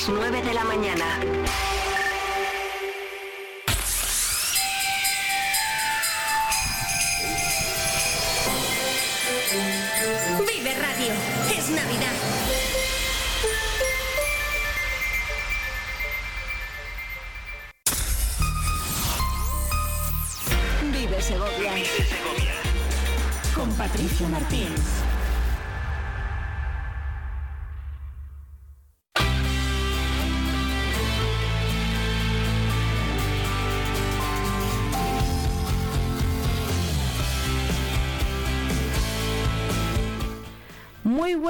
las 0.00 0.08
9 0.08 0.42
de 0.42 0.54
la 0.54 0.64
mañana. 0.64 1.69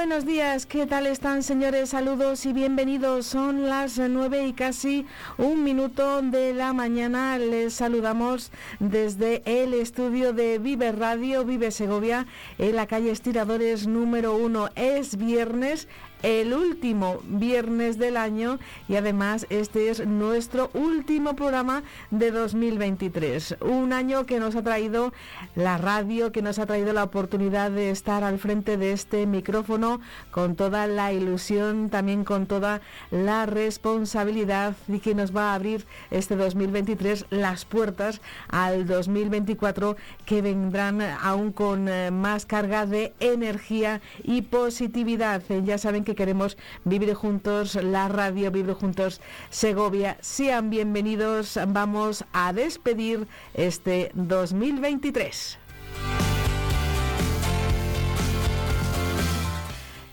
Buenos 0.00 0.24
días, 0.24 0.64
¿qué 0.64 0.86
tal 0.86 1.06
están 1.06 1.42
señores? 1.42 1.90
Saludos 1.90 2.46
y 2.46 2.54
bienvenidos. 2.54 3.26
Son 3.26 3.68
las 3.68 3.98
nueve 3.98 4.46
y 4.46 4.54
casi 4.54 5.04
un 5.36 5.62
minuto 5.62 6.22
de 6.22 6.54
la 6.54 6.72
mañana. 6.72 7.36
Les 7.36 7.74
saludamos 7.74 8.50
desde 8.78 9.42
el 9.44 9.74
estudio 9.74 10.32
de 10.32 10.58
Vive 10.58 10.92
Radio, 10.92 11.44
Vive 11.44 11.70
Segovia, 11.70 12.26
en 12.56 12.76
la 12.76 12.86
calle 12.86 13.10
Estiradores 13.10 13.86
número 13.86 14.34
uno. 14.34 14.70
Es 14.74 15.18
viernes, 15.18 15.86
el 16.22 16.52
último 16.52 17.20
viernes 17.24 17.98
del 17.98 18.16
año 18.16 18.58
y 18.88 18.96
además 18.96 19.46
este 19.50 19.90
es 19.90 20.06
nuestro 20.06 20.70
último 20.74 21.34
programa 21.36 21.82
de 22.10 22.30
2023. 22.30 23.56
Un 23.60 23.92
año 23.92 24.26
que 24.26 24.40
nos 24.40 24.56
ha 24.56 24.62
traído 24.62 25.12
la 25.54 25.78
radio, 25.78 26.32
que 26.32 26.42
nos 26.42 26.58
ha 26.58 26.66
traído 26.66 26.92
la 26.92 27.04
oportunidad 27.04 27.70
de 27.70 27.90
estar 27.90 28.24
al 28.24 28.38
frente 28.38 28.76
de 28.76 28.92
este 28.92 29.26
micrófono 29.26 30.00
con 30.30 30.56
toda 30.56 30.86
la 30.86 31.12
ilusión, 31.12 31.90
también 31.90 32.24
con 32.24 32.46
toda 32.46 32.80
la 33.10 33.46
responsabilidad 33.46 34.74
y 34.88 34.98
que 35.00 35.14
nos 35.14 35.34
va 35.34 35.52
a 35.52 35.54
abrir 35.54 35.86
este 36.10 36.36
2023 36.36 37.26
las 37.30 37.64
puertas 37.64 38.20
al 38.48 38.86
2024 38.86 39.96
que 40.26 40.42
vendrán 40.42 41.00
aún 41.00 41.52
con 41.52 41.88
eh, 41.88 42.10
más 42.10 42.46
carga 42.46 42.86
de 42.86 43.12
energía 43.20 44.00
y 44.22 44.42
positividad. 44.42 45.42
Eh, 45.48 45.62
Ya 45.64 45.78
saben 45.78 46.04
que 46.04 46.09
queremos 46.14 46.56
vivir 46.84 47.14
juntos 47.14 47.74
la 47.74 48.08
radio, 48.08 48.50
vivir 48.50 48.74
juntos 48.74 49.20
Segovia. 49.50 50.16
Sean 50.20 50.70
bienvenidos, 50.70 51.58
vamos 51.68 52.24
a 52.32 52.52
despedir 52.52 53.26
este 53.54 54.10
2023. 54.14 55.58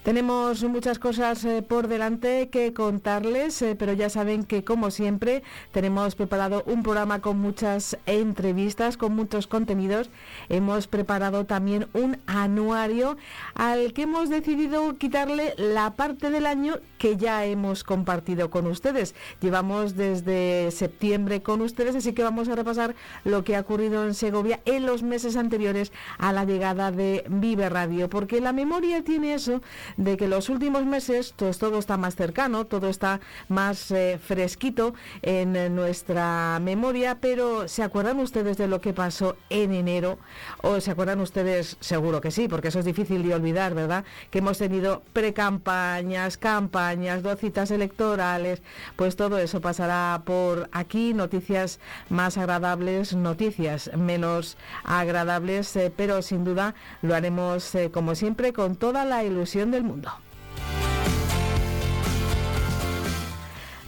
Tenemos 0.08 0.64
muchas 0.64 1.00
cosas 1.00 1.44
eh, 1.44 1.62
por 1.62 1.90
delante 1.90 2.48
que 2.48 2.74
contarles, 2.74 3.62
eh, 3.62 3.76
pero 3.78 3.92
ya 3.92 4.10
saben 4.10 4.46
que 4.46 4.64
como 4.64 4.90
siempre 4.90 5.44
tenemos 5.74 6.16
preparado 6.16 6.64
un 6.66 6.82
programa 6.82 7.20
con 7.20 7.38
muchas 7.40 7.98
entrevistas, 8.06 8.96
con 8.96 9.14
muchos 9.14 9.48
contenidos. 9.48 10.10
Hemos 10.48 10.88
preparado 10.88 11.46
también 11.46 11.90
un 11.92 12.20
anuario 12.26 13.18
al 13.54 13.92
que 13.92 14.04
hemos 14.04 14.30
decidido 14.30 14.98
quitarle 14.98 15.54
la 15.58 15.96
parte 15.96 16.30
del 16.30 16.46
año 16.46 16.76
que 17.00 17.18
ya 17.18 17.44
hemos 17.44 17.84
compartido 17.84 18.50
con 18.50 18.66
ustedes. 18.68 19.14
Llevamos 19.42 19.98
desde 19.98 20.72
septiembre 20.72 21.42
con 21.42 21.60
ustedes, 21.60 21.98
así 21.98 22.14
que 22.14 22.24
vamos 22.24 22.48
a 22.48 22.56
repasar 22.56 22.96
lo 23.26 23.44
que 23.44 23.58
ha 23.58 23.60
ocurrido 23.60 24.06
en 24.06 24.14
Segovia 24.14 24.62
en 24.64 24.86
los 24.86 25.04
meses 25.04 25.36
anteriores 25.36 25.92
a 26.18 26.32
la 26.32 26.46
llegada 26.46 26.92
de 26.92 27.26
Vive 27.28 27.68
Radio, 27.68 28.10
porque 28.10 28.40
la 28.40 28.54
memoria 28.54 29.04
tiene 29.04 29.34
eso 29.34 29.62
de 29.98 30.18
que 30.18 30.28
los 30.28 30.50
últimos 30.50 30.86
meses 30.86 31.34
pues, 31.36 31.58
todo 31.58 31.80
está 31.80 31.98
más 31.98 32.16
cercano, 32.16 32.66
todo 32.66 32.88
está 32.88 33.20
más 33.50 33.92
eh, 33.92 34.20
fresquito 34.24 34.94
en 35.22 35.56
eh, 35.56 35.70
nuestra 35.70 36.60
memoria, 36.62 37.18
pero 37.20 37.68
¿se 37.68 37.84
acuerdan 37.84 38.20
ustedes 38.20 38.58
de 38.58 38.68
lo 38.68 38.80
que 38.80 38.94
pasó 38.94 39.36
en 39.50 39.74
enero? 39.74 40.18
¿O 40.62 40.80
se 40.80 40.92
acuerdan 40.92 41.20
ustedes? 41.20 41.78
Seguro 41.80 42.22
que 42.22 42.32
sí, 42.32 42.48
porque 42.48 42.70
eso 42.70 42.80
es 42.80 42.86
difícil 42.86 43.24
de 43.24 43.34
olvidar, 43.34 43.74
¿verdad? 43.74 44.06
Que 44.32 44.40
hemos 44.40 44.58
tenido 44.58 45.04
precampañas, 45.14 46.38
campañas, 46.38 47.24
dos 47.24 47.40
citas 47.40 47.72
electorales, 47.72 48.62
pues 48.96 49.16
todo 49.16 49.38
eso 49.38 49.62
pasará 49.62 50.22
por 50.26 50.70
aquí, 50.72 51.14
noticias 51.14 51.80
más 52.10 52.38
agradables, 52.38 53.16
noticias 53.16 53.92
menos 53.98 54.58
agradables, 54.84 55.76
eh, 55.76 55.92
pero 55.96 56.22
sin 56.22 56.44
duda 56.44 56.76
lo 57.02 57.16
haremos 57.16 57.74
eh, 57.76 57.92
como 57.92 58.16
siempre 58.16 58.54
con 58.54 58.76
toda 58.76 59.06
la 59.06 59.24
ilusión 59.24 59.72
del 59.72 59.87
mundo. 59.88 60.12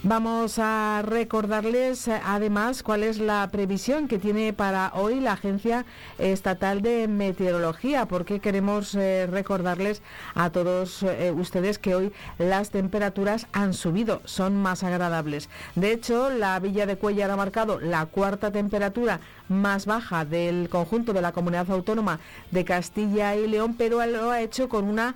Vamos 0.02 0.58
a 0.58 1.02
recordarles 1.04 2.08
eh, 2.08 2.18
además 2.24 2.82
cuál 2.82 3.02
es 3.02 3.18
la 3.18 3.46
previsión 3.52 4.08
que 4.08 4.18
tiene 4.18 4.54
para 4.54 4.92
hoy 4.94 5.20
la 5.20 5.34
Agencia 5.34 5.84
Estatal 6.18 6.80
de 6.80 7.06
Meteorología, 7.06 8.06
porque 8.06 8.40
queremos 8.40 8.94
eh, 8.94 9.26
recordarles 9.30 10.00
a 10.34 10.48
todos 10.48 11.02
eh, 11.02 11.34
ustedes 11.36 11.78
que 11.78 11.94
hoy 11.94 12.12
las 12.38 12.70
temperaturas 12.70 13.46
han 13.52 13.74
subido, 13.74 14.22
son 14.24 14.56
más 14.56 14.84
agradables. 14.84 15.50
De 15.74 15.92
hecho, 15.92 16.30
la 16.30 16.58
Villa 16.60 16.86
de 16.86 16.96
Cuellar 16.96 17.30
ha 17.30 17.36
marcado 17.36 17.78
la 17.78 18.06
cuarta 18.06 18.50
temperatura 18.50 19.20
más 19.50 19.84
baja 19.84 20.24
del 20.24 20.70
conjunto 20.70 21.12
de 21.12 21.20
la 21.20 21.32
comunidad 21.32 21.70
autónoma 21.70 22.20
de 22.52 22.64
Castilla 22.64 23.36
y 23.36 23.46
León, 23.46 23.74
pero 23.76 24.04
lo 24.06 24.30
ha 24.30 24.40
hecho 24.40 24.70
con 24.70 24.86
una 24.86 25.14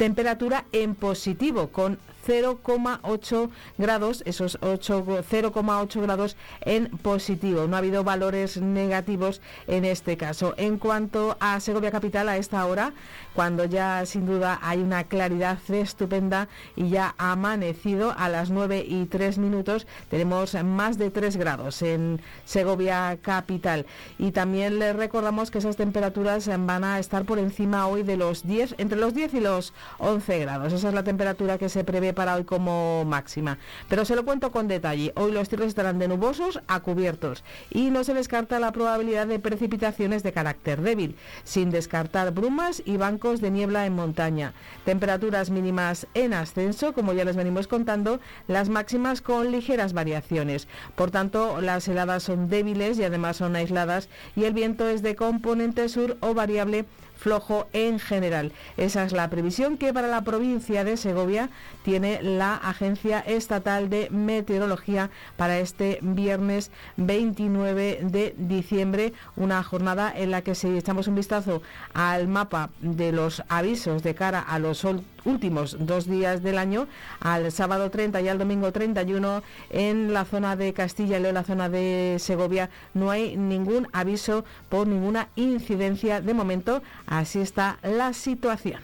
temperatura 0.00 0.64
en 0.72 0.94
positivo, 0.94 1.68
con 1.68 1.98
0,8 2.30 3.50
grados, 3.76 4.22
esos 4.24 4.56
8 4.60 5.04
0,8 5.04 6.00
grados 6.00 6.36
en 6.60 6.88
positivo. 6.98 7.66
No 7.66 7.74
ha 7.74 7.80
habido 7.80 8.04
valores 8.04 8.56
negativos 8.58 9.40
en 9.66 9.84
este 9.84 10.16
caso. 10.16 10.54
En 10.56 10.78
cuanto 10.78 11.36
a 11.40 11.58
Segovia 11.58 11.90
Capital, 11.90 12.28
a 12.28 12.36
esta 12.36 12.64
hora, 12.66 12.92
cuando 13.34 13.64
ya 13.64 14.06
sin 14.06 14.26
duda 14.26 14.60
hay 14.62 14.78
una 14.78 15.04
claridad 15.04 15.58
estupenda 15.68 16.48
y 16.76 16.90
ya 16.90 17.14
ha 17.18 17.32
amanecido 17.32 18.14
a 18.16 18.28
las 18.28 18.50
9 18.50 18.84
y 18.86 19.06
3 19.06 19.38
minutos, 19.38 19.88
tenemos 20.08 20.54
más 20.62 20.98
de 20.98 21.10
3 21.10 21.36
grados 21.36 21.82
en 21.82 22.20
Segovia 22.44 23.18
Capital. 23.20 23.86
Y 24.18 24.30
también 24.30 24.78
les 24.78 24.94
recordamos 24.94 25.50
que 25.50 25.58
esas 25.58 25.76
temperaturas 25.76 26.48
van 26.48 26.84
a 26.84 27.00
estar 27.00 27.24
por 27.24 27.40
encima 27.40 27.88
hoy 27.88 28.04
de 28.04 28.16
los 28.16 28.46
10, 28.46 28.76
entre 28.78 28.98
los 28.98 29.14
10 29.14 29.34
y 29.34 29.40
los 29.40 29.72
11 29.98 30.38
grados. 30.38 30.72
Esa 30.72 30.88
es 30.88 30.94
la 30.94 31.02
temperatura 31.02 31.58
que 31.58 31.68
se 31.68 31.82
prevé 31.82 32.12
para 32.12 32.19
hoy 32.28 32.44
como 32.44 33.04
máxima. 33.04 33.58
Pero 33.88 34.04
se 34.04 34.16
lo 34.16 34.24
cuento 34.24 34.50
con 34.50 34.68
detalle. 34.68 35.12
Hoy 35.16 35.32
los 35.32 35.48
cielos 35.48 35.68
estarán 35.68 35.98
de 35.98 36.08
nubosos 36.08 36.60
a 36.68 36.80
cubiertos 36.80 37.44
y 37.70 37.90
no 37.90 38.04
se 38.04 38.14
descarta 38.14 38.60
la 38.60 38.72
probabilidad 38.72 39.26
de 39.26 39.38
precipitaciones 39.38 40.22
de 40.22 40.32
carácter 40.32 40.80
débil, 40.82 41.16
sin 41.44 41.70
descartar 41.70 42.32
brumas 42.32 42.82
y 42.84 42.96
bancos 42.96 43.40
de 43.40 43.50
niebla 43.50 43.86
en 43.86 43.94
montaña. 43.94 44.52
Temperaturas 44.84 45.50
mínimas 45.50 46.06
en 46.14 46.34
ascenso, 46.34 46.92
como 46.92 47.12
ya 47.12 47.24
les 47.24 47.36
venimos 47.36 47.66
contando, 47.66 48.20
las 48.48 48.68
máximas 48.68 49.20
con 49.20 49.50
ligeras 49.50 49.92
variaciones. 49.92 50.68
Por 50.96 51.10
tanto, 51.10 51.60
las 51.60 51.88
heladas 51.88 52.22
son 52.22 52.48
débiles 52.48 52.98
y 52.98 53.04
además 53.04 53.36
son 53.36 53.56
aisladas 53.56 54.08
y 54.36 54.44
el 54.44 54.54
viento 54.54 54.88
es 54.88 55.02
de 55.02 55.16
componente 55.16 55.88
sur 55.88 56.16
o 56.20 56.34
variable 56.34 56.86
flojo 57.20 57.68
en 57.72 57.98
general. 57.98 58.52
Esa 58.76 59.04
es 59.04 59.12
la 59.12 59.28
previsión 59.28 59.76
que 59.76 59.92
para 59.92 60.08
la 60.08 60.22
provincia 60.22 60.84
de 60.84 60.96
Segovia 60.96 61.50
tiene 61.84 62.22
la 62.22 62.54
Agencia 62.56 63.20
Estatal 63.20 63.90
de 63.90 64.08
Meteorología 64.10 65.10
para 65.36 65.58
este 65.58 65.98
viernes 66.02 66.70
29 66.96 68.00
de 68.02 68.34
diciembre, 68.38 69.12
una 69.36 69.62
jornada 69.62 70.12
en 70.14 70.30
la 70.30 70.42
que 70.42 70.54
si 70.54 70.68
echamos 70.76 71.08
un 71.08 71.14
vistazo 71.14 71.62
al 71.92 72.26
mapa 72.26 72.70
de 72.80 73.12
los 73.12 73.42
avisos 73.48 74.02
de 74.02 74.14
cara 74.14 74.40
a 74.40 74.58
los 74.58 74.84
últimos 75.24 75.76
dos 75.78 76.06
días 76.06 76.42
del 76.42 76.58
año, 76.58 76.86
al 77.20 77.52
sábado 77.52 77.90
30 77.90 78.20
y 78.22 78.28
al 78.28 78.38
domingo 78.38 78.72
31 78.72 79.42
en 79.70 80.12
la 80.12 80.24
zona 80.24 80.56
de 80.56 80.72
Castilla 80.72 81.18
y 81.18 81.22
León, 81.22 81.34
la 81.34 81.44
zona 81.44 81.68
de 81.68 82.16
Segovia, 82.18 82.70
no 82.94 83.10
hay 83.10 83.36
ningún 83.36 83.88
aviso 83.92 84.44
por 84.68 84.86
ninguna 84.86 85.28
incidencia 85.36 86.20
de 86.20 86.34
momento. 86.34 86.82
Así 87.10 87.40
está 87.40 87.78
la 87.82 88.12
situación. 88.14 88.80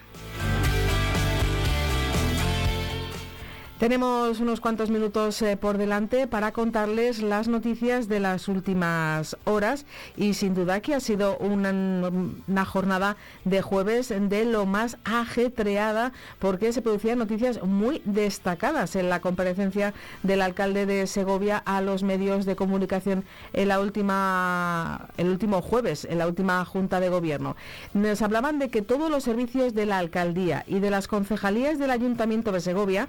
Tenemos 3.79 4.41
unos 4.41 4.61
cuantos 4.61 4.89
minutos 4.89 5.43
eh, 5.43 5.59
por 5.59 5.77
delante 5.77 6.27
para 6.27 6.53
contarles 6.53 7.21
las 7.21 7.47
noticias 7.47 8.09
de 8.09 8.21
las 8.21 8.49
últimas 8.49 9.37
horas 9.45 9.85
y 10.17 10.33
sin 10.33 10.55
duda 10.55 10.81
que 10.81 10.95
ha 10.95 11.01
sido 11.01 11.37
una, 11.37 12.65
jornada 12.65 13.19
de 13.45 13.61
jueves 13.61 14.09
de 14.09 14.47
lo 14.47 14.65
más 14.65 14.97
ajetreada 15.05 16.13
porque 16.39 16.73
se 16.73 16.81
producían 16.81 17.19
noticias 17.19 17.63
muy 17.63 18.01
destacadas 18.07 18.97
en 18.97 19.11
la 19.11 19.21
comparecencia 19.21 19.93
del 20.23 20.41
alcalde 20.41 20.87
de 20.87 21.07
Segovia 21.07 21.59
a 21.59 21.83
los 21.83 22.03
medios 22.03 22.47
de 22.47 22.57
comunicación 22.57 23.25
en 23.53 23.69
la 23.69 23.79
última, 23.79 25.11
el 25.19 25.29
último 25.29 25.61
jueves, 25.61 26.07
en 26.07 26.17
la 26.17 26.27
última 26.27 26.65
junta 26.65 26.99
de 26.99 27.11
gobierno. 27.11 27.57
Nos 27.93 28.23
hablaban 28.23 28.59
de 28.59 28.71
que 28.71 28.81
todos 28.81 29.11
los 29.11 29.25
servicios 29.25 29.75
de 29.75 29.85
la 29.85 29.99
alcaldía 29.99 30.65
y 30.67 30.81
de 30.81 30.91
las 30.91 31.09
concejalías 31.09 31.79
del 31.79 31.91
ayuntamiento 31.91 32.53
de 32.53 32.63
Segovia 32.63 33.09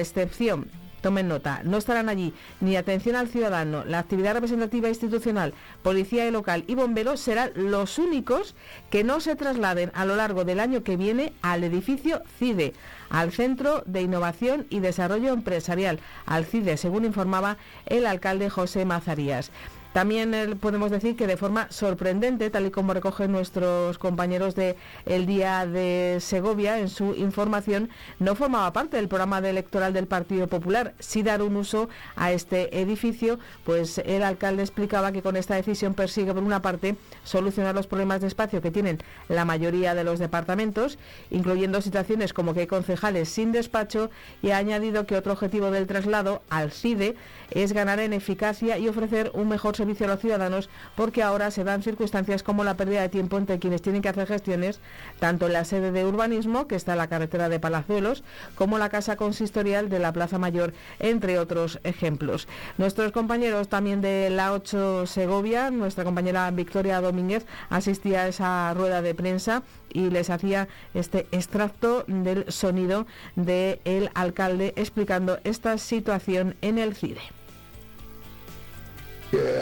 excepción 0.00 0.70
tomen 1.00 1.28
nota, 1.28 1.62
no 1.64 1.76
estarán 1.78 2.08
allí 2.08 2.32
ni 2.60 2.76
atención 2.76 3.16
al 3.16 3.28
ciudadano, 3.28 3.84
la 3.84 3.98
actividad 3.98 4.34
representativa 4.34 4.88
institucional, 4.88 5.54
policía 5.82 6.30
local 6.30 6.64
y 6.66 6.74
bomberos 6.74 7.20
serán 7.20 7.50
los 7.54 7.98
únicos 7.98 8.54
que 8.90 9.04
no 9.04 9.20
se 9.20 9.36
trasladen 9.36 9.90
a 9.94 10.04
lo 10.04 10.16
largo 10.16 10.44
del 10.44 10.60
año 10.60 10.82
que 10.82 10.96
viene 10.96 11.32
al 11.42 11.64
edificio 11.64 12.22
CIDE, 12.38 12.74
al 13.08 13.32
Centro 13.32 13.82
de 13.86 14.02
Innovación 14.02 14.66
y 14.70 14.80
Desarrollo 14.80 15.32
Empresarial, 15.32 15.98
al 16.26 16.44
CIDE, 16.44 16.76
según 16.76 17.04
informaba 17.04 17.56
el 17.86 18.06
alcalde 18.06 18.50
José 18.50 18.84
Mazarías. 18.84 19.50
También 19.92 20.34
eh, 20.34 20.54
podemos 20.54 20.92
decir 20.92 21.16
que 21.16 21.26
de 21.26 21.36
forma 21.36 21.66
sorprendente, 21.70 22.48
tal 22.50 22.66
y 22.66 22.70
como 22.70 22.94
recogen 22.94 23.32
nuestros 23.32 23.98
compañeros 23.98 24.54
de 24.54 24.76
El 25.04 25.26
Día 25.26 25.66
de 25.66 26.18
Segovia 26.20 26.78
en 26.78 26.88
su 26.88 27.14
información, 27.14 27.90
no 28.20 28.36
formaba 28.36 28.72
parte 28.72 28.96
del 28.98 29.08
programa 29.08 29.38
electoral 29.38 29.92
del 29.92 30.06
Partido 30.06 30.46
Popular. 30.46 30.94
Si 31.00 31.24
dar 31.24 31.42
un 31.42 31.56
uso 31.56 31.88
a 32.14 32.30
este 32.30 32.80
edificio, 32.80 33.40
pues 33.64 33.98
el 33.98 34.22
alcalde 34.22 34.62
explicaba 34.62 35.10
que 35.10 35.22
con 35.22 35.36
esta 35.36 35.56
decisión 35.56 35.94
persigue, 35.94 36.32
por 36.32 36.44
una 36.44 36.62
parte, 36.62 36.94
solucionar 37.24 37.74
los 37.74 37.88
problemas 37.88 38.20
de 38.20 38.28
espacio 38.28 38.62
que 38.62 38.70
tienen 38.70 38.98
la 39.28 39.44
mayoría 39.44 39.96
de 39.96 40.04
los 40.04 40.20
departamentos, 40.20 40.98
incluyendo 41.30 41.82
situaciones 41.82 42.32
como 42.32 42.54
que 42.54 42.60
hay 42.60 42.66
concejales 42.68 43.28
sin 43.28 43.50
despacho, 43.50 44.10
y 44.40 44.50
ha 44.50 44.58
añadido 44.58 45.04
que 45.04 45.16
otro 45.16 45.32
objetivo 45.32 45.72
del 45.72 45.88
traslado 45.88 46.42
al 46.48 46.70
CIDE 46.70 47.16
es 47.50 47.72
ganar 47.72 47.98
en 47.98 48.12
eficacia 48.12 48.78
y 48.78 48.86
ofrecer 48.86 49.32
un 49.34 49.48
mejor 49.48 49.79
servicio 49.80 50.04
a 50.04 50.10
los 50.10 50.20
ciudadanos 50.20 50.68
porque 50.94 51.22
ahora 51.22 51.50
se 51.50 51.64
dan 51.64 51.82
circunstancias 51.82 52.42
como 52.42 52.64
la 52.64 52.76
pérdida 52.76 53.00
de 53.00 53.08
tiempo 53.08 53.38
entre 53.38 53.58
quienes 53.58 53.80
tienen 53.80 54.02
que 54.02 54.10
hacer 54.10 54.26
gestiones, 54.26 54.78
tanto 55.18 55.46
en 55.46 55.54
la 55.54 55.64
sede 55.64 55.90
de 55.90 56.04
urbanismo, 56.04 56.66
que 56.66 56.76
está 56.76 56.92
en 56.92 56.98
la 56.98 57.08
carretera 57.08 57.48
de 57.48 57.58
Palazuelos, 57.58 58.22
como 58.56 58.76
la 58.76 58.90
casa 58.90 59.16
consistorial 59.16 59.88
de 59.88 59.98
la 59.98 60.12
Plaza 60.12 60.38
Mayor, 60.38 60.74
entre 60.98 61.38
otros 61.38 61.80
ejemplos. 61.82 62.46
Nuestros 62.76 63.10
compañeros 63.12 63.68
también 63.68 64.02
de 64.02 64.28
la 64.28 64.52
8 64.52 65.06
Segovia, 65.06 65.70
nuestra 65.70 66.04
compañera 66.04 66.50
Victoria 66.50 67.00
Domínguez, 67.00 67.46
asistía 67.70 68.22
a 68.22 68.28
esa 68.28 68.74
rueda 68.74 69.00
de 69.00 69.14
prensa 69.14 69.62
y 69.92 70.10
les 70.10 70.28
hacía 70.28 70.68
este 70.92 71.26
extracto 71.32 72.04
del 72.06 72.44
sonido 72.52 73.06
del 73.34 74.10
alcalde 74.14 74.74
explicando 74.76 75.38
esta 75.44 75.78
situación 75.78 76.56
en 76.60 76.78
el 76.78 76.94
CIDE 76.94 77.39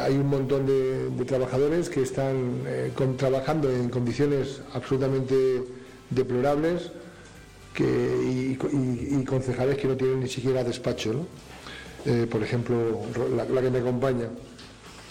hay 0.02 0.14
un 0.14 0.28
montón 0.28 0.66
de, 0.66 1.24
trabajadores 1.24 1.90
que 1.90 2.02
están 2.02 2.62
eh, 2.66 2.90
trabajando 3.16 3.70
en 3.70 3.90
condiciones 3.90 4.62
absolutamente 4.72 5.64
deplorables 6.10 6.90
y, 7.78 8.56
concejales 9.24 9.76
que 9.76 9.86
no 9.86 9.96
tienen 9.96 10.20
ni 10.20 10.28
siquiera 10.28 10.64
despacho, 10.64 11.26
eh, 12.04 12.26
por 12.28 12.42
ejemplo, 12.42 13.02
la 13.36 13.60
que 13.60 13.70
me 13.70 13.78
acompaña. 13.78 14.28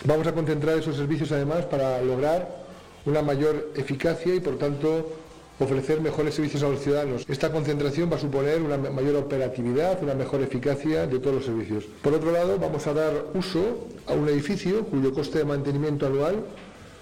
Vamos 0.05 0.27
a 0.27 0.33
concentrar 0.33 0.77
esos 0.77 0.95
servicios 0.95 1.31
además 1.31 1.65
para 1.65 2.01
lograr 2.01 2.65
una 3.05 3.21
mayor 3.21 3.71
eficacia 3.75 4.35
y 4.35 4.39
por 4.39 4.57
tanto 4.57 5.11
ofrecer 5.59 6.01
mejores 6.01 6.35
servicios 6.35 6.63
a 6.63 6.69
los 6.69 6.81
ciudadanos. 6.81 7.25
Esta 7.27 7.51
concentración 7.51 8.11
va 8.11 8.17
a 8.17 8.19
suponer 8.19 8.61
una 8.61 8.77
mayor 8.77 9.15
operatividad, 9.15 10.01
una 10.03 10.13
mejor 10.13 10.41
eficacia 10.41 11.07
de 11.07 11.19
todos 11.19 11.37
los 11.37 11.45
servicios. 11.45 11.85
Por 12.01 12.13
otro 12.13 12.31
lado, 12.31 12.59
vamos 12.59 12.85
a 12.87 12.93
dar 12.93 13.25
uso 13.33 13.87
a 14.05 14.13
un 14.13 14.29
edificio 14.29 14.85
cuyo 14.85 15.13
coste 15.13 15.39
de 15.39 15.45
mantenimiento 15.45 16.05
anual 16.05 16.43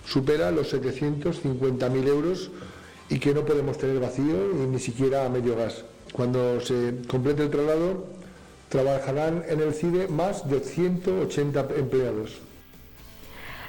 supera 0.08 0.52
los 0.52 0.74
750.000 0.74 2.08
euros 2.08 2.52
y 3.10 3.20
que 3.20 3.34
no 3.34 3.46
podemos 3.46 3.78
tener 3.78 4.00
vacío 4.00 4.54
ni 4.70 4.80
siquiera 4.80 5.26
a 5.26 5.30
medio 5.30 5.56
gas. 5.56 5.84
Cuando 6.14 6.62
se 6.62 6.94
complete 7.08 7.44
el 7.44 7.50
traslado, 7.50 8.06
trabajarán 8.70 9.44
en 9.48 9.62
el 9.62 9.74
CIDE 9.74 10.08
más 10.08 10.50
de 10.50 10.60
180 10.60 11.68
empleados. 11.78 12.40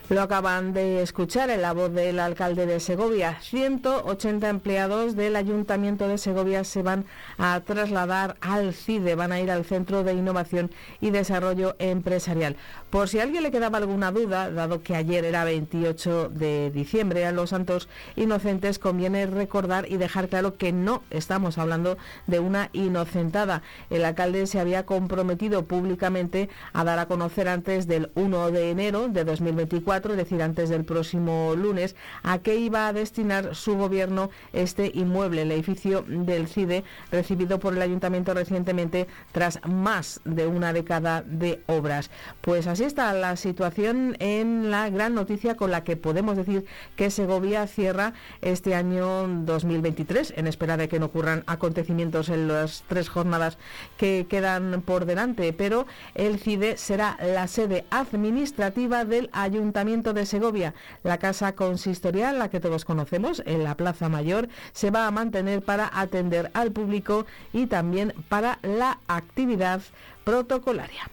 Lo 0.08 0.22
acaban 0.22 0.72
de 0.72 1.02
escuchar 1.02 1.50
en 1.50 1.62
la 1.62 1.72
voz 1.72 1.92
del 1.92 2.20
alcalde 2.20 2.64
de 2.64 2.78
Segovia. 2.78 3.40
180 3.40 4.48
empleados 4.48 5.16
del 5.16 5.34
Ayuntamiento 5.34 6.06
de 6.06 6.16
Segovia 6.16 6.62
se 6.62 6.82
van 6.82 7.06
a 7.38 7.58
trasladar 7.62 8.36
al 8.40 8.72
CIDE, 8.72 9.16
van 9.16 9.32
a 9.32 9.40
ir 9.40 9.50
al 9.50 9.64
Centro 9.64 10.04
de 10.04 10.12
Innovación 10.12 10.70
y 11.00 11.10
Desarrollo 11.10 11.74
Empresarial. 11.80 12.54
Por 12.88 13.08
si 13.08 13.18
a 13.18 13.24
alguien 13.24 13.42
le 13.42 13.50
quedaba 13.50 13.78
alguna 13.78 14.12
duda, 14.12 14.48
dado 14.48 14.80
que 14.80 14.94
ayer 14.94 15.24
era 15.24 15.42
28 15.42 16.28
de 16.28 16.70
diciembre, 16.70 17.26
a 17.26 17.32
los 17.32 17.50
santos 17.50 17.88
inocentes 18.14 18.78
conviene 18.78 19.26
recordar 19.26 19.90
y 19.90 19.96
dejar 19.96 20.28
claro 20.28 20.56
que 20.56 20.70
no 20.70 21.02
estamos 21.10 21.58
hablando 21.58 21.98
de 22.28 22.38
una 22.38 22.70
inocentada. 22.72 23.62
El 23.90 24.04
alcalde 24.04 24.46
se 24.46 24.60
había 24.60 24.86
comprometido 24.86 25.64
públicamente 25.64 26.48
a 26.72 26.84
dar 26.84 27.00
a 27.00 27.06
conocer 27.06 27.48
antes 27.48 27.88
del 27.88 28.12
1 28.14 28.52
de 28.52 28.70
enero 28.70 29.08
de 29.08 29.24
2024 29.24 29.95
es 29.96 30.16
decir, 30.16 30.42
antes 30.42 30.68
del 30.68 30.84
próximo 30.84 31.54
lunes, 31.56 31.96
a 32.22 32.38
qué 32.38 32.56
iba 32.56 32.88
a 32.88 32.92
destinar 32.92 33.54
su 33.54 33.76
gobierno 33.76 34.30
este 34.52 34.90
inmueble, 34.94 35.42
el 35.42 35.52
edificio 35.52 36.04
del 36.06 36.48
CIDE, 36.48 36.84
recibido 37.10 37.58
por 37.58 37.74
el 37.74 37.82
ayuntamiento 37.82 38.34
recientemente 38.34 39.06
tras 39.32 39.60
más 39.66 40.20
de 40.24 40.46
una 40.46 40.72
década 40.72 41.22
de 41.22 41.62
obras. 41.66 42.10
Pues 42.40 42.66
así 42.66 42.84
está 42.84 43.12
la 43.12 43.36
situación 43.36 44.16
en 44.18 44.70
la 44.70 44.90
gran 44.90 45.14
noticia 45.14 45.56
con 45.56 45.70
la 45.70 45.84
que 45.84 45.96
podemos 45.96 46.36
decir 46.36 46.64
que 46.96 47.10
Segovia 47.10 47.66
cierra 47.66 48.12
este 48.42 48.74
año 48.74 49.26
2023, 49.28 50.34
en 50.36 50.46
espera 50.46 50.76
de 50.76 50.88
que 50.88 50.98
no 50.98 51.06
ocurran 51.06 51.44
acontecimientos 51.46 52.28
en 52.28 52.48
las 52.48 52.84
tres 52.88 53.08
jornadas 53.08 53.58
que 53.96 54.26
quedan 54.28 54.82
por 54.82 55.06
delante, 55.06 55.52
pero 55.52 55.86
el 56.14 56.38
CIDE 56.38 56.76
será 56.76 57.16
la 57.22 57.46
sede 57.46 57.84
administrativa 57.90 59.04
del 59.04 59.30
ayuntamiento 59.32 59.85
de 59.86 60.26
Segovia. 60.26 60.74
La 61.04 61.18
casa 61.18 61.54
consistorial, 61.54 62.40
la 62.40 62.50
que 62.50 62.58
todos 62.58 62.84
conocemos, 62.84 63.40
en 63.46 63.62
la 63.62 63.76
Plaza 63.76 64.08
Mayor, 64.08 64.48
se 64.72 64.90
va 64.90 65.06
a 65.06 65.12
mantener 65.12 65.62
para 65.62 65.88
atender 65.92 66.50
al 66.54 66.72
público 66.72 67.24
y 67.52 67.66
también 67.66 68.12
para 68.28 68.58
la 68.62 68.98
actividad 69.06 69.80
protocolaria. 70.24 71.08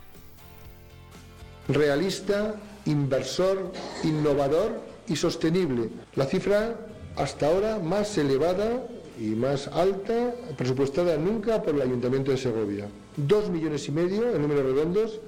Realista, 1.68 2.54
inversor, 2.84 3.72
innovador 4.04 4.80
y 5.08 5.16
sostenible. 5.16 5.88
La 6.14 6.26
cifra 6.26 6.76
hasta 7.16 7.48
ahora 7.48 7.78
más 7.78 8.16
elevada 8.18 8.82
y 9.18 9.28
más 9.34 9.68
alta 9.68 10.34
presupuestada 10.56 11.16
nunca 11.16 11.62
por 11.62 11.74
el 11.74 11.82
Ayuntamiento 11.82 12.30
de 12.30 12.36
Segovia. 12.36 12.88
Dos 13.16 13.50
millones 13.50 13.88
y 13.88 13.92
medio 13.92 14.34
en 14.34 14.42
números 14.42 14.64
redondos 14.64 15.20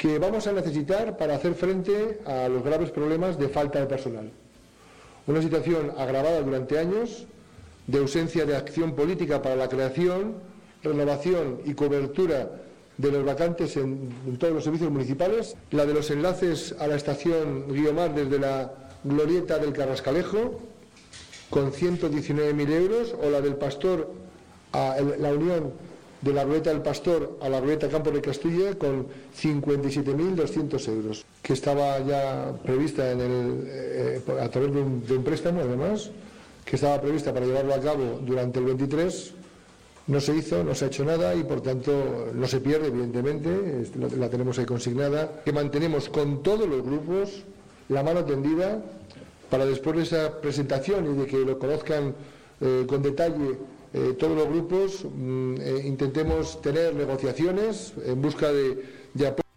que 0.00 0.18
vamos 0.18 0.46
a 0.46 0.52
necesitar 0.52 1.18
para 1.18 1.34
hacer 1.34 1.54
frente 1.54 2.20
a 2.24 2.48
los 2.48 2.64
graves 2.64 2.90
problemas 2.90 3.38
de 3.38 3.50
falta 3.50 3.80
de 3.80 3.84
personal. 3.86 4.30
Una 5.26 5.42
situación 5.42 5.92
agravada 5.98 6.40
durante 6.40 6.78
años 6.78 7.26
de 7.86 7.98
ausencia 7.98 8.46
de 8.46 8.56
acción 8.56 8.94
política 8.94 9.42
para 9.42 9.56
la 9.56 9.68
creación, 9.68 10.36
renovación 10.82 11.60
y 11.66 11.74
cobertura 11.74 12.48
de 12.96 13.12
los 13.12 13.26
vacantes 13.26 13.76
en, 13.76 14.38
todos 14.38 14.54
los 14.54 14.64
servicios 14.64 14.90
municipales, 14.90 15.54
la 15.70 15.84
de 15.84 15.92
los 15.92 16.10
enlaces 16.10 16.74
a 16.78 16.86
la 16.86 16.96
estación 16.96 17.66
Guiomar 17.68 18.14
desde 18.14 18.38
la 18.38 18.72
glorieta 19.04 19.58
del 19.58 19.74
Carrascalejo, 19.74 20.60
con 21.50 21.72
119.000 21.72 22.70
euros, 22.70 23.14
o 23.22 23.28
la 23.28 23.42
del 23.42 23.56
Pastor 23.56 24.10
a 24.72 24.96
la 25.18 25.34
unión 25.34 25.74
de 26.20 26.32
la 26.32 26.44
rueta 26.44 26.70
del 26.70 26.82
Pastor 26.82 27.38
a 27.40 27.48
la 27.48 27.60
rueta 27.60 27.88
Campo 27.88 28.10
de 28.10 28.20
Castilla 28.20 28.74
con 28.76 29.06
57.200 29.40 30.88
euros, 30.88 31.24
que 31.42 31.52
estaba 31.54 31.98
ya 32.00 32.52
prevista 32.62 33.10
en 33.10 33.20
el, 33.20 33.64
eh, 33.66 34.20
a 34.40 34.48
través 34.48 34.72
de 34.74 34.80
un, 34.80 35.06
de 35.06 35.16
un 35.16 35.24
préstamo, 35.24 35.60
además, 35.60 36.10
que 36.64 36.76
estaba 36.76 37.00
prevista 37.00 37.32
para 37.32 37.46
llevarlo 37.46 37.74
a 37.74 37.80
cabo 37.80 38.20
durante 38.22 38.58
el 38.58 38.66
23 38.66 39.34
no 40.10 40.20
se 40.20 40.34
hizo, 40.34 40.64
no 40.64 40.74
se 40.74 40.84
ha 40.84 40.88
hecho 40.88 41.04
nada 41.04 41.34
y 41.36 41.44
por 41.44 41.60
tanto 41.60 42.32
no 42.34 42.46
se 42.48 42.60
pierde, 42.60 42.88
evidentemente, 42.88 43.86
la 44.18 44.28
tenemos 44.28 44.58
ahí 44.58 44.64
consignada, 44.64 45.42
que 45.44 45.52
mantenemos 45.52 46.08
con 46.08 46.42
todos 46.42 46.68
los 46.68 46.82
grupos 46.82 47.44
la 47.88 48.02
mano 48.02 48.24
tendida 48.24 48.82
para 49.48 49.66
después 49.66 49.96
de 49.96 50.02
esa 50.02 50.40
presentación 50.40 51.14
y 51.14 51.18
de 51.20 51.26
que 51.26 51.38
lo 51.38 51.58
conozcan 51.58 52.14
eh, 52.60 52.84
con 52.88 53.02
detalle 53.02 53.56
eh, 53.92 54.14
todos 54.18 54.36
los 54.36 54.48
grupos, 54.48 55.04
mm, 55.04 55.54
eh, 55.60 55.82
intentemos 55.84 56.60
tener 56.62 56.94
negociaciones 56.94 57.92
en 58.04 58.22
busca 58.22 58.52
de, 58.52 58.84
de 59.14 59.26
apoyo. 59.26 59.50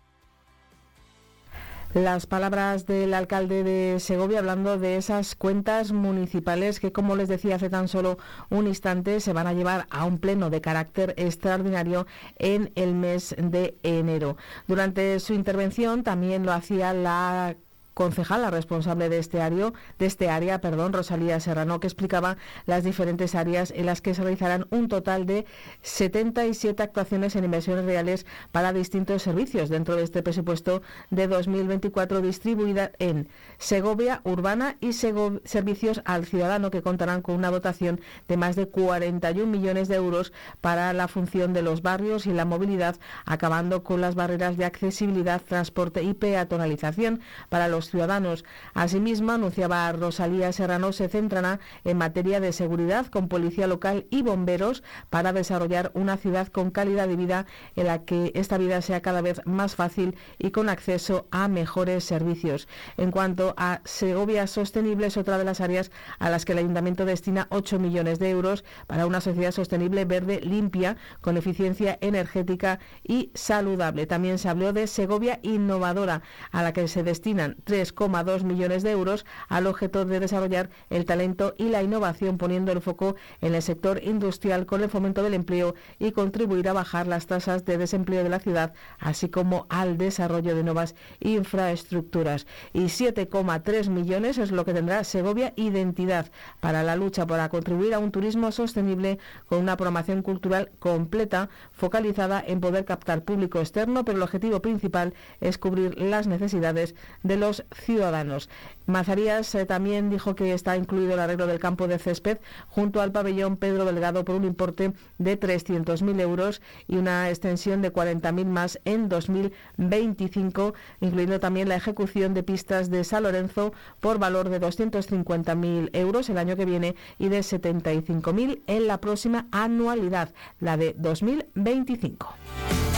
Las 1.93 2.25
palabras 2.25 2.87
del 2.87 3.13
alcalde 3.13 3.63
de 3.63 3.99
Segovia 3.99 4.39
hablando 4.39 4.79
de 4.79 4.97
esas 4.97 5.35
cuentas 5.35 5.91
municipales 5.91 6.79
que, 6.79 6.91
como 6.91 7.15
les 7.15 7.29
decía 7.29 7.57
hace 7.57 7.69
tan 7.69 7.87
solo 7.87 8.17
un 8.49 8.65
instante, 8.65 9.19
se 9.19 9.31
van 9.31 9.45
a 9.45 9.53
llevar 9.53 9.85
a 9.91 10.05
un 10.05 10.17
pleno 10.17 10.49
de 10.49 10.59
carácter 10.59 11.13
extraordinario 11.17 12.07
en 12.39 12.71
el 12.73 12.95
mes 12.95 13.35
de 13.37 13.77
enero. 13.83 14.37
Durante 14.67 15.19
su 15.19 15.35
intervención 15.35 16.01
también 16.01 16.47
lo 16.47 16.53
hacía 16.53 16.95
la 16.95 17.57
concejala 17.93 18.50
responsable 18.50 19.09
de 19.09 19.19
este 19.19 19.41
área, 19.41 19.73
de 20.00 20.05
este 20.05 20.29
área, 20.29 20.62
perdón, 20.62 20.93
Rosalía 20.93 21.39
Serrano, 21.39 21.79
que 21.79 21.88
explicaba 21.88 22.38
las 22.65 22.83
diferentes 22.83 23.35
áreas 23.35 23.71
en 23.75 23.85
las 23.85 24.01
que 24.01 24.13
se 24.13 24.21
realizarán 24.21 24.67
un 24.71 24.88
total 24.88 25.25
de 25.25 25.45
77 25.81 26.81
actuaciones 26.81 27.35
en 27.35 27.45
inversiones 27.45 27.85
reales 27.85 28.25
para 28.51 28.73
distintos 28.73 29.21
servicios 29.21 29.69
dentro 29.69 29.95
de 29.95 30.03
este 30.03 30.23
presupuesto 30.23 30.81
de 31.09 31.27
2024 31.27 32.21
distribuida 32.21 32.91
en 33.00 33.29
Segovia 33.57 34.21
Urbana 34.23 34.77
y 34.79 34.93
Servicios 34.93 36.01
al 36.05 36.25
Ciudadano, 36.25 36.71
que 36.71 36.81
contarán 36.81 37.21
con 37.21 37.35
una 37.35 37.51
dotación 37.51 38.01
de 38.27 38.38
más 38.38 38.55
de 38.55 38.67
41 38.67 39.45
millones 39.50 39.88
de 39.88 39.95
euros 39.95 40.33
para 40.62 40.93
la 40.93 41.07
función 41.07 41.53
de 41.53 41.62
los 41.62 41.81
barrios 41.81 42.25
y 42.25 42.33
la 42.33 42.45
movilidad, 42.45 42.95
acabando 43.25 43.83
con 43.83 44.01
las 44.01 44.15
barreras 44.15 44.57
de 44.57 44.65
accesibilidad, 44.65 45.41
transporte 45.41 46.03
y 46.03 46.13
peatonalización 46.13 47.21
para 47.50 47.67
los 47.67 47.82
ciudadanos. 47.89 48.45
Asimismo, 48.73 49.31
anunciaba 49.31 49.91
Rosalía 49.91 50.51
Serrano, 50.51 50.91
se 50.93 51.09
centrará 51.09 51.59
en 51.83 51.97
materia 51.97 52.39
de 52.39 52.53
seguridad 52.53 53.07
con 53.07 53.27
policía 53.27 53.67
local 53.67 54.05
y 54.09 54.21
bomberos 54.21 54.83
para 55.09 55.33
desarrollar 55.33 55.91
una 55.93 56.17
ciudad 56.17 56.47
con 56.47 56.71
calidad 56.71 57.07
de 57.07 57.15
vida 57.15 57.45
en 57.75 57.87
la 57.87 58.05
que 58.05 58.31
esta 58.35 58.57
vida 58.57 58.81
sea 58.81 59.01
cada 59.01 59.21
vez 59.21 59.41
más 59.45 59.75
fácil 59.75 60.15
y 60.37 60.51
con 60.51 60.69
acceso 60.69 61.27
a 61.31 61.47
mejores 61.47 62.03
servicios. 62.03 62.67
En 62.97 63.11
cuanto 63.11 63.53
a 63.57 63.81
Segovia 63.85 64.47
Sostenible, 64.47 65.07
es 65.07 65.17
otra 65.17 65.37
de 65.37 65.45
las 65.45 65.61
áreas 65.61 65.91
a 66.19 66.29
las 66.29 66.45
que 66.45 66.53
el 66.53 66.59
Ayuntamiento 66.59 67.05
destina 67.05 67.47
8 67.49 67.79
millones 67.79 68.19
de 68.19 68.29
euros 68.29 68.63
para 68.87 69.05
una 69.05 69.21
sociedad 69.21 69.51
sostenible, 69.51 70.05
verde, 70.05 70.41
limpia, 70.41 70.97
con 71.21 71.37
eficiencia 71.37 71.97
energética 72.01 72.79
y 73.03 73.31
saludable. 73.33 74.05
También 74.05 74.37
se 74.37 74.49
habló 74.49 74.73
de 74.73 74.87
Segovia 74.87 75.39
Innovadora, 75.41 76.21
a 76.51 76.63
la 76.63 76.73
que 76.73 76.87
se 76.87 77.03
destinan 77.03 77.55
3,2 77.74 78.44
millones 78.44 78.84
de 78.84 78.92
euros 78.92 79.25
al 79.50 79.65
objeto 79.65 80.06
de 80.06 80.20
desarrollar 80.20 80.70
el 80.92 81.06
talento 81.06 81.56
y 81.58 81.70
la 81.70 81.82
innovación, 81.82 82.38
poniendo 82.38 82.72
el 82.72 82.82
foco 82.82 83.15
en 83.42 83.56
el 83.56 83.63
sector 83.63 84.00
industrial 84.03 84.68
con 84.68 84.84
el 84.84 84.89
fomento 84.89 85.24
del 85.24 85.34
empleo 85.34 85.74
y 85.98 86.12
contribuir 86.12 86.70
a 86.70 86.74
bajar 86.74 87.08
las 87.08 87.25
tasas 87.25 87.65
de 87.65 87.80
desempleo 87.80 88.24
de 88.24 88.30
la 88.30 88.39
ciudad, 88.39 88.74
así 89.00 89.27
como 89.27 89.65
al 89.70 89.98
desarrollo 89.98 90.56
de 90.56 90.63
nuevas 90.63 90.94
infraestructuras. 91.20 92.46
Y 92.74 92.82
7,3 92.82 93.89
millones 93.89 94.38
es 94.38 94.51
lo 94.51 94.65
que 94.65 94.74
tendrá 94.74 95.03
Segovia 95.03 95.53
Identidad 95.56 96.30
para 96.60 96.84
la 96.84 96.96
lucha 96.96 97.25
para 97.25 97.50
contribuir 97.50 97.96
a 97.96 98.00
un 98.00 98.12
turismo 98.12 98.51
sostenible 98.51 99.18
con 99.48 99.60
una 99.60 99.77
programación 99.77 100.22
cultural 100.22 100.70
completa, 100.77 101.50
focalizada 101.72 102.44
en 102.46 102.60
poder 102.60 102.86
captar 102.86 103.24
público 103.24 103.60
externo, 103.60 104.06
pero 104.06 104.18
el 104.18 104.24
objetivo 104.24 104.62
principal 104.62 105.15
es 105.42 105.58
cubrir 105.58 106.00
las 106.00 106.27
necesidades 106.27 106.94
de 107.24 107.38
los 107.38 107.62
ciudadanos. 107.74 108.50
Mazarías 108.86 109.53
eh, 109.55 109.65
también 109.65 110.10
dijo 110.10 110.36
que 110.36 110.53
está 110.53 110.75
incluido 110.75 111.13
el 111.13 111.20
arreglo 111.20 111.48
del 111.48 111.60
campo 111.60 111.88
de 111.88 112.00
césped 112.00 112.39
junto 112.67 113.01
al 113.01 113.12
pabellón 113.12 113.58
Pedro 113.58 113.86
Delgado 113.86 114.25
por 114.25 114.36
un 114.36 114.43
importe 114.43 114.93
de 115.17 115.39
300.000 115.39 116.20
euros 116.20 116.62
y 116.88 116.98
una 116.98 117.29
extensión 117.29 117.82
de 117.82 117.93
40.000 117.93 118.46
más 118.46 118.79
en 118.86 119.08
2025, 119.10 120.74
incluyendo 121.00 121.39
también 121.39 121.70
la 121.70 121.75
ejecución 121.75 122.34
de 122.34 122.43
pistas 122.43 122.89
de 122.89 123.03
San 123.03 123.24
Lorenzo 123.24 123.74
por 124.00 124.20
valor 124.20 124.50
de 124.50 124.60
250.000 124.60 125.89
euros 125.93 126.29
el 126.29 126.38
año 126.38 126.55
que 126.55 126.65
viene 126.65 126.96
y 127.20 127.29
de 127.29 127.39
75.000 127.39 128.62
en 128.67 128.88
la 128.88 129.00
próxima 129.00 129.48
anualidad, 129.51 130.34
la 130.60 130.77
de 130.77 130.93
2025. 130.98 132.92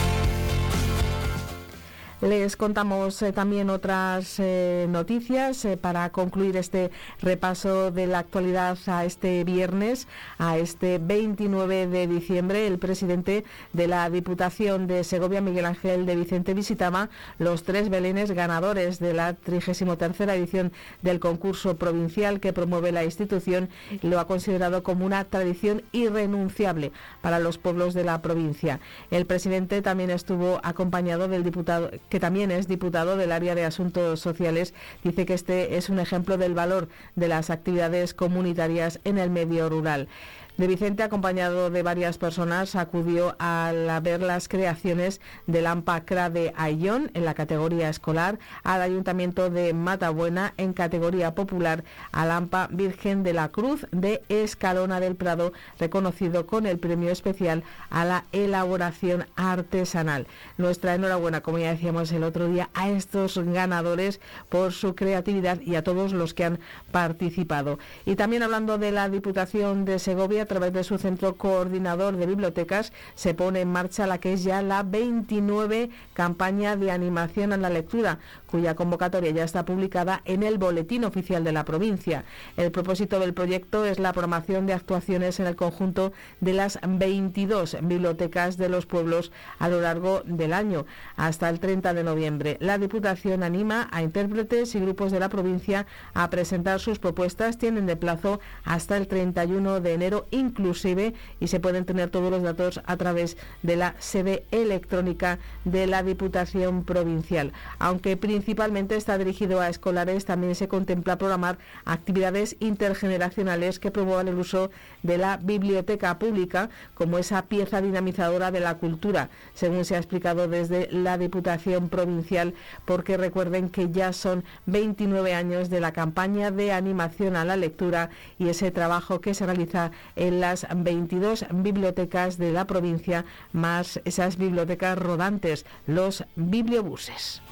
Les 2.22 2.56
contamos 2.56 3.20
eh, 3.20 3.30
también 3.30 3.68
otras 3.68 4.36
eh, 4.38 4.86
noticias 4.88 5.62
eh, 5.66 5.76
para 5.76 6.08
concluir 6.08 6.56
este 6.56 6.90
repaso 7.20 7.90
de 7.90 8.06
la 8.06 8.20
actualidad 8.20 8.78
a 8.86 9.04
este 9.04 9.44
viernes, 9.44 10.08
a 10.38 10.56
este 10.56 10.96
29 10.96 11.86
de 11.88 12.06
diciembre. 12.06 12.66
El 12.66 12.78
presidente 12.78 13.44
de 13.74 13.86
la 13.86 14.08
Diputación 14.08 14.86
de 14.86 15.04
Segovia, 15.04 15.42
Miguel 15.42 15.66
Ángel 15.66 16.06
de 16.06 16.16
Vicente, 16.16 16.54
visitaba 16.54 17.10
los 17.38 17.64
tres 17.64 17.90
belenes 17.90 18.30
ganadores 18.30 18.98
de 18.98 19.12
la 19.12 19.34
33 19.34 19.82
edición 19.82 20.72
del 21.02 21.20
concurso 21.20 21.76
provincial 21.76 22.40
que 22.40 22.54
promueve 22.54 22.92
la 22.92 23.04
institución 23.04 23.68
lo 24.00 24.18
ha 24.20 24.26
considerado 24.26 24.82
como 24.82 25.04
una 25.04 25.24
tradición 25.24 25.82
irrenunciable 25.92 26.92
para 27.20 27.40
los 27.40 27.58
pueblos 27.58 27.92
de 27.92 28.04
la 28.04 28.22
provincia. 28.22 28.80
El 29.10 29.26
presidente 29.26 29.82
también 29.82 30.08
estuvo 30.08 30.60
acompañado 30.62 31.28
del 31.28 31.44
diputado 31.44 31.90
que 32.08 32.20
también 32.20 32.50
es 32.50 32.68
diputado 32.68 33.16
del 33.16 33.32
área 33.32 33.54
de 33.54 33.64
Asuntos 33.64 34.20
Sociales, 34.20 34.74
dice 35.02 35.26
que 35.26 35.34
este 35.34 35.76
es 35.76 35.88
un 35.88 35.98
ejemplo 35.98 36.38
del 36.38 36.54
valor 36.54 36.88
de 37.14 37.28
las 37.28 37.50
actividades 37.50 38.14
comunitarias 38.14 39.00
en 39.04 39.18
el 39.18 39.30
medio 39.30 39.68
rural 39.68 40.08
de 40.56 40.66
Vicente, 40.66 41.02
acompañado 41.02 41.70
de 41.70 41.82
varias 41.82 42.18
personas, 42.18 42.76
acudió 42.76 43.36
a 43.38 43.72
ver 44.02 44.22
las 44.22 44.48
creaciones 44.48 45.20
del 45.46 45.66
AMPACRA 45.66 46.30
de 46.30 46.52
Ayllón 46.56 47.10
en 47.14 47.24
la 47.24 47.34
categoría 47.34 47.90
escolar, 47.90 48.38
al 48.62 48.82
Ayuntamiento 48.82 49.50
de 49.50 49.74
Matabuena 49.74 50.54
en 50.56 50.72
categoría 50.72 51.34
popular, 51.34 51.84
al 52.12 52.30
AMPA 52.30 52.68
Virgen 52.70 53.22
de 53.22 53.34
la 53.34 53.50
Cruz 53.50 53.86
de 53.90 54.22
Escalona 54.28 55.00
del 55.00 55.16
Prado, 55.16 55.52
reconocido 55.78 56.46
con 56.46 56.66
el 56.66 56.78
premio 56.78 57.10
especial 57.10 57.62
a 57.90 58.04
la 58.04 58.24
elaboración 58.32 59.26
artesanal. 59.36 60.26
Nuestra 60.56 60.94
enhorabuena, 60.94 61.42
como 61.42 61.58
ya 61.58 61.72
decíamos 61.72 62.10
el 62.12 62.24
otro 62.24 62.48
día, 62.48 62.70
a 62.74 62.88
estos 62.88 63.38
ganadores 63.38 64.20
por 64.48 64.72
su 64.72 64.94
creatividad 64.94 65.60
y 65.60 65.74
a 65.74 65.84
todos 65.84 66.12
los 66.12 66.32
que 66.32 66.44
han 66.44 66.58
participado. 66.92 67.78
Y 68.06 68.16
también 68.16 68.42
hablando 68.42 68.78
de 68.78 68.92
la 68.92 69.08
Diputación 69.08 69.84
de 69.84 69.98
Segovia, 69.98 70.45
a 70.46 70.48
través 70.48 70.72
de 70.72 70.84
su 70.84 70.96
centro 70.96 71.34
coordinador 71.34 72.16
de 72.16 72.24
bibliotecas 72.24 72.92
se 73.16 73.34
pone 73.34 73.62
en 73.62 73.72
marcha 73.72 74.06
la 74.06 74.18
que 74.18 74.32
es 74.32 74.44
ya 74.44 74.62
la 74.62 74.84
29 74.84 75.90
campaña 76.14 76.76
de 76.76 76.92
animación 76.92 77.52
a 77.52 77.56
la 77.56 77.68
lectura, 77.68 78.20
cuya 78.46 78.76
convocatoria 78.76 79.32
ya 79.32 79.42
está 79.42 79.64
publicada 79.64 80.22
en 80.24 80.44
el 80.44 80.58
Boletín 80.58 81.04
Oficial 81.04 81.42
de 81.42 81.50
la 81.50 81.64
provincia. 81.64 82.22
El 82.56 82.70
propósito 82.70 83.18
del 83.18 83.34
proyecto 83.34 83.84
es 83.84 83.98
la 83.98 84.12
promoción 84.12 84.66
de 84.66 84.72
actuaciones 84.72 85.40
en 85.40 85.46
el 85.46 85.56
conjunto 85.56 86.12
de 86.40 86.52
las 86.52 86.78
22 86.86 87.78
bibliotecas 87.82 88.56
de 88.56 88.68
los 88.68 88.86
pueblos 88.86 89.32
a 89.58 89.68
lo 89.68 89.80
largo 89.80 90.22
del 90.24 90.52
año, 90.52 90.86
hasta 91.16 91.50
el 91.50 91.58
30 91.58 91.92
de 91.92 92.04
noviembre. 92.04 92.56
La 92.60 92.78
Diputación 92.78 93.42
anima 93.42 93.88
a 93.90 94.02
intérpretes 94.02 94.76
y 94.76 94.80
grupos 94.80 95.10
de 95.10 95.18
la 95.18 95.28
provincia 95.28 95.86
a 96.14 96.30
presentar 96.30 96.78
sus 96.78 97.00
propuestas. 97.00 97.58
Tienen 97.58 97.86
de 97.86 97.96
plazo 97.96 98.38
hasta 98.64 98.96
el 98.96 99.08
31 99.08 99.80
de 99.80 99.92
enero 99.92 100.26
inclusive 100.36 101.14
y 101.40 101.48
se 101.48 101.60
pueden 101.60 101.84
tener 101.84 102.10
todos 102.10 102.30
los 102.30 102.42
datos 102.42 102.80
a 102.84 102.96
través 102.96 103.36
de 103.62 103.76
la 103.76 103.94
sede 103.98 104.44
electrónica 104.50 105.38
de 105.64 105.86
la 105.86 106.02
Diputación 106.02 106.84
Provincial. 106.84 107.52
Aunque 107.78 108.16
principalmente 108.16 108.96
está 108.96 109.18
dirigido 109.18 109.60
a 109.60 109.68
escolares, 109.68 110.24
también 110.24 110.54
se 110.54 110.68
contempla 110.68 111.18
programar 111.18 111.58
actividades 111.84 112.56
intergeneracionales 112.60 113.78
que 113.78 113.90
promuevan 113.90 114.28
el 114.28 114.38
uso 114.38 114.70
de 115.02 115.18
la 115.18 115.36
biblioteca 115.38 116.18
pública 116.18 116.68
como 116.94 117.18
esa 117.18 117.42
pieza 117.42 117.80
dinamizadora 117.80 118.50
de 118.50 118.60
la 118.60 118.74
cultura, 118.74 119.30
según 119.54 119.84
se 119.84 119.94
ha 119.94 119.98
explicado 119.98 120.48
desde 120.48 120.88
la 120.90 121.18
Diputación 121.18 121.88
Provincial, 121.88 122.54
porque 122.84 123.16
recuerden 123.16 123.68
que 123.68 123.90
ya 123.90 124.12
son 124.12 124.44
29 124.66 125.34
años 125.34 125.70
de 125.70 125.80
la 125.80 125.92
campaña 125.92 126.50
de 126.50 126.72
animación 126.72 127.36
a 127.36 127.44
la 127.44 127.56
lectura 127.56 128.10
y 128.38 128.48
ese 128.48 128.70
trabajo 128.70 129.20
que 129.20 129.34
se 129.34 129.46
realiza 129.46 129.90
en 130.16 130.25
las 130.30 130.66
22 130.74 131.46
bibliotecas 131.50 132.38
de 132.38 132.52
la 132.52 132.66
provincia, 132.66 133.24
más 133.52 134.00
esas 134.04 134.36
bibliotecas 134.36 134.98
rodantes, 134.98 135.66
los 135.86 136.24
bibliobuses. 136.36 137.42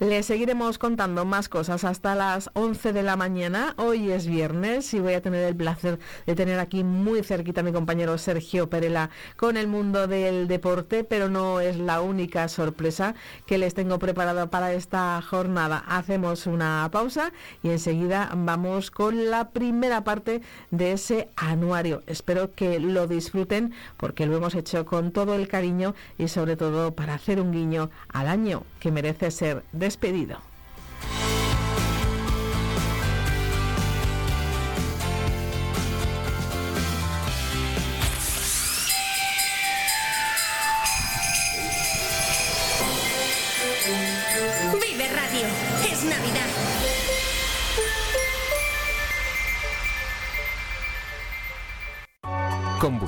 Le 0.00 0.22
seguiremos 0.22 0.78
contando 0.78 1.26
más 1.26 1.50
cosas 1.50 1.84
hasta 1.84 2.14
las 2.14 2.48
11 2.54 2.94
de 2.94 3.02
la 3.02 3.16
mañana. 3.16 3.74
Hoy 3.76 4.10
es 4.10 4.26
viernes 4.26 4.94
y 4.94 4.98
voy 4.98 5.12
a 5.12 5.20
tener 5.20 5.44
el 5.44 5.54
placer 5.54 5.98
de 6.24 6.34
tener 6.34 6.58
aquí 6.58 6.84
muy 6.84 7.22
cerquita 7.22 7.60
a 7.60 7.64
mi 7.64 7.70
compañero 7.70 8.16
Sergio 8.16 8.70
Perela 8.70 9.10
con 9.36 9.58
el 9.58 9.66
mundo 9.66 10.06
del 10.06 10.48
deporte, 10.48 11.04
pero 11.04 11.28
no 11.28 11.60
es 11.60 11.76
la 11.76 12.00
única 12.00 12.48
sorpresa 12.48 13.14
que 13.44 13.58
les 13.58 13.74
tengo 13.74 13.98
preparada 13.98 14.48
para 14.48 14.72
esta 14.72 15.20
jornada. 15.20 15.84
Hacemos 15.86 16.46
una 16.46 16.88
pausa 16.90 17.30
y 17.62 17.68
enseguida 17.68 18.32
vamos 18.34 18.90
con 18.90 19.28
la 19.30 19.50
primera 19.50 20.02
parte 20.02 20.40
de 20.70 20.92
ese 20.92 21.28
anuario. 21.36 22.02
Espero 22.06 22.54
que 22.54 22.80
lo 22.80 23.06
disfruten 23.06 23.74
porque 23.98 24.24
lo 24.24 24.38
hemos 24.38 24.54
hecho 24.54 24.86
con 24.86 25.12
todo 25.12 25.34
el 25.34 25.46
cariño 25.46 25.94
y 26.16 26.28
sobre 26.28 26.56
todo 26.56 26.94
para 26.94 27.12
hacer 27.12 27.38
un 27.38 27.52
guiño 27.52 27.90
al 28.08 28.28
año 28.28 28.62
que 28.78 28.90
merece 28.90 29.30
ser 29.30 29.62
de 29.72 29.89
despedido. 29.90 30.49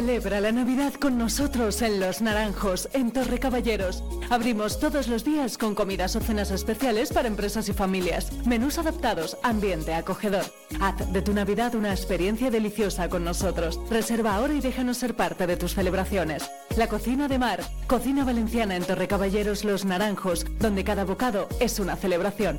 Celebra 0.00 0.40
la 0.40 0.50
Navidad 0.50 0.94
con 0.94 1.18
nosotros 1.18 1.82
en 1.82 2.00
Los 2.00 2.22
Naranjos, 2.22 2.88
en 2.94 3.10
Torre 3.10 3.38
Caballeros. 3.38 4.02
Abrimos 4.30 4.80
todos 4.80 5.08
los 5.08 5.24
días 5.24 5.58
con 5.58 5.74
comidas 5.74 6.16
o 6.16 6.20
cenas 6.20 6.50
especiales 6.50 7.12
para 7.12 7.28
empresas 7.28 7.68
y 7.68 7.74
familias. 7.74 8.32
Menús 8.46 8.78
adaptados, 8.78 9.36
ambiente 9.42 9.92
acogedor. 9.92 10.46
Haz 10.80 11.12
de 11.12 11.20
tu 11.20 11.34
Navidad 11.34 11.74
una 11.74 11.90
experiencia 11.90 12.50
deliciosa 12.50 13.10
con 13.10 13.24
nosotros. 13.24 13.78
Reserva 13.90 14.36
ahora 14.36 14.54
y 14.54 14.60
déjanos 14.60 14.96
ser 14.96 15.16
parte 15.16 15.46
de 15.46 15.58
tus 15.58 15.74
celebraciones. 15.74 16.50
La 16.78 16.88
cocina 16.88 17.28
de 17.28 17.38
mar, 17.38 17.60
cocina 17.86 18.24
valenciana 18.24 18.76
en 18.76 18.84
Torre 18.84 19.06
Caballeros 19.06 19.64
Los 19.64 19.84
Naranjos, 19.84 20.46
donde 20.60 20.82
cada 20.82 21.04
bocado 21.04 21.46
es 21.60 21.78
una 21.78 21.96
celebración. 21.96 22.58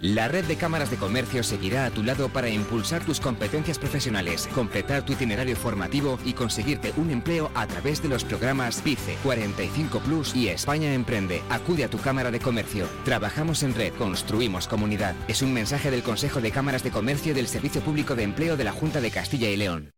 La 0.00 0.28
red 0.28 0.46
de 0.46 0.56
cámaras 0.56 0.90
de 0.90 0.96
comercio 0.96 1.42
seguirá 1.42 1.84
a 1.84 1.90
tu 1.90 2.02
lado 2.02 2.30
para 2.30 2.48
impulsar 2.48 3.04
tus 3.04 3.20
competencias 3.20 3.78
profesionales, 3.78 4.48
completar 4.54 5.04
tu 5.04 5.12
itinerario 5.12 5.54
formativo 5.56 6.18
y 6.24 6.32
conseguirte 6.32 6.94
un 6.96 7.10
empleo 7.10 7.50
a 7.54 7.66
través 7.66 8.02
de 8.02 8.08
los 8.08 8.24
programas 8.24 8.80
PICE, 8.80 9.18
45 9.22 9.98
Plus 10.00 10.34
y 10.34 10.48
España 10.48 10.94
Emprende. 10.94 11.42
Acude 11.50 11.84
a 11.84 11.90
tu 11.90 11.98
cámara 11.98 12.30
de 12.30 12.40
comercio. 12.40 12.88
Trabajamos 13.04 13.62
en 13.62 13.74
red, 13.74 13.92
construimos 13.92 14.68
comunidad. 14.68 15.14
Es 15.28 15.42
un 15.42 15.52
mensaje 15.52 15.90
del 15.90 16.02
Consejo 16.02 16.40
de 16.40 16.50
Cámaras 16.50 16.82
de 16.82 16.92
Comercio 16.92 17.34
del 17.34 17.46
Servicio 17.46 17.82
Público 17.82 18.16
de 18.16 18.22
Empleo 18.22 18.56
de 18.56 18.64
la 18.64 18.72
Junta 18.72 19.02
de 19.02 19.10
Castilla 19.10 19.50
y 19.50 19.56
León. 19.58 19.92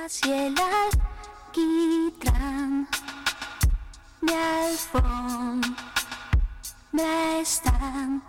Y 0.00 0.30
el 0.30 0.54
alquitrán 1.52 2.88
mi 4.22 4.32
alfombra 4.32 5.70
están. 7.38 8.22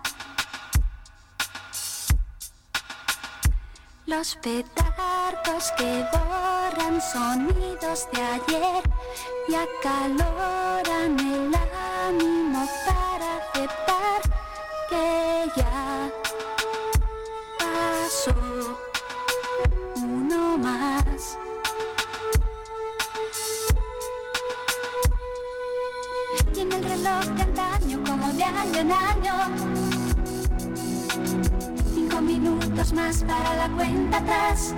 Los 4.04 4.36
petardos 4.36 5.72
que 5.78 6.04
borran 6.12 7.00
sonidos 7.00 8.06
de 8.12 8.22
ayer 8.22 8.82
y 9.48 9.54
acaloran 9.54 11.18
el 11.18 11.54
ánimo 12.06 12.68
para 12.86 13.38
aceptar 13.38 14.20
que 14.90 15.50
ya 15.56 16.10
pasó 17.58 18.34
uno 19.96 20.58
más. 20.58 21.38
De 28.42 28.48
año 28.48 28.80
en 28.80 28.92
año 28.92 29.82
minutos 32.22 32.92
más 32.92 33.24
para 33.24 33.56
la 33.56 33.68
cuenta 33.76 34.18
atrás. 34.18 34.74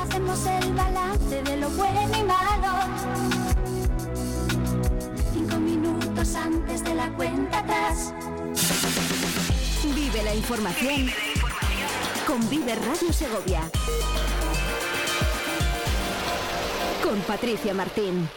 Hacemos 0.00 0.46
el 0.46 0.72
balance 0.74 1.42
de 1.42 1.56
lo 1.56 1.70
bueno 1.70 2.18
y 2.18 2.24
malo. 2.24 2.72
Cinco 5.32 5.56
minutos 5.56 6.34
antes 6.34 6.84
de 6.84 6.94
la 6.94 7.08
cuenta 7.14 7.58
atrás. 7.58 8.12
Vive 9.94 10.22
la 10.24 10.34
información 10.34 11.10
con 12.26 12.48
Vive 12.50 12.74
Radio 12.74 13.12
Segovia. 13.12 13.60
Con 17.02 17.20
Patricia 17.20 17.72
Martín. 17.72 18.28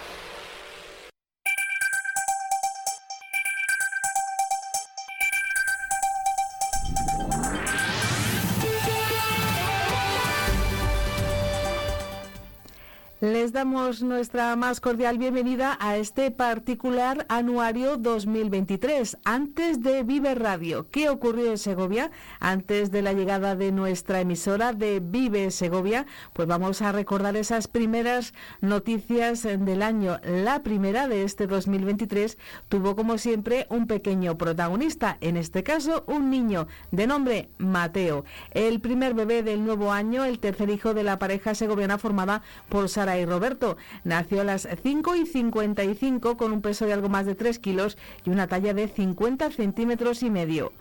Damos 13.65 14.03
nuestra 14.03 14.55
más 14.55 14.79
cordial 14.79 15.17
bienvenida 15.17 15.75
a 15.81 15.97
este 15.97 16.29
particular 16.29 17.25
anuario 17.29 17.97
2023. 17.97 19.17
Antes 19.25 19.81
de 19.81 20.03
Vive 20.03 20.35
Radio, 20.35 20.87
¿qué 20.91 21.09
ocurrió 21.09 21.49
en 21.49 21.57
Segovia? 21.57 22.11
Antes 22.39 22.91
de 22.91 23.01
la 23.01 23.13
llegada 23.13 23.55
de 23.55 23.71
nuestra 23.71 24.21
emisora 24.21 24.73
de 24.73 24.99
Vive 24.99 25.49
Segovia, 25.49 26.05
pues 26.33 26.47
vamos 26.47 26.83
a 26.83 26.91
recordar 26.91 27.35
esas 27.37 27.67
primeras 27.67 28.35
noticias 28.61 29.41
del 29.41 29.81
año. 29.81 30.19
La 30.23 30.61
primera 30.61 31.07
de 31.07 31.23
este 31.23 31.47
2023 31.47 32.37
tuvo 32.69 32.95
como 32.95 33.17
siempre 33.17 33.65
un 33.71 33.87
pequeño 33.87 34.37
protagonista, 34.37 35.17
en 35.21 35.37
este 35.37 35.63
caso 35.63 36.03
un 36.05 36.29
niño 36.29 36.67
de 36.91 37.07
nombre 37.07 37.49
Mateo, 37.57 38.25
el 38.51 38.79
primer 38.79 39.15
bebé 39.15 39.41
del 39.41 39.65
nuevo 39.65 39.91
año, 39.91 40.23
el 40.23 40.37
tercer 40.37 40.69
hijo 40.69 40.93
de 40.93 41.01
la 41.01 41.17
pareja 41.17 41.55
segoviana 41.55 41.97
formada 41.97 42.43
por 42.69 42.89
Sara 42.89 43.17
y 43.17 43.25
Roberto. 43.25 43.54
Nació 44.03 44.41
a 44.41 44.43
las 44.43 44.67
5 44.83 45.15
y 45.15 45.25
55 45.25 46.37
con 46.37 46.51
un 46.51 46.61
peso 46.61 46.85
de 46.85 46.93
algo 46.93 47.09
más 47.09 47.25
de 47.25 47.35
3 47.35 47.59
kilos 47.59 47.97
y 48.25 48.29
una 48.29 48.47
talla 48.47 48.73
de 48.73 48.87
50 48.87 49.51
centímetros 49.51 50.23
y 50.23 50.29
medio. 50.29 50.71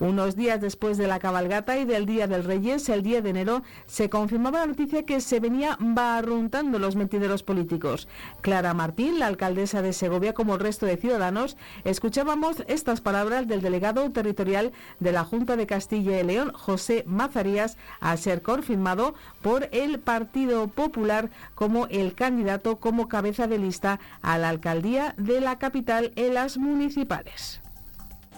Unos 0.00 0.36
días 0.36 0.60
después 0.60 0.96
de 0.96 1.08
la 1.08 1.18
cabalgata 1.18 1.76
y 1.76 1.84
del 1.84 2.06
Día 2.06 2.28
del 2.28 2.44
Reyes, 2.44 2.88
el 2.88 3.02
10 3.02 3.24
de 3.24 3.30
enero, 3.30 3.62
se 3.86 4.08
confirmaba 4.08 4.60
la 4.60 4.66
noticia 4.66 5.04
que 5.04 5.20
se 5.20 5.40
venía 5.40 5.76
barruntando 5.80 6.78
los 6.78 6.94
mentideros 6.94 7.42
políticos. 7.42 8.06
Clara 8.40 8.74
Martín, 8.74 9.18
la 9.18 9.26
alcaldesa 9.26 9.82
de 9.82 9.92
Segovia, 9.92 10.34
como 10.34 10.54
el 10.54 10.60
resto 10.60 10.86
de 10.86 10.98
ciudadanos, 10.98 11.56
escuchábamos 11.82 12.62
estas 12.68 13.00
palabras 13.00 13.48
del 13.48 13.60
delegado 13.60 14.08
territorial 14.12 14.70
de 15.00 15.10
la 15.10 15.24
Junta 15.24 15.56
de 15.56 15.66
Castilla 15.66 16.20
y 16.20 16.22
León, 16.22 16.52
José 16.54 17.02
Mazarías, 17.08 17.76
a 17.98 18.16
ser 18.16 18.42
confirmado 18.42 19.14
por 19.42 19.68
el 19.72 19.98
Partido 19.98 20.68
Popular 20.68 21.30
como 21.56 21.86
el 21.88 22.14
candidato 22.14 22.76
como 22.76 23.08
cabeza 23.08 23.48
de 23.48 23.58
lista 23.58 23.98
a 24.22 24.38
la 24.38 24.50
alcaldía 24.50 25.14
de 25.16 25.40
la 25.40 25.58
capital 25.58 26.12
en 26.14 26.34
las 26.34 26.56
municipales. 26.56 27.60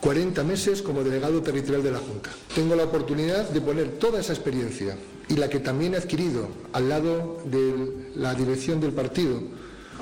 40 0.00 0.42
meses 0.44 0.80
como 0.80 1.04
delegado 1.04 1.42
territorial 1.42 1.82
de 1.82 1.90
la 1.92 1.98
Junta. 1.98 2.30
Tengo 2.54 2.74
la 2.74 2.84
oportunidad 2.84 3.48
de 3.50 3.60
poner 3.60 3.98
toda 3.98 4.20
esa 4.20 4.32
experiencia 4.32 4.96
y 5.28 5.34
la 5.34 5.48
que 5.50 5.60
también 5.60 5.94
he 5.94 5.98
adquirido 5.98 6.48
al 6.72 6.88
lado 6.88 7.42
de 7.44 8.10
la 8.16 8.34
dirección 8.34 8.80
del 8.80 8.92
partido 8.92 9.42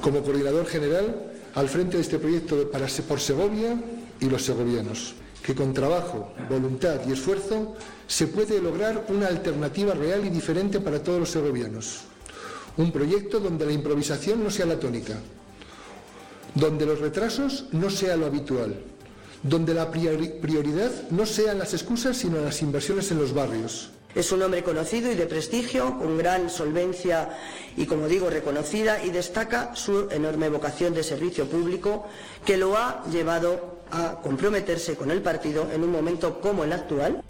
como 0.00 0.22
coordinador 0.22 0.66
general 0.66 1.32
al 1.54 1.68
frente 1.68 1.96
de 1.96 2.02
este 2.02 2.18
proyecto 2.18 2.70
para, 2.70 2.86
por 3.08 3.18
Segovia 3.18 3.80
y 4.20 4.26
los 4.26 4.44
segovianos, 4.44 5.14
que 5.42 5.54
con 5.54 5.74
trabajo, 5.74 6.32
voluntad 6.48 7.00
y 7.08 7.12
esfuerzo 7.12 7.74
se 8.06 8.28
puede 8.28 8.62
lograr 8.62 9.06
una 9.08 9.26
alternativa 9.26 9.94
real 9.94 10.24
y 10.24 10.30
diferente 10.30 10.78
para 10.78 11.02
todos 11.02 11.18
los 11.18 11.30
segovianos. 11.30 12.02
Un 12.76 12.92
proyecto 12.92 13.40
donde 13.40 13.66
la 13.66 13.72
improvisación 13.72 14.44
no 14.44 14.50
sea 14.50 14.66
la 14.66 14.78
tónica, 14.78 15.18
donde 16.54 16.86
los 16.86 17.00
retrasos 17.00 17.66
no 17.72 17.90
sea 17.90 18.16
lo 18.16 18.26
habitual, 18.26 18.76
donde 19.42 19.74
la 19.74 19.90
prioridad 19.90 20.90
no 21.10 21.26
sean 21.26 21.58
las 21.58 21.74
excusas, 21.74 22.16
sino 22.16 22.40
las 22.40 22.62
inversiones 22.62 23.10
en 23.10 23.18
los 23.18 23.32
barrios. 23.32 23.90
Es 24.14 24.32
un 24.32 24.42
hombre 24.42 24.64
conocido 24.64 25.12
y 25.12 25.14
de 25.14 25.26
prestigio, 25.26 25.98
con 25.98 26.16
gran 26.16 26.50
solvencia 26.50 27.30
y, 27.76 27.86
como 27.86 28.08
digo, 28.08 28.30
reconocida, 28.30 29.04
y 29.04 29.10
destaca 29.10 29.76
su 29.76 30.08
enorme 30.10 30.48
vocación 30.48 30.94
de 30.94 31.02
servicio 31.02 31.46
público 31.46 32.06
que 32.44 32.56
lo 32.56 32.76
ha 32.76 33.04
llevado 33.12 33.78
a 33.90 34.20
comprometerse 34.22 34.96
con 34.96 35.10
el 35.10 35.22
partido 35.22 35.68
en 35.72 35.82
un 35.82 35.92
momento 35.92 36.40
como 36.40 36.64
el 36.64 36.72
actual. 36.72 37.22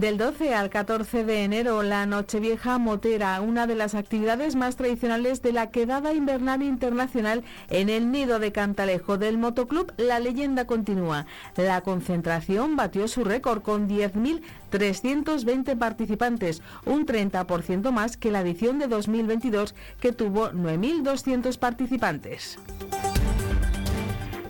Del 0.00 0.18
12 0.18 0.54
al 0.54 0.68
14 0.68 1.24
de 1.24 1.42
enero, 1.44 1.82
la 1.82 2.04
Nochevieja 2.04 2.76
Motera, 2.76 3.40
una 3.40 3.66
de 3.66 3.74
las 3.74 3.94
actividades 3.94 4.54
más 4.54 4.76
tradicionales 4.76 5.40
de 5.40 5.54
la 5.54 5.70
quedada 5.70 6.12
invernal 6.12 6.62
internacional 6.62 7.44
en 7.70 7.88
el 7.88 8.12
nido 8.12 8.38
de 8.38 8.52
Cantalejo 8.52 9.16
del 9.16 9.38
Motoclub 9.38 9.94
La 9.96 10.20
Leyenda 10.20 10.66
Continúa. 10.66 11.24
La 11.56 11.80
concentración 11.80 12.76
batió 12.76 13.08
su 13.08 13.24
récord 13.24 13.62
con 13.62 13.88
10.320 13.88 15.78
participantes, 15.78 16.60
un 16.84 17.06
30% 17.06 17.90
más 17.90 18.18
que 18.18 18.30
la 18.30 18.42
edición 18.42 18.78
de 18.78 18.88
2022 18.88 19.74
que 19.98 20.12
tuvo 20.12 20.50
9.200 20.50 21.58
participantes. 21.58 22.58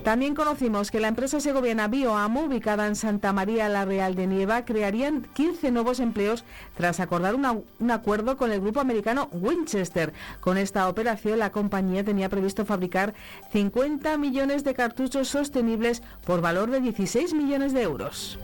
También 0.06 0.36
conocimos 0.36 0.92
que 0.92 1.00
la 1.00 1.08
empresa 1.08 1.40
segoviana 1.40 1.88
BioAmo, 1.88 2.44
ubicada 2.44 2.86
en 2.86 2.94
Santa 2.94 3.32
María 3.32 3.68
la 3.68 3.84
Real 3.84 4.14
de 4.14 4.28
Nieva, 4.28 4.64
crearían 4.64 5.26
15 5.34 5.72
nuevos 5.72 5.98
empleos 5.98 6.44
tras 6.76 7.00
acordar 7.00 7.34
un 7.34 7.90
acuerdo 7.90 8.36
con 8.36 8.52
el 8.52 8.60
grupo 8.60 8.78
americano 8.78 9.28
Winchester. 9.32 10.12
Con 10.38 10.58
esta 10.58 10.88
operación, 10.88 11.40
la 11.40 11.50
compañía 11.50 12.04
tenía 12.04 12.28
previsto 12.28 12.64
fabricar 12.64 13.14
50 13.50 14.16
millones 14.16 14.62
de 14.62 14.74
cartuchos 14.74 15.26
sostenibles 15.26 16.04
por 16.24 16.40
valor 16.40 16.70
de 16.70 16.82
16 16.82 17.34
millones 17.34 17.72
de 17.72 17.82
euros. 17.82 18.38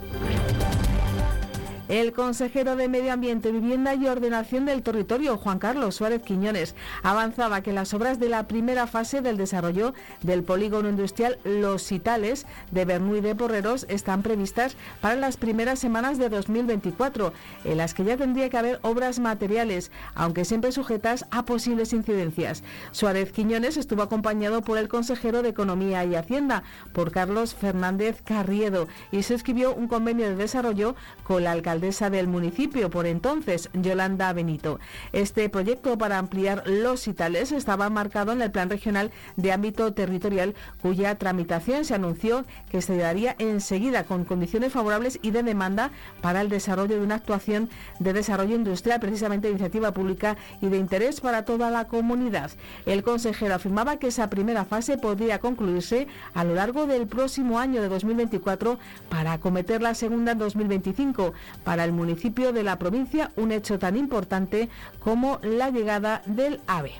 El 1.88 2.12
consejero 2.12 2.76
de 2.76 2.88
Medio 2.88 3.12
Ambiente, 3.12 3.50
Vivienda 3.50 3.96
y 3.96 4.06
Ordenación 4.06 4.64
del 4.64 4.82
Territorio, 4.82 5.36
Juan 5.36 5.58
Carlos 5.58 5.96
Suárez 5.96 6.22
Quiñones, 6.22 6.76
avanzaba 7.02 7.60
que 7.60 7.72
las 7.72 7.92
obras 7.92 8.20
de 8.20 8.28
la 8.28 8.46
primera 8.46 8.86
fase 8.86 9.20
del 9.20 9.36
desarrollo 9.36 9.92
del 10.22 10.44
polígono 10.44 10.88
industrial 10.88 11.38
Los 11.44 11.90
Itales 11.90 12.46
de 12.70 12.84
Bernuy 12.84 13.20
de 13.20 13.34
Porreros 13.34 13.84
están 13.88 14.22
previstas 14.22 14.76
para 15.00 15.16
las 15.16 15.36
primeras 15.36 15.80
semanas 15.80 16.18
de 16.18 16.28
2024, 16.28 17.32
en 17.64 17.76
las 17.76 17.94
que 17.94 18.04
ya 18.04 18.16
tendría 18.16 18.48
que 18.48 18.58
haber 18.58 18.78
obras 18.82 19.18
materiales, 19.18 19.90
aunque 20.14 20.44
siempre 20.44 20.70
sujetas 20.70 21.26
a 21.32 21.44
posibles 21.44 21.92
incidencias. 21.92 22.62
Suárez 22.92 23.32
Quiñones 23.32 23.76
estuvo 23.76 24.02
acompañado 24.02 24.62
por 24.62 24.78
el 24.78 24.88
consejero 24.88 25.42
de 25.42 25.48
Economía 25.48 26.04
y 26.04 26.14
Hacienda, 26.14 26.62
por 26.92 27.10
Carlos 27.10 27.56
Fernández 27.56 28.22
Carriedo, 28.22 28.86
y 29.10 29.24
se 29.24 29.34
escribió 29.34 29.74
un 29.74 29.88
convenio 29.88 30.28
de 30.28 30.36
desarrollo 30.36 30.94
con 31.24 31.42
la 31.42 31.50
alcaldía 31.50 31.71
del 31.80 32.28
municipio 32.28 32.90
por 32.90 33.06
entonces, 33.06 33.70
Yolanda 33.72 34.32
Benito. 34.32 34.78
Este 35.12 35.48
proyecto 35.48 35.96
para 35.96 36.18
ampliar 36.18 36.64
los 36.66 37.08
Itales 37.08 37.50
estaba 37.50 37.88
marcado 37.88 38.32
en 38.32 38.42
el 38.42 38.50
Plan 38.50 38.68
Regional 38.68 39.10
de 39.36 39.52
Ámbito 39.52 39.94
Territorial, 39.94 40.54
cuya 40.82 41.16
tramitación 41.16 41.84
se 41.84 41.94
anunció 41.94 42.44
que 42.70 42.82
se 42.82 42.96
daría 42.96 43.34
enseguida 43.38 44.04
con 44.04 44.24
condiciones 44.24 44.72
favorables 44.72 45.18
y 45.22 45.30
de 45.30 45.42
demanda 45.42 45.90
para 46.20 46.42
el 46.42 46.50
desarrollo 46.50 46.96
de 46.96 47.04
una 47.04 47.14
actuación 47.14 47.70
de 47.98 48.12
desarrollo 48.12 48.54
industrial, 48.54 49.00
precisamente 49.00 49.46
de 49.46 49.52
iniciativa 49.52 49.92
pública 49.92 50.36
y 50.60 50.68
de 50.68 50.76
interés 50.76 51.20
para 51.20 51.44
toda 51.44 51.70
la 51.70 51.88
comunidad. 51.88 52.50
El 52.84 53.02
consejero 53.02 53.54
afirmaba 53.54 53.96
que 53.96 54.08
esa 54.08 54.28
primera 54.28 54.66
fase 54.66 54.98
podría 54.98 55.38
concluirse 55.38 56.06
a 56.34 56.44
lo 56.44 56.54
largo 56.54 56.86
del 56.86 57.06
próximo 57.06 57.58
año 57.58 57.80
de 57.80 57.88
2024 57.88 58.78
para 59.08 59.32
acometer 59.32 59.80
la 59.80 59.94
segunda 59.94 60.32
en 60.32 60.38
2025 60.38 61.32
para 61.64 61.84
el 61.84 61.92
municipio 61.92 62.52
de 62.52 62.62
la 62.62 62.78
provincia 62.78 63.30
un 63.36 63.52
hecho 63.52 63.78
tan 63.78 63.96
importante 63.96 64.68
como 64.98 65.38
la 65.42 65.70
llegada 65.70 66.22
del 66.26 66.60
AVE. 66.66 66.92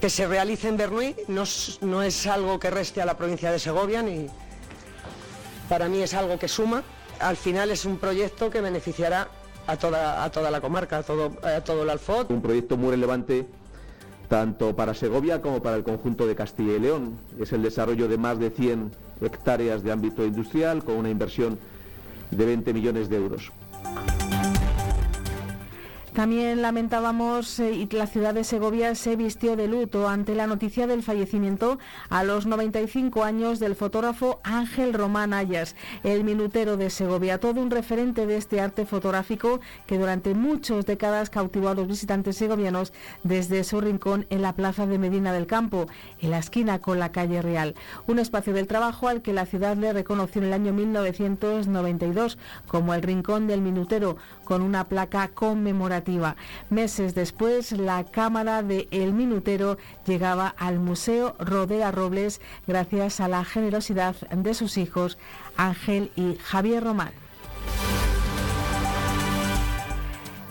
Que 0.00 0.10
se 0.10 0.26
realice 0.26 0.68
en 0.68 0.76
Bernuy 0.76 1.16
no, 1.28 1.44
no 1.80 2.02
es 2.02 2.26
algo 2.26 2.58
que 2.58 2.70
reste 2.70 3.00
a 3.00 3.06
la 3.06 3.16
provincia 3.16 3.50
de 3.50 3.58
Segovia, 3.58 4.02
ni 4.02 4.26
para 5.68 5.88
mí 5.88 6.02
es 6.02 6.14
algo 6.14 6.38
que 6.38 6.48
suma. 6.48 6.82
Al 7.18 7.36
final 7.36 7.70
es 7.70 7.84
un 7.84 7.96
proyecto 7.96 8.50
que 8.50 8.60
beneficiará 8.60 9.28
a 9.66 9.76
toda, 9.76 10.22
a 10.22 10.30
toda 10.30 10.50
la 10.50 10.60
comarca, 10.60 10.98
a 10.98 11.02
todo, 11.02 11.32
a 11.42 11.60
todo 11.62 11.82
el 11.82 11.90
Alfot. 11.90 12.30
Un 12.30 12.42
proyecto 12.42 12.76
muy 12.76 12.90
relevante 12.90 13.46
tanto 14.28 14.74
para 14.74 14.92
Segovia 14.92 15.40
como 15.40 15.62
para 15.62 15.76
el 15.76 15.84
conjunto 15.84 16.26
de 16.26 16.34
Castilla 16.34 16.74
y 16.74 16.80
León. 16.80 17.18
Es 17.38 17.52
el 17.52 17.62
desarrollo 17.62 18.08
de 18.08 18.18
más 18.18 18.38
de 18.38 18.50
100 18.50 18.92
hectáreas 19.20 19.82
de 19.82 19.92
ámbito 19.92 20.24
industrial 20.24 20.84
con 20.84 20.96
una 20.96 21.10
inversión 21.10 21.58
de 22.30 22.44
20 22.44 22.72
millones 22.72 23.08
de 23.08 23.16
euros. 23.16 23.52
También 26.16 26.62
lamentábamos 26.62 27.60
eh, 27.60 27.72
y 27.72 27.94
la 27.94 28.06
ciudad 28.06 28.32
de 28.32 28.42
Segovia 28.42 28.94
se 28.94 29.16
vistió 29.16 29.54
de 29.54 29.68
luto 29.68 30.08
ante 30.08 30.34
la 30.34 30.46
noticia 30.46 30.86
del 30.86 31.02
fallecimiento 31.02 31.78
a 32.08 32.24
los 32.24 32.46
95 32.46 33.22
años 33.22 33.58
del 33.58 33.76
fotógrafo 33.76 34.40
Ángel 34.42 34.94
Román 34.94 35.34
Ayas, 35.34 35.76
el 36.04 36.24
minutero 36.24 36.78
de 36.78 36.88
Segovia, 36.88 37.38
todo 37.38 37.60
un 37.60 37.70
referente 37.70 38.26
de 38.26 38.38
este 38.38 38.62
arte 38.62 38.86
fotográfico 38.86 39.60
que 39.86 39.98
durante 39.98 40.32
muchas 40.32 40.86
décadas 40.86 41.28
cautivó 41.28 41.68
a 41.68 41.74
los 41.74 41.86
visitantes 41.86 42.38
segovianos 42.38 42.94
desde 43.22 43.62
su 43.62 43.82
rincón 43.82 44.24
en 44.30 44.40
la 44.40 44.54
plaza 44.54 44.86
de 44.86 44.98
Medina 44.98 45.34
del 45.34 45.46
Campo, 45.46 45.86
en 46.22 46.30
la 46.30 46.38
esquina 46.38 46.78
con 46.78 46.98
la 46.98 47.12
calle 47.12 47.42
Real, 47.42 47.74
un 48.06 48.20
espacio 48.20 48.54
del 48.54 48.68
trabajo 48.68 49.08
al 49.08 49.20
que 49.20 49.34
la 49.34 49.44
ciudad 49.44 49.76
le 49.76 49.92
reconoció 49.92 50.40
en 50.40 50.48
el 50.48 50.54
año 50.54 50.72
1992 50.72 52.38
como 52.66 52.94
el 52.94 53.02
Rincón 53.02 53.46
del 53.46 53.60
Minutero, 53.60 54.16
con 54.46 54.62
una 54.62 54.84
placa 54.84 55.28
conmemorativa 55.28 56.36
Meses 56.70 57.14
después, 57.14 57.72
la 57.72 58.04
cámara 58.04 58.62
de 58.62 58.88
El 58.90 59.12
Minutero 59.12 59.76
llegaba 60.06 60.54
al 60.56 60.78
Museo 60.78 61.36
Rodea 61.38 61.90
Robles 61.90 62.40
gracias 62.66 63.20
a 63.20 63.28
la 63.28 63.44
generosidad 63.44 64.16
de 64.30 64.54
sus 64.54 64.78
hijos 64.78 65.18
Ángel 65.56 66.10
y 66.16 66.36
Javier 66.36 66.84
Román. 66.84 67.12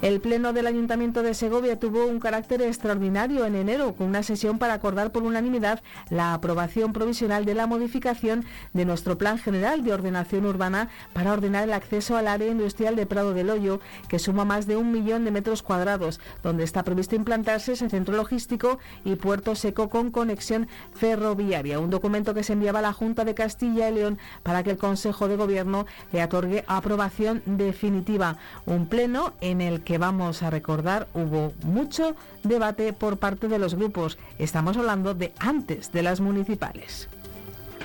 El 0.06 0.22
Pleno 0.22 0.54
del 0.54 0.68
Ayuntamiento 0.68 1.24
de 1.24 1.34
Segovia 1.34 1.80
tuvo 1.80 2.06
un 2.06 2.20
carácter 2.20 2.62
extraordinario 2.62 3.44
en 3.44 3.56
enero, 3.56 3.96
con 3.96 4.06
una 4.06 4.22
sesión 4.22 4.60
para 4.60 4.76
acordar 4.76 5.12
por 5.12 5.24
unanimidad 5.24 5.82
la 6.12 6.36
aprobación 6.36 6.94
provisional 6.94 7.44
de 7.44 7.56
la 7.56 7.66
modificación 7.66 8.46
de 8.74 8.86
nuestro 8.86 9.18
Plan 9.18 9.40
General 9.40 9.84
de 9.84 9.94
Ordenación 9.94 10.46
Urbana 10.46 10.90
para 11.14 11.34
ordenar 11.34 11.64
el 11.64 11.74
acceso 11.74 12.18
al 12.18 12.28
área 12.28 12.48
industrial 12.48 12.96
de 12.96 13.08
Prado 13.08 13.34
del 13.34 13.50
Hoyo, 13.50 13.80
que 14.08 14.20
suma 14.20 14.46
más 14.46 14.68
de 14.68 14.76
un 14.78 14.92
millón 14.92 15.26
de 15.26 15.32
metros 15.32 15.64
cuadrados, 15.64 16.20
donde 16.44 16.66
está 16.66 16.84
previsto 16.84 17.16
implantarse 17.16 17.74
ese 17.74 17.90
centro 17.90 18.16
logístico 18.16 18.78
y 19.06 19.16
puerto 19.16 19.56
seco 19.56 19.90
con 19.90 20.12
conexión 20.12 20.68
ferroviaria. 20.94 21.80
Un 21.80 21.90
documento 21.90 22.36
que 22.36 22.44
se 22.44 22.54
enviaba 22.54 22.78
a 22.78 22.84
la 22.84 22.94
Junta 22.94 23.26
de 23.26 23.34
Castilla 23.34 23.90
y 23.90 23.96
León 23.96 24.20
para 24.44 24.62
que 24.62 24.70
el 24.70 24.78
Consejo 24.78 25.28
de 25.28 25.36
Gobierno 25.36 25.88
le 26.12 26.24
otorgue 26.24 26.64
aprobación 26.68 27.42
definitiva. 27.48 28.38
Un 28.68 28.86
pleno 28.86 29.34
en 29.42 29.62
el 29.62 29.82
que 29.82 29.95
vamos 29.98 30.44
a 30.44 30.50
recordar 30.50 31.08
hubo 31.14 31.54
mucho 31.64 32.16
debate 32.44 32.94
por 32.94 33.18
parte 33.18 33.48
de 33.48 33.60
los 33.60 33.76
grupos. 33.76 34.18
Estamos 34.40 34.78
hablando 34.78 35.14
de 35.14 35.34
antes 35.40 35.92
de 35.92 36.04
las 36.04 36.20
municipales. 36.20 37.08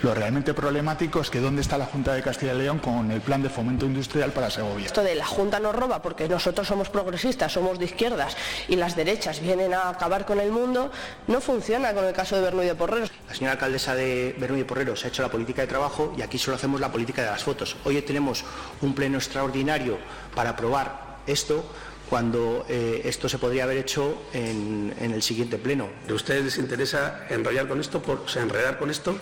Lo 0.03 0.15
realmente 0.15 0.55
problemático 0.55 1.21
es 1.21 1.29
que 1.29 1.41
dónde 1.41 1.61
está 1.61 1.77
la 1.77 1.85
Junta 1.85 2.15
de 2.15 2.23
Castilla 2.23 2.55
y 2.55 2.59
León 2.59 2.79
con 2.79 3.11
el 3.11 3.21
plan 3.21 3.43
de 3.43 3.51
fomento 3.51 3.85
industrial 3.85 4.33
para 4.33 4.49
Segovia. 4.49 4.87
Esto 4.87 5.03
de 5.03 5.15
la 5.15 5.27
Junta 5.27 5.61
nos 5.61 5.75
roba 5.75 6.01
porque 6.01 6.27
nosotros 6.27 6.67
somos 6.67 6.89
progresistas, 6.89 7.53
somos 7.53 7.79
de 7.79 7.85
izquierdas 7.85 8.35
y 8.69 8.77
las 8.77 8.97
derechas 8.97 9.41
vienen 9.41 9.75
a 9.75 9.91
acabar 9.91 10.25
con 10.25 10.41
el 10.41 10.53
mundo, 10.53 10.91
no 11.27 11.43
funciona 11.43 11.93
con 11.93 12.07
el 12.07 12.15
caso 12.15 12.37
de 12.37 12.43
Bernuy 12.43 12.65
de 12.65 12.75
Porreros. 12.75 13.13
La 13.29 13.35
señora 13.35 13.53
alcaldesa 13.53 13.95
de 13.95 14.35
Bernuy 14.39 14.61
de 14.61 14.65
Porreros 14.65 15.05
ha 15.05 15.09
hecho 15.09 15.21
la 15.21 15.31
política 15.31 15.61
de 15.61 15.69
trabajo 15.69 16.15
y 16.17 16.23
aquí 16.23 16.39
solo 16.39 16.57
hacemos 16.57 16.81
la 16.81 16.91
política 16.91 17.21
de 17.21 17.31
las 17.33 17.45
fotos. 17.45 17.77
Hoy 17.85 18.01
tenemos 18.01 18.43
un 18.81 18.95
pleno 18.95 19.19
extraordinario 19.19 19.99
para 20.35 20.51
aprobar 20.51 21.19
esto 21.27 21.63
cuando 22.11 22.67
eh, 22.69 23.03
esto 23.05 23.29
se 23.29 23.39
podría 23.39 23.63
haber 23.63 23.79
hecho 23.79 24.25
en, 24.33 24.93
el 25.01 25.23
siguiente 25.23 25.59
pleno. 25.59 25.89
¿A 26.09 26.13
ustedes 26.13 26.45
les 26.45 26.59
interesa 26.59 27.25
enrollar 27.31 27.69
con 27.69 27.81
esto, 27.81 28.03
enredar 28.37 28.79
con 28.79 28.91
esto? 28.91 29.17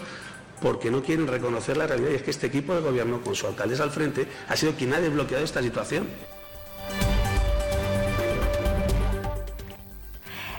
porque 0.61 0.91
no 0.91 1.05
quieren 1.05 1.29
reconocer 1.29 1.77
la 1.77 1.87
realidad 1.87 2.11
y 2.11 2.15
es 2.17 2.23
que 2.25 2.33
este 2.33 2.49
equipo 2.49 2.75
de 2.75 2.81
gobierno, 2.81 3.21
con 3.21 3.37
su 3.37 3.47
alcaldesa 3.47 3.85
al 3.85 3.93
frente, 3.93 4.27
ha 4.49 4.57
sido 4.57 4.73
quien 4.73 4.93
ha 4.93 5.01
desbloqueado 5.01 5.45
esta 5.45 5.63
situación. 5.63 6.09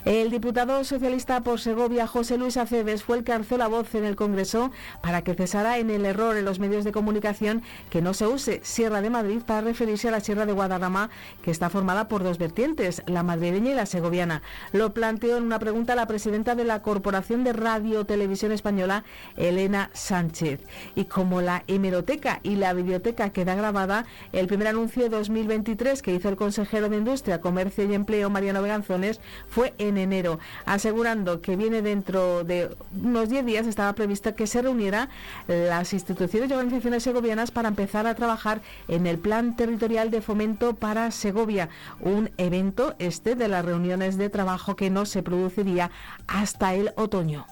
El 0.06 0.32
diputado 0.32 0.84
socialista 0.86 1.42
por 1.42 1.60
Segovia, 1.60 2.08
José 2.08 2.38
Luis 2.38 2.56
Aceves, 2.56 3.04
fue 3.04 3.18
el 3.18 3.24
que 3.26 3.34
alzó 3.34 3.58
la 3.58 3.68
voz 3.68 3.94
en 3.96 4.06
el 4.06 4.16
Congreso 4.16 4.72
para 5.02 5.24
que 5.24 5.34
cesara 5.34 5.78
en 5.78 5.90
el 5.90 6.06
error 6.06 6.38
en 6.38 6.46
los 6.46 6.60
medios 6.60 6.86
de 6.86 6.94
comunicación 6.94 7.64
que 7.90 8.02
no 8.02 8.14
se 8.14 8.26
use 8.26 8.62
Sierra 8.64 9.02
de 9.02 9.10
Madrid 9.10 9.42
para 9.46 9.62
referirse 9.62 10.08
a 10.08 10.12
la 10.12 10.22
Sierra 10.22 10.46
de 10.46 10.54
Guadarrama, 10.54 11.10
que 11.42 11.52
está 11.52 11.70
formada 11.70 12.08
por 12.08 12.24
dos 12.24 12.38
vertientes, 12.38 13.04
la 13.08 13.24
madrileña 13.24 13.72
y 13.72 13.76
la 13.76 13.86
segoviana. 13.86 14.42
Lo 14.72 14.94
planteó 14.94 15.38
en 15.38 15.44
una 15.44 15.60
pregunta 15.60 15.96
la 15.96 16.08
presidenta 16.08 16.56
de 16.56 16.64
la 16.64 16.82
Corporación 16.82 17.44
de 17.44 17.54
Radio 17.54 18.06
Televisión 18.06 18.54
Española, 18.54 19.04
Elena 19.36 19.90
Sánchez. 19.94 20.62
Y 20.96 21.06
como 21.06 21.42
la 21.42 21.64
hemeroteca 21.68 22.40
y 22.44 22.56
la 22.56 22.74
biblioteca 22.74 23.32
queda 23.32 23.56
grabada, 23.56 24.06
el 24.32 24.48
primer 24.48 24.68
anuncio 24.68 25.04
de 25.04 25.10
2023 25.10 26.02
que 26.02 26.14
hizo 26.14 26.30
el 26.30 26.38
consejero 26.38 26.88
de 26.88 26.98
Industria, 26.98 27.42
Comercio 27.42 27.84
y 27.84 27.94
Empleo, 27.94 28.30
Mariano 28.30 28.62
Beganzones, 28.62 29.20
fue 29.50 29.74
en 29.90 29.98
enero, 29.98 30.40
asegurando 30.66 31.42
que 31.42 31.56
viene 31.56 31.82
dentro 31.82 32.44
de 32.44 32.70
unos 32.94 33.30
10 33.30 33.46
días, 33.46 33.68
estaba 33.68 33.94
previsto 33.94 34.36
que 34.36 34.48
se 34.48 34.62
reuniera 34.62 35.10
las 35.48 35.94
instituciones 35.94 36.50
y 36.50 36.54
organizaciones 36.54 37.04
segovianas 37.04 37.52
para 37.52 37.70
empezar 37.70 38.08
a 38.08 38.16
trabajar 38.16 38.62
en 38.88 39.08
el 39.08 39.20
Plan 39.20 39.56
Territorial 39.56 40.12
de 40.12 40.22
Fomento 40.22 40.76
para 40.76 41.12
Segovia, 41.12 41.70
un 42.00 42.30
evento 42.38 42.96
este 43.00 43.36
de 43.36 43.48
las 43.48 43.66
reuniones 43.66 44.18
de 44.18 44.30
trabajo 44.30 44.76
que 44.76 44.90
no 44.90 45.06
se 45.06 45.24
produciría 45.24 45.92
hasta 46.28 46.74
el 46.74 46.94
otoño. 46.96 47.46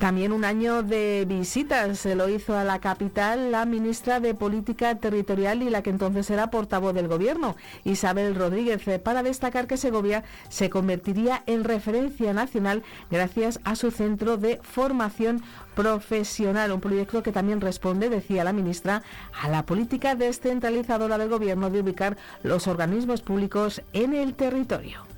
También 0.00 0.32
un 0.32 0.46
año 0.46 0.82
de 0.82 1.26
visitas 1.28 1.98
se 1.98 2.14
lo 2.14 2.30
hizo 2.30 2.56
a 2.56 2.64
la 2.64 2.78
capital 2.78 3.52
la 3.52 3.66
ministra 3.66 4.18
de 4.18 4.32
Política 4.32 4.94
Territorial 4.94 5.62
y 5.62 5.68
la 5.68 5.82
que 5.82 5.90
entonces 5.90 6.30
era 6.30 6.50
portavoz 6.50 6.94
del 6.94 7.06
Gobierno, 7.06 7.54
Isabel 7.84 8.34
Rodríguez, 8.34 8.80
para 9.04 9.22
destacar 9.22 9.66
que 9.66 9.76
Segovia 9.76 10.24
se 10.48 10.70
convertiría 10.70 11.42
en 11.44 11.64
referencia 11.64 12.32
nacional 12.32 12.82
gracias 13.10 13.60
a 13.64 13.76
su 13.76 13.90
centro 13.90 14.38
de 14.38 14.58
formación 14.62 15.42
profesional, 15.74 16.72
un 16.72 16.80
proyecto 16.80 17.22
que 17.22 17.30
también 17.30 17.60
responde, 17.60 18.08
decía 18.08 18.42
la 18.42 18.54
ministra, 18.54 19.02
a 19.38 19.50
la 19.50 19.66
política 19.66 20.14
descentralizadora 20.14 21.18
del 21.18 21.28
Gobierno 21.28 21.68
de 21.68 21.80
ubicar 21.80 22.16
los 22.42 22.68
organismos 22.68 23.20
públicos 23.20 23.82
en 23.92 24.14
el 24.14 24.32
territorio. 24.32 25.09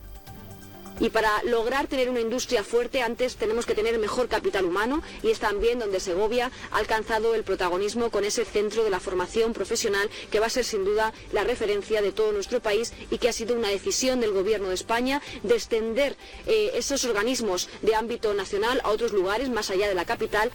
Y 1.03 1.11
para 1.11 1.43
lograr 1.43 1.88
tener 1.88 2.09
una 2.09 2.21
industria 2.21 2.62
fuerte, 2.62 3.03
antes 3.03 3.35
tenemos 3.35 3.67
que 3.67 3.75
tener 3.75 3.99
mejor 3.99 4.29
capital 4.29 4.65
humano 4.65 5.03
y 5.25 5.31
es 5.31 5.41
también 5.41 5.81
donde 5.81 5.99
Segovia 5.99 6.53
ha 6.71 6.77
alcanzado 6.77 7.35
el 7.35 7.43
protagonismo 7.43 8.11
con 8.11 8.23
ese 8.23 8.45
centro 8.45 8.85
de 8.85 8.91
la 8.91 9.01
formación 9.01 9.53
profesional 9.53 10.09
que 10.31 10.38
va 10.38 10.47
a 10.47 10.51
ser 10.51 10.65
sin 10.65 10.85
duda 10.85 11.12
la 11.33 11.43
referencia 11.43 12.03
de 12.03 12.12
todo 12.12 12.31
nuestro 12.31 12.61
país 12.61 12.93
y 13.11 13.19
que 13.19 13.29
ha 13.29 13.33
sido 13.33 13.57
una 13.57 13.67
decisión 13.67 14.21
del 14.21 14.31
Gobierno 14.31 14.69
de 14.69 14.77
España 14.77 15.21
de 15.43 15.55
extender 15.57 16.17
eh, 16.47 16.71
esos 16.75 17.05
organismos 17.05 17.69
de 17.83 17.97
ámbito 17.97 18.33
nacional 18.33 18.81
a 18.85 18.91
otros 18.91 19.12
lugares 19.12 19.49
más 19.51 19.71
allá 19.71 19.88
de 19.88 19.97
la 19.97 20.05
capital. 20.05 20.53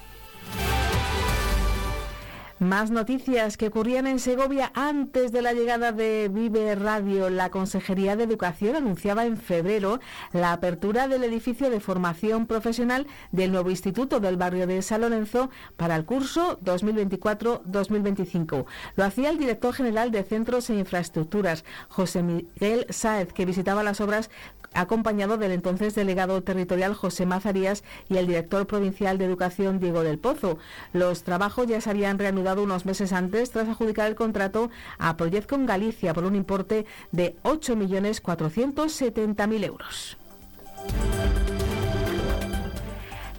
Más 2.60 2.89
noticias 2.89 3.56
que 3.56 3.67
ocurrían 3.67 4.08
en 4.08 4.17
Segovia 4.17 4.72
antes 4.74 5.32
de 5.32 5.43
la 5.43 5.54
llegada 5.54 5.91
de 5.91 6.28
Vive 6.34 6.74
Radio. 6.74 7.30
La 7.30 7.52
Consejería 7.52 8.15
de 8.15 8.24
Educación 8.24 8.76
anunciaba 8.76 9.26
en 9.26 9.38
febrero 9.38 10.00
la 10.34 10.54
apertura 10.54 11.08
del 11.08 11.24
edificio 11.24 11.70
de 11.70 11.80
formación 11.80 12.48
profesional 12.48 13.06
del 13.32 13.52
nuevo 13.52 13.70
instituto 13.70 14.20
del 14.20 14.38
barrio 14.38 14.65
de 14.65 14.82
San 14.82 15.02
Lorenzo 15.02 15.52
para 15.76 15.96
el 15.96 16.06
curso 16.06 16.60
2024-2025. 16.62 18.65
Lo 18.96 19.04
hacía 19.04 19.30
el 19.30 19.38
director 19.38 19.76
general 19.76 20.10
de 20.10 20.24
Centros 20.24 20.72
e 20.72 20.80
Infraestructuras, 20.80 21.63
José 21.89 22.24
Miguel 22.24 22.88
Sáez, 22.89 23.34
que 23.34 23.46
visitaba 23.46 23.84
las 23.84 24.02
obras 24.02 24.32
acompañado 24.74 25.38
del 25.38 25.52
entonces 25.52 25.94
delegado 25.96 26.44
territorial 26.44 26.94
José 26.94 27.26
Mazarías 27.26 27.84
y 28.10 28.18
el 28.18 28.28
director 28.28 28.68
provincial 28.68 29.18
de 29.18 29.26
Educación 29.26 29.80
Diego 29.80 30.04
del 30.04 30.20
Pozo. 30.20 30.60
Los 30.94 31.24
trabajos 31.24 31.68
ya 31.68 31.82
se 31.82 31.90
habían 31.90 32.20
reanudado 32.20 32.64
unos 32.64 32.86
meses 32.86 33.12
antes 33.14 33.52
tras 33.52 33.68
adjudicar 33.68 34.08
el 34.08 34.16
contrato 34.16 34.70
a 34.98 35.18
Proyecto 35.18 35.58
Galicia 35.60 36.14
por 36.14 36.24
un 36.26 36.36
importe 36.36 36.86
de 37.12 37.36
8.470.000 37.44 39.64
euros. 39.64 40.18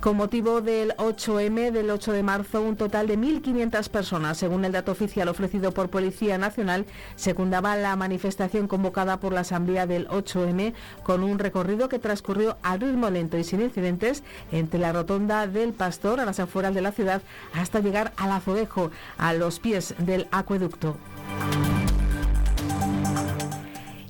Con 0.01 0.17
motivo 0.17 0.61
del 0.61 0.95
8M 0.97 1.73
del 1.73 1.91
8 1.91 2.13
de 2.13 2.23
marzo, 2.23 2.63
un 2.63 2.77
total 2.77 3.09
de 3.09 3.19
1.500 3.19 3.89
personas, 3.89 4.39
según 4.39 4.65
el 4.65 4.71
dato 4.71 4.93
oficial 4.93 5.27
ofrecido 5.27 5.73
por 5.73 5.91
Policía 5.91 6.39
Nacional, 6.39 6.87
secundaba 7.17 7.75
la 7.75 7.97
manifestación 7.97 8.69
convocada 8.69 9.19
por 9.19 9.33
la 9.33 9.41
Asamblea 9.41 9.89
del 9.89 10.07
8M 10.07 10.73
con 11.03 11.25
un 11.25 11.41
recorrido 11.41 11.89
que 11.89 11.99
transcurrió 11.99 12.59
al 12.63 12.81
ritmo 12.81 13.11
lento 13.11 13.39
y 13.39 13.45
sin 13.45 13.61
incidentes 13.61 14.23
entre 14.53 14.79
la 14.79 14.93
rotonda 14.93 15.49
del 15.49 15.73
Pastor 15.73 16.21
a 16.21 16.25
las 16.25 16.39
afueras 16.39 16.77
de 16.77 16.83
la 16.83 16.93
ciudad 16.93 17.21
hasta 17.53 17.81
llegar 17.81 18.13
al 18.17 18.31
Azodejo, 18.31 18.93
a 19.19 19.35
los 19.35 19.59
pies 19.59 19.97
del 19.99 20.29
acueducto. 20.31 20.97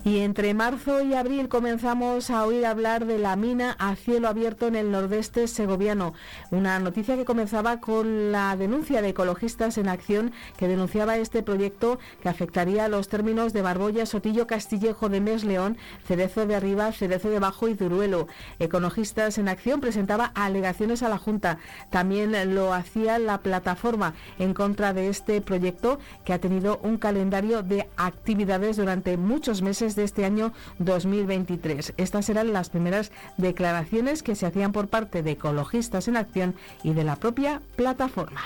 Y 0.08 0.20
entre 0.20 0.54
marzo 0.54 1.02
y 1.02 1.12
abril 1.12 1.50
comenzamos 1.50 2.30
a 2.30 2.46
oír 2.46 2.64
hablar 2.64 3.04
de 3.04 3.18
la 3.18 3.36
mina 3.36 3.76
a 3.78 3.94
cielo 3.94 4.28
abierto 4.28 4.66
en 4.66 4.74
el 4.74 4.90
nordeste 4.90 5.46
segoviano. 5.48 6.14
Una 6.50 6.78
noticia 6.78 7.14
que 7.14 7.26
comenzaba 7.26 7.78
con 7.78 8.32
la 8.32 8.56
denuncia 8.56 9.02
de 9.02 9.10
ecologistas 9.10 9.76
en 9.76 9.86
acción 9.86 10.32
que 10.56 10.66
denunciaba 10.66 11.18
este 11.18 11.42
proyecto 11.42 11.98
que 12.22 12.30
afectaría 12.30 12.88
los 12.88 13.10
términos 13.10 13.52
de 13.52 13.60
Barbolla, 13.60 14.06
Sotillo, 14.06 14.46
Castillejo 14.46 15.10
de 15.10 15.20
Mes 15.20 15.44
León, 15.44 15.76
Cerezo 16.06 16.46
de 16.46 16.54
Arriba, 16.54 16.90
Cerezo 16.90 17.28
de 17.28 17.36
Abajo 17.36 17.68
y 17.68 17.74
Duruelo. 17.74 18.28
Ecologistas 18.58 19.36
en 19.36 19.48
acción 19.48 19.82
presentaba 19.82 20.32
alegaciones 20.34 21.02
a 21.02 21.10
la 21.10 21.18
Junta. 21.18 21.58
También 21.90 22.54
lo 22.54 22.72
hacía 22.72 23.18
la 23.18 23.40
plataforma 23.42 24.14
en 24.38 24.54
contra 24.54 24.94
de 24.94 25.10
este 25.10 25.42
proyecto 25.42 25.98
que 26.24 26.32
ha 26.32 26.40
tenido 26.40 26.80
un 26.82 26.96
calendario 26.96 27.62
de 27.62 27.86
actividades 27.98 28.78
durante 28.78 29.18
muchos 29.18 29.60
meses 29.60 29.97
de 29.98 30.04
este 30.04 30.24
año 30.24 30.54
2023. 30.78 31.92
Estas 31.98 32.30
eran 32.30 32.54
las 32.54 32.70
primeras 32.70 33.12
declaraciones 33.36 34.22
que 34.22 34.34
se 34.34 34.46
hacían 34.46 34.72
por 34.72 34.88
parte 34.88 35.22
de 35.22 35.32
Ecologistas 35.32 36.08
en 36.08 36.16
Acción 36.16 36.54
y 36.82 36.94
de 36.94 37.04
la 37.04 37.16
propia 37.16 37.60
plataforma. 37.76 38.40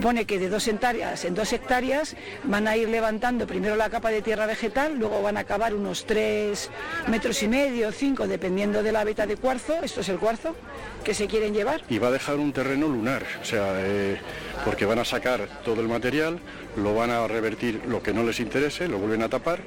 Pone 0.00 0.26
que 0.26 0.38
de 0.38 0.48
dos 0.48 0.68
hectáreas 0.68 1.24
en 1.24 1.34
dos 1.34 1.52
hectáreas 1.52 2.14
van 2.44 2.68
a 2.68 2.76
ir 2.76 2.88
levantando 2.88 3.48
primero 3.48 3.74
la 3.74 3.90
capa 3.90 4.10
de 4.10 4.22
tierra 4.22 4.46
vegetal, 4.46 4.96
luego 4.96 5.22
van 5.22 5.36
a 5.36 5.40
acabar 5.40 5.74
unos 5.74 6.06
tres 6.06 6.70
metros 7.08 7.42
y 7.42 7.48
medio, 7.48 7.90
cinco, 7.90 8.28
dependiendo 8.28 8.84
de 8.84 8.92
la 8.92 9.02
veta 9.02 9.26
de 9.26 9.36
cuarzo, 9.36 9.74
esto 9.82 10.02
es 10.02 10.08
el 10.08 10.18
cuarzo, 10.18 10.54
que 11.02 11.14
se 11.14 11.26
quieren 11.26 11.52
llevar. 11.52 11.82
Y 11.88 11.98
va 11.98 12.08
a 12.08 12.12
dejar 12.12 12.36
un 12.36 12.52
terreno 12.52 12.86
lunar, 12.86 13.24
o 13.42 13.44
sea, 13.44 13.72
eh, 13.78 14.20
porque 14.64 14.86
van 14.86 15.00
a 15.00 15.04
sacar 15.04 15.48
todo 15.64 15.80
el 15.80 15.88
material, 15.88 16.38
lo 16.76 16.94
van 16.94 17.10
a 17.10 17.26
revertir 17.26 17.82
lo 17.88 18.00
que 18.00 18.12
no 18.12 18.22
les 18.22 18.38
interese, 18.38 18.86
lo 18.86 18.98
vuelven 18.98 19.24
a 19.24 19.28
tapar 19.28 19.58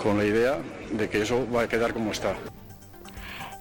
con 0.00 0.18
la 0.18 0.24
idea 0.24 0.58
de 0.92 1.08
que 1.08 1.22
eso 1.22 1.46
va 1.52 1.62
a 1.62 1.68
quedar 1.68 1.92
como 1.92 2.12
está. 2.12 2.34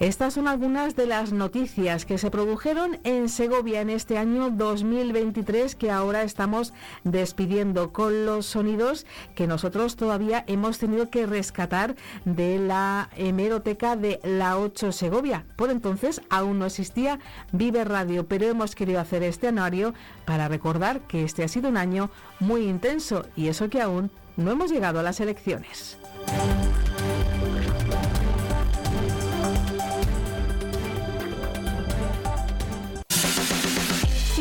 Estas 0.01 0.33
son 0.33 0.47
algunas 0.47 0.95
de 0.95 1.05
las 1.05 1.31
noticias 1.31 2.05
que 2.05 2.17
se 2.17 2.31
produjeron 2.31 2.97
en 3.03 3.29
Segovia 3.29 3.81
en 3.81 3.91
este 3.91 4.17
año 4.17 4.49
2023 4.49 5.75
que 5.75 5.91
ahora 5.91 6.23
estamos 6.23 6.73
despidiendo 7.03 7.93
con 7.93 8.25
los 8.25 8.47
sonidos 8.47 9.05
que 9.35 9.45
nosotros 9.45 9.97
todavía 9.97 10.43
hemos 10.47 10.79
tenido 10.79 11.11
que 11.11 11.27
rescatar 11.27 11.95
de 12.25 12.57
la 12.57 13.11
hemeroteca 13.15 13.95
de 13.95 14.19
la 14.23 14.57
8 14.57 14.91
Segovia. 14.91 15.45
Por 15.55 15.69
entonces 15.69 16.23
aún 16.31 16.57
no 16.57 16.65
existía 16.65 17.19
Vive 17.51 17.83
Radio, 17.83 18.25
pero 18.25 18.47
hemos 18.47 18.73
querido 18.73 18.99
hacer 18.99 19.21
este 19.21 19.49
anuario 19.49 19.93
para 20.25 20.47
recordar 20.47 21.01
que 21.01 21.23
este 21.23 21.43
ha 21.43 21.47
sido 21.47 21.69
un 21.69 21.77
año 21.77 22.09
muy 22.39 22.63
intenso 22.63 23.27
y 23.35 23.49
eso 23.49 23.69
que 23.69 23.83
aún 23.83 24.09
no 24.35 24.49
hemos 24.49 24.71
llegado 24.71 24.99
a 24.99 25.03
las 25.03 25.19
elecciones. 25.19 26.00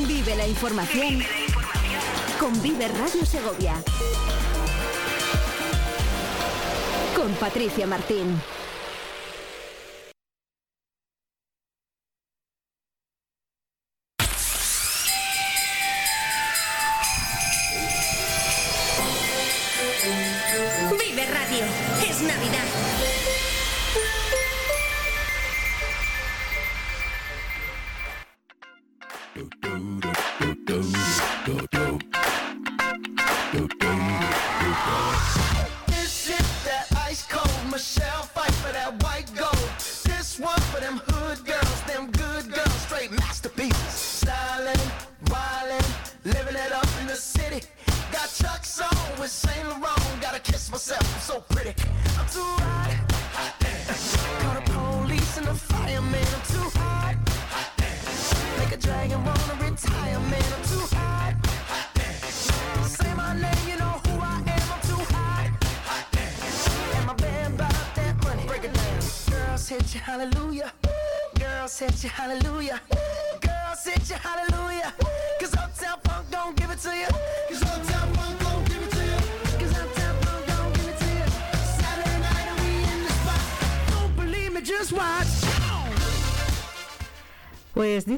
Vive 0.06 0.36
la 0.36 0.46
información 0.46 1.22
con 2.38 2.60
Vive 2.62 2.88
Radio 2.88 3.24
Segovia. 3.24 3.74
Con 7.16 7.32
Patricia 7.34 7.86
Martín. 7.86 8.59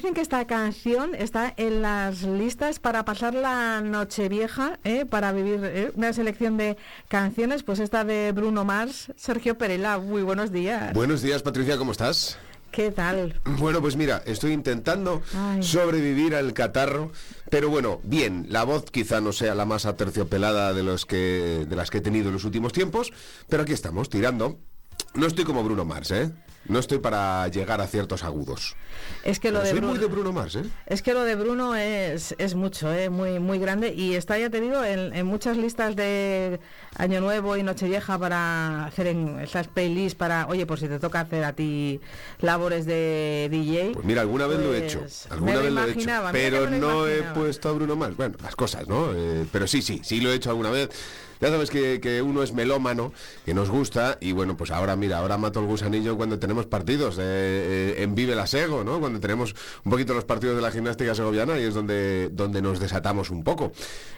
Dicen 0.02 0.14
que 0.14 0.20
esta 0.20 0.44
canción 0.48 1.14
está 1.14 1.54
en 1.56 1.80
las 1.80 2.22
listas 2.24 2.80
para 2.80 3.04
pasar 3.04 3.34
la 3.34 3.80
noche 3.82 4.28
vieja, 4.28 4.80
para 5.10 5.30
vivir 5.30 5.60
¿eh? 5.62 5.92
una 5.94 6.12
selección 6.12 6.56
de 6.56 6.76
canciones, 7.06 7.62
pues 7.62 7.78
esta 7.78 8.02
de 8.02 8.32
Bruno 8.32 8.64
Mars, 8.64 9.12
Sergio 9.16 9.56
Perela, 9.56 9.98
muy 10.00 10.22
buenos 10.22 10.50
días. 10.50 10.92
Buenos 10.92 11.22
días, 11.22 11.44
Patricia, 11.44 11.78
¿cómo 11.78 11.92
estás? 11.92 12.36
¿Qué 12.72 12.90
tal? 12.90 13.40
Bueno, 13.44 13.80
pues 13.80 13.94
mira, 13.94 14.24
estoy 14.26 14.50
intentando 14.50 15.22
Ay. 15.36 15.62
sobrevivir 15.62 16.34
al 16.34 16.52
catarro, 16.52 17.12
pero 17.48 17.70
bueno, 17.70 18.00
bien, 18.02 18.46
la 18.48 18.64
voz 18.64 18.86
quizá 18.90 19.20
no 19.20 19.32
sea 19.32 19.54
la 19.54 19.66
más 19.66 19.86
aterciopelada 19.86 20.72
de 20.72 20.82
los 20.82 21.06
que 21.06 21.64
de 21.68 21.76
las 21.76 21.90
que 21.90 21.98
he 21.98 22.00
tenido 22.00 22.26
en 22.26 22.32
los 22.32 22.44
últimos 22.44 22.72
tiempos, 22.72 23.12
pero 23.48 23.62
aquí 23.62 23.72
estamos 23.72 24.08
tirando. 24.10 24.58
No 25.14 25.28
estoy 25.28 25.44
como 25.44 25.62
Bruno 25.62 25.84
Mars, 25.84 26.10
¿eh? 26.10 26.32
No 26.66 26.78
estoy 26.78 26.98
para 26.98 27.48
llegar 27.48 27.80
a 27.80 27.86
ciertos 27.86 28.22
agudos. 28.22 28.76
Es 29.24 29.40
que 29.40 29.50
lo 29.50 29.58
Pero 29.58 29.64
de 29.64 29.70
soy 29.70 29.78
Bruno, 29.80 29.92
muy 29.94 30.00
de 30.00 30.06
Bruno 30.06 30.32
Mars, 30.32 30.56
¿eh? 30.56 30.64
es 30.86 31.02
que 31.02 31.12
lo 31.12 31.24
de 31.24 31.34
Bruno 31.34 31.74
es, 31.74 32.34
es 32.38 32.54
mucho, 32.54 32.92
¿eh? 32.92 33.10
muy 33.10 33.40
muy 33.40 33.58
grande 33.58 33.92
y 33.92 34.14
está 34.14 34.38
ya 34.38 34.48
te 34.48 34.60
digo 34.60 34.84
en, 34.84 35.12
en 35.14 35.26
muchas 35.26 35.56
listas 35.56 35.96
de 35.96 36.60
Año 36.96 37.20
Nuevo 37.20 37.56
y 37.56 37.62
Nochevieja 37.62 38.18
para 38.18 38.86
hacer 38.86 39.08
en 39.08 39.40
esas 39.40 39.66
playlists 39.68 40.16
para, 40.16 40.46
oye, 40.46 40.66
por 40.66 40.78
si 40.78 40.88
te 40.88 40.98
toca 40.98 41.20
hacer 41.20 41.44
a 41.44 41.52
ti 41.52 42.00
labores 42.40 42.86
de 42.86 43.48
DJ. 43.50 43.92
Pues 43.94 44.04
mira, 44.04 44.20
alguna 44.20 44.46
vez 44.46 44.60
lo 44.60 44.74
he 44.74 44.86
hecho, 44.86 45.00
pues 45.00 45.26
alguna 45.30 45.58
vez 45.58 45.72
lo 45.72 45.84
he 45.84 45.90
hecho, 45.92 46.10
pero 46.32 46.70
no 46.70 47.08
he 47.08 47.22
puesto 47.34 47.68
a 47.70 47.72
Bruno 47.72 47.96
Mars. 47.96 48.16
Bueno, 48.16 48.36
las 48.42 48.54
cosas, 48.54 48.86
¿no? 48.86 49.12
Eh, 49.14 49.46
pero 49.50 49.66
sí, 49.66 49.82
sí, 49.82 50.00
sí 50.04 50.20
lo 50.20 50.30
he 50.30 50.34
hecho 50.34 50.50
alguna 50.50 50.70
vez. 50.70 50.90
Ya 51.42 51.48
sabes 51.50 51.68
que, 51.70 52.00
que 52.00 52.22
uno 52.22 52.42
es 52.42 52.52
melómano, 52.54 53.12
que 53.44 53.52
nos 53.52 53.68
gusta, 53.68 54.16
y 54.20 54.32
bueno, 54.32 54.56
pues 54.56 54.70
ahora 54.70 54.96
mira, 54.96 55.18
ahora 55.18 55.36
mato 55.36 55.60
el 55.60 55.66
gusanillo 55.66 56.16
cuando 56.16 56.38
tenemos 56.38 56.64
partidos 56.66 57.18
eh, 57.18 57.22
eh, 57.22 57.94
en 57.98 58.14
Vive 58.14 58.34
la 58.34 58.46
Sego, 58.46 58.84
¿no? 58.84 59.00
Cuando 59.00 59.20
tenemos 59.20 59.54
un 59.84 59.90
poquito 59.90 60.14
los 60.14 60.24
partidos 60.24 60.56
de 60.56 60.62
la 60.62 60.70
gimnástica 60.70 61.14
segoviana 61.14 61.58
y 61.58 61.64
es 61.64 61.74
donde, 61.74 62.30
donde 62.32 62.62
nos 62.62 62.78
desatamos 62.80 63.28
un 63.30 63.42
poco. 63.44 63.72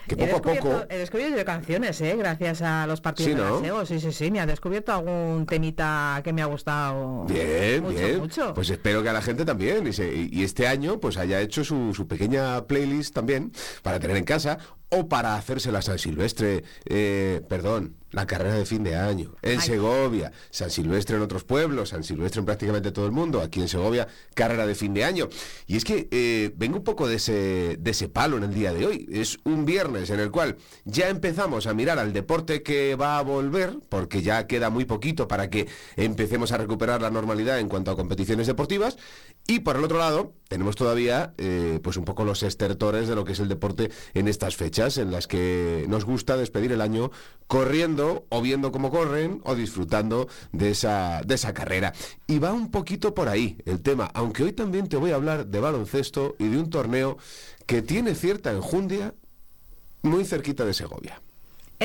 Que 0.06 0.16
poco 0.18 0.36
a 0.36 0.42
poco... 0.42 0.82
he 0.90 0.98
descubierto 0.98 1.38
yo 1.38 1.44
canciones, 1.46 1.98
¿eh? 2.02 2.14
gracias 2.18 2.60
a 2.60 2.86
los 2.86 3.00
partidos 3.00 3.32
Sí, 3.32 3.38
de 3.38 3.42
¿no? 3.42 3.54
la 3.60 3.66
SEO. 3.66 3.86
Sí, 3.86 4.00
sí, 4.00 4.12
sí, 4.12 4.30
me 4.30 4.40
ha 4.40 4.46
descubierto 4.46 4.92
algún 4.92 5.46
temita 5.46 6.20
que 6.22 6.32
me 6.34 6.42
ha 6.42 6.46
gustado. 6.46 7.24
Bien, 7.24 7.82
mucho, 7.82 7.96
bien. 7.98 8.18
mucho. 8.18 8.52
Pues 8.52 8.68
espero 8.68 9.02
que 9.02 9.08
a 9.08 9.14
la 9.14 9.22
gente 9.22 9.46
también. 9.46 9.86
Y, 9.86 9.94
se- 9.94 10.28
y 10.30 10.42
este 10.44 10.66
año 10.68 11.00
pues 11.00 11.16
haya 11.16 11.40
hecho 11.40 11.64
su, 11.64 11.94
su 11.94 12.06
pequeña 12.06 12.66
playlist 12.66 13.14
también 13.14 13.50
para 13.82 13.98
tener 13.98 14.18
en 14.18 14.24
casa 14.24 14.58
o 14.90 15.08
para 15.08 15.36
hacerse 15.36 15.72
la 15.72 15.82
San 15.82 15.98
Silvestre. 15.98 16.64
Eh, 16.86 17.42
perdón, 17.48 17.96
la 18.14 18.26
carrera 18.26 18.54
de 18.54 18.64
fin 18.64 18.84
de 18.84 18.96
año. 18.96 19.34
En 19.42 19.60
Segovia, 19.60 20.32
San 20.50 20.70
Silvestre 20.70 21.16
en 21.16 21.22
otros 21.22 21.44
pueblos, 21.44 21.90
San 21.90 22.04
Silvestre 22.04 22.38
en 22.40 22.46
prácticamente 22.46 22.92
todo 22.92 23.06
el 23.06 23.12
mundo. 23.12 23.40
Aquí 23.40 23.60
en 23.60 23.68
Segovia, 23.68 24.06
carrera 24.34 24.66
de 24.66 24.74
fin 24.74 24.94
de 24.94 25.04
año. 25.04 25.28
Y 25.66 25.76
es 25.76 25.84
que 25.84 26.08
eh, 26.10 26.52
vengo 26.56 26.78
un 26.78 26.84
poco 26.84 27.08
de 27.08 27.16
ese, 27.16 27.76
de 27.78 27.90
ese 27.90 28.08
palo 28.08 28.36
en 28.36 28.44
el 28.44 28.54
día 28.54 28.72
de 28.72 28.86
hoy. 28.86 29.08
Es 29.10 29.38
un 29.44 29.64
viernes 29.64 30.10
en 30.10 30.20
el 30.20 30.30
cual 30.30 30.56
ya 30.84 31.08
empezamos 31.08 31.66
a 31.66 31.74
mirar 31.74 31.98
al 31.98 32.12
deporte 32.12 32.62
que 32.62 32.94
va 32.94 33.18
a 33.18 33.22
volver, 33.22 33.78
porque 33.88 34.22
ya 34.22 34.46
queda 34.46 34.70
muy 34.70 34.84
poquito 34.84 35.26
para 35.26 35.50
que 35.50 35.66
empecemos 35.96 36.52
a 36.52 36.58
recuperar 36.58 37.02
la 37.02 37.10
normalidad 37.10 37.58
en 37.58 37.68
cuanto 37.68 37.90
a 37.90 37.96
competiciones 37.96 38.46
deportivas. 38.46 38.96
Y 39.46 39.60
por 39.60 39.76
el 39.76 39.84
otro 39.84 39.98
lado, 39.98 40.32
tenemos 40.48 40.76
todavía 40.76 41.34
eh, 41.36 41.80
pues 41.82 41.96
un 41.96 42.04
poco 42.04 42.24
los 42.24 42.42
estertores 42.42 43.08
de 43.08 43.14
lo 43.14 43.24
que 43.24 43.32
es 43.32 43.40
el 43.40 43.48
deporte 43.48 43.90
en 44.14 44.28
estas 44.28 44.56
fechas, 44.56 44.96
en 44.98 45.10
las 45.10 45.26
que 45.26 45.84
nos 45.88 46.04
gusta 46.04 46.36
despedir 46.36 46.72
el 46.72 46.80
año 46.80 47.10
corriendo 47.46 48.03
o 48.28 48.42
viendo 48.42 48.72
cómo 48.72 48.90
corren 48.90 49.40
o 49.44 49.54
disfrutando 49.54 50.28
de 50.52 50.70
esa, 50.70 51.22
de 51.24 51.34
esa 51.34 51.52
carrera. 51.52 51.92
Y 52.26 52.38
va 52.38 52.52
un 52.52 52.70
poquito 52.70 53.14
por 53.14 53.28
ahí 53.28 53.58
el 53.64 53.82
tema, 53.82 54.10
aunque 54.14 54.44
hoy 54.44 54.52
también 54.52 54.88
te 54.88 54.96
voy 54.96 55.10
a 55.10 55.16
hablar 55.16 55.46
de 55.46 55.60
baloncesto 55.60 56.36
y 56.38 56.48
de 56.48 56.58
un 56.58 56.70
torneo 56.70 57.18
que 57.66 57.82
tiene 57.82 58.14
cierta 58.14 58.52
enjundia 58.52 59.14
muy 60.02 60.24
cerquita 60.24 60.64
de 60.64 60.74
Segovia. 60.74 61.20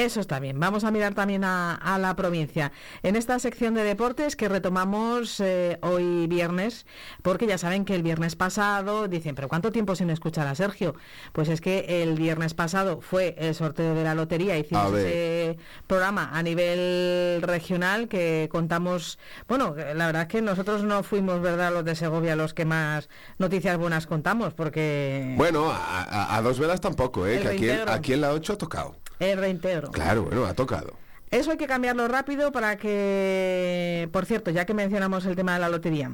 Eso 0.05 0.19
está 0.21 0.39
bien. 0.39 0.59
Vamos 0.59 0.83
a 0.83 0.91
mirar 0.91 1.13
también 1.13 1.43
a, 1.43 1.75
a 1.75 1.97
la 1.97 2.15
provincia. 2.15 2.71
En 3.03 3.15
esta 3.15 3.37
sección 3.39 3.73
de 3.73 3.83
deportes 3.83 4.35
que 4.35 4.47
retomamos 4.47 5.39
eh, 5.39 5.77
hoy 5.81 6.27
viernes, 6.27 6.85
porque 7.21 7.47
ya 7.47 7.57
saben 7.57 7.85
que 7.85 7.95
el 7.95 8.03
viernes 8.03 8.35
pasado 8.35 9.07
dicen, 9.07 9.35
pero 9.35 9.47
¿cuánto 9.49 9.71
tiempo 9.71 9.95
sin 9.95 10.09
escuchar 10.09 10.47
a 10.47 10.55
Sergio? 10.55 10.95
Pues 11.33 11.49
es 11.49 11.61
que 11.61 12.01
el 12.03 12.15
viernes 12.15 12.53
pasado 12.53 13.01
fue 13.01 13.35
el 13.37 13.53
sorteo 13.55 13.93
de 13.95 14.03
la 14.03 14.15
lotería, 14.15 14.57
hicimos 14.57 14.91
ese 15.07 15.57
programa 15.87 16.29
a 16.33 16.41
nivel 16.43 17.41
regional 17.41 18.07
que 18.07 18.47
contamos, 18.51 19.19
bueno, 19.47 19.75
la 19.75 20.05
verdad 20.05 20.23
es 20.23 20.27
que 20.27 20.41
nosotros 20.41 20.83
no 20.83 21.03
fuimos, 21.03 21.41
¿verdad?, 21.41 21.73
los 21.73 21.83
de 21.85 21.95
Segovia 21.95 22.35
los 22.35 22.53
que 22.53 22.65
más 22.65 23.09
noticias 23.37 23.77
buenas 23.77 24.07
contamos, 24.07 24.53
porque... 24.53 25.33
Bueno, 25.37 25.69
a, 25.71 26.03
a- 26.03 26.35
a 26.37 26.41
dos 26.41 26.59
velas 26.59 26.79
tampoco, 26.81 27.25
¿eh? 27.27 27.39
Que 27.41 27.47
aquí, 27.49 27.69
aquí 27.91 28.13
en 28.13 28.21
la 28.21 28.31
8 28.31 28.53
ha 28.53 28.57
tocado. 28.57 28.95
El 29.19 29.37
reintegro. 29.37 29.91
Claro, 29.91 30.23
bueno, 30.23 30.45
ha 30.45 30.53
tocado. 30.53 30.93
Eso 31.31 31.51
hay 31.51 31.57
que 31.57 31.67
cambiarlo 31.67 32.07
rápido 32.07 32.51
para 32.51 32.77
que, 32.77 34.09
por 34.11 34.25
cierto, 34.25 34.49
ya 34.49 34.65
que 34.65 34.73
mencionamos 34.73 35.25
el 35.25 35.35
tema 35.35 35.53
de 35.53 35.59
la 35.59 35.69
lotería, 35.69 36.11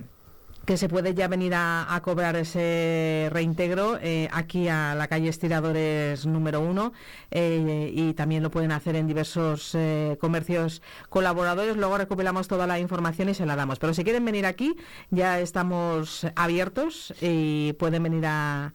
que 0.65 0.75
se 0.75 0.89
puede 0.89 1.13
ya 1.13 1.27
venir 1.27 1.53
a, 1.53 1.93
a 1.93 2.01
cobrar 2.01 2.35
ese 2.35 3.29
reintegro 3.31 3.97
eh, 4.01 4.27
aquí 4.33 4.67
a 4.67 4.95
la 4.95 5.07
calle 5.07 5.29
Estiradores 5.29 6.25
número 6.25 6.59
uno 6.59 6.91
eh, 7.31 7.91
y 7.93 8.13
también 8.13 8.41
lo 8.43 8.49
pueden 8.49 8.71
hacer 8.71 8.95
en 8.95 9.07
diversos 9.07 9.73
eh, 9.75 10.17
comercios 10.19 10.81
colaboradores. 11.07 11.77
Luego 11.77 11.97
recopilamos 11.97 12.47
toda 12.47 12.67
la 12.67 12.79
información 12.79 13.29
y 13.29 13.35
se 13.35 13.45
la 13.45 13.55
damos. 13.55 13.79
Pero 13.79 13.93
si 13.93 14.03
quieren 14.03 14.25
venir 14.25 14.45
aquí, 14.45 14.75
ya 15.11 15.39
estamos 15.39 16.25
abiertos 16.35 17.13
y 17.21 17.73
pueden 17.73 18.03
venir 18.03 18.25
a 18.25 18.73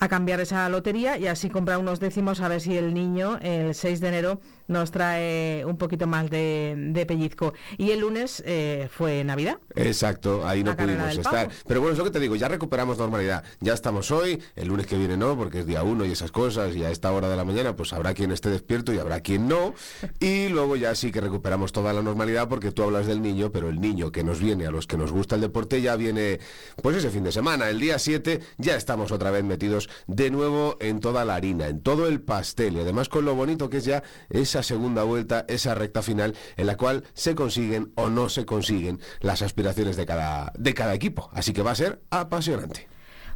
a 0.00 0.08
cambiar 0.08 0.40
esa 0.40 0.68
lotería 0.68 1.18
y 1.18 1.26
así 1.26 1.50
comprar 1.50 1.78
unos 1.78 2.00
décimos 2.00 2.40
a 2.40 2.48
ver 2.48 2.60
si 2.60 2.76
el 2.76 2.94
niño 2.94 3.38
el 3.40 3.74
6 3.74 4.00
de 4.00 4.08
enero 4.08 4.40
nos 4.68 4.90
trae 4.90 5.64
un 5.64 5.76
poquito 5.76 6.06
más 6.06 6.30
de, 6.30 6.74
de 6.76 7.06
pellizco. 7.06 7.54
Y 7.76 7.90
el 7.90 8.00
lunes 8.00 8.42
eh, 8.46 8.88
fue 8.90 9.24
Navidad. 9.24 9.58
Exacto, 9.74 10.46
ahí 10.46 10.62
no 10.62 10.76
pudimos 10.76 11.16
estar. 11.16 11.48
Pero 11.66 11.80
bueno, 11.80 11.92
es 11.92 11.98
lo 11.98 12.04
que 12.04 12.10
te 12.10 12.20
digo, 12.20 12.36
ya 12.36 12.48
recuperamos 12.48 12.98
normalidad. 12.98 13.42
Ya 13.60 13.72
estamos 13.72 14.10
hoy, 14.10 14.40
el 14.54 14.68
lunes 14.68 14.86
que 14.86 14.96
viene 14.96 15.16
no, 15.16 15.36
porque 15.36 15.60
es 15.60 15.66
día 15.66 15.82
uno 15.82 16.04
y 16.04 16.12
esas 16.12 16.30
cosas, 16.30 16.76
y 16.76 16.84
a 16.84 16.90
esta 16.90 17.10
hora 17.12 17.28
de 17.28 17.36
la 17.36 17.44
mañana 17.44 17.74
pues 17.74 17.92
habrá 17.92 18.14
quien 18.14 18.30
esté 18.30 18.50
despierto 18.50 18.92
y 18.92 18.98
habrá 18.98 19.20
quien 19.20 19.48
no. 19.48 19.74
Y 20.20 20.48
luego 20.48 20.76
ya 20.76 20.94
sí 20.94 21.10
que 21.12 21.20
recuperamos 21.20 21.72
toda 21.72 21.92
la 21.92 22.02
normalidad 22.02 22.48
porque 22.48 22.72
tú 22.72 22.82
hablas 22.82 23.06
del 23.06 23.22
niño, 23.22 23.50
pero 23.50 23.68
el 23.68 23.80
niño 23.80 24.12
que 24.12 24.22
nos 24.22 24.40
viene, 24.40 24.66
a 24.66 24.70
los 24.70 24.86
que 24.86 24.96
nos 24.96 25.12
gusta 25.12 25.36
el 25.36 25.40
deporte, 25.40 25.80
ya 25.80 25.96
viene 25.96 26.40
pues 26.82 26.96
ese 26.96 27.10
fin 27.10 27.24
de 27.24 27.32
semana. 27.32 27.70
El 27.70 27.80
día 27.80 27.98
7 27.98 28.40
ya 28.58 28.76
estamos 28.76 29.12
otra 29.12 29.30
vez 29.30 29.44
metidos 29.44 29.88
de 30.06 30.30
nuevo 30.30 30.76
en 30.80 31.00
toda 31.00 31.24
la 31.24 31.36
harina, 31.36 31.68
en 31.68 31.80
todo 31.80 32.06
el 32.06 32.20
pastel. 32.20 32.76
Y 32.76 32.80
además 32.80 33.08
con 33.08 33.24
lo 33.24 33.34
bonito 33.34 33.70
que 33.70 33.78
es 33.78 33.84
ya 33.84 34.02
esa 34.28 34.57
segunda 34.62 35.02
vuelta, 35.02 35.44
esa 35.48 35.74
recta 35.74 36.02
final 36.02 36.34
en 36.56 36.66
la 36.66 36.76
cual 36.76 37.04
se 37.14 37.34
consiguen 37.34 37.92
o 37.94 38.08
no 38.08 38.28
se 38.28 38.46
consiguen 38.46 39.00
las 39.20 39.42
aspiraciones 39.42 39.96
de 39.96 40.06
cada, 40.06 40.52
de 40.56 40.74
cada 40.74 40.94
equipo. 40.94 41.30
Así 41.32 41.52
que 41.52 41.62
va 41.62 41.72
a 41.72 41.76
ser 41.76 42.02
apasionante. 42.10 42.88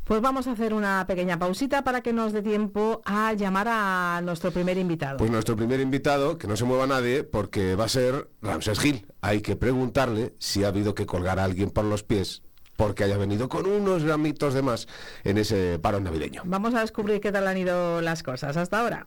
Pues 0.05 0.20
vamos 0.20 0.49
a 0.49 0.53
hacer 0.53 0.75
una 0.75 1.07
pequeña 1.07 1.39
pausita 1.39 1.85
para 1.85 2.01
que 2.01 2.12
nos 2.12 2.33
dé 2.33 2.43
tiempo 2.43 3.03
a 3.05 3.35
llamar 3.35 3.68
a 3.70 4.20
nuestro 4.25 4.51
primer 4.51 4.77
invitado. 4.77 5.18
Pues 5.18 5.31
nuestro 5.31 5.55
primer 5.55 5.79
invitado, 5.79 6.39
que 6.39 6.49
no 6.49 6.57
se 6.57 6.64
mueva 6.64 6.89
nadie, 6.89 7.23
porque 7.23 7.77
va 7.77 7.85
a 7.85 7.89
ser 7.89 8.29
Ramses 8.43 8.81
Gil. 8.81 9.07
Hay 9.20 9.43
que 9.43 9.55
preguntarle 9.55 10.35
si 10.39 10.64
ha 10.64 10.68
habido 10.68 10.95
que 10.95 11.07
colgar 11.07 11.39
a 11.39 11.45
alguien 11.45 11.70
por 11.70 11.85
los 11.85 12.03
pies 12.03 12.43
porque 12.77 13.05
haya 13.05 13.16
venido 13.16 13.49
con 13.49 13.66
unos 13.66 14.03
gramitos 14.03 14.55
de 14.55 14.62
más 14.62 14.89
en 15.23 15.39
ese 15.39 15.79
parón 15.79 16.03
navideño. 16.03 16.43
Vamos 16.47 16.75
a 16.75 16.81
descubrir 16.81 17.20
qué 17.20 17.31
tal 17.31 17.47
han 17.47 17.59
ido 17.59 18.01
las 18.01 18.25
cosas 18.25 18.57
hasta 18.57 18.81
ahora. 18.81 19.07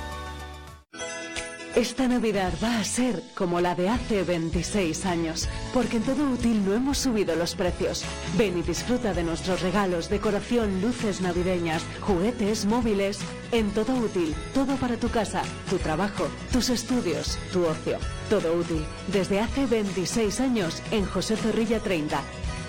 Esta 1.75 2.05
Navidad 2.05 2.51
va 2.61 2.79
a 2.79 2.83
ser 2.83 3.23
como 3.33 3.61
la 3.61 3.75
de 3.75 3.87
hace 3.87 4.23
26 4.23 5.05
años, 5.05 5.47
porque 5.73 5.97
en 5.97 6.03
todo 6.03 6.29
útil 6.29 6.65
no 6.65 6.73
hemos 6.73 6.97
subido 6.97 7.33
los 7.37 7.55
precios. 7.55 8.03
Ven 8.37 8.57
y 8.57 8.61
disfruta 8.61 9.13
de 9.13 9.23
nuestros 9.23 9.61
regalos, 9.61 10.09
decoración, 10.09 10.81
luces 10.81 11.21
navideñas, 11.21 11.83
juguetes, 12.01 12.65
móviles. 12.65 13.19
En 13.53 13.71
todo 13.71 13.93
útil, 13.93 14.35
todo 14.53 14.75
para 14.75 14.97
tu 14.97 15.07
casa, 15.09 15.43
tu 15.69 15.77
trabajo, 15.77 16.27
tus 16.51 16.69
estudios, 16.69 17.37
tu 17.53 17.65
ocio. 17.65 17.99
Todo 18.29 18.53
útil, 18.53 18.83
desde 19.07 19.39
hace 19.39 19.65
26 19.65 20.41
años 20.41 20.83
en 20.91 21.05
José 21.05 21.37
Zorrilla 21.37 21.79
30. 21.79 22.21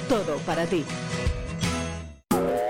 Todo 0.08 0.36
para 0.46 0.64
ti. 0.66 0.84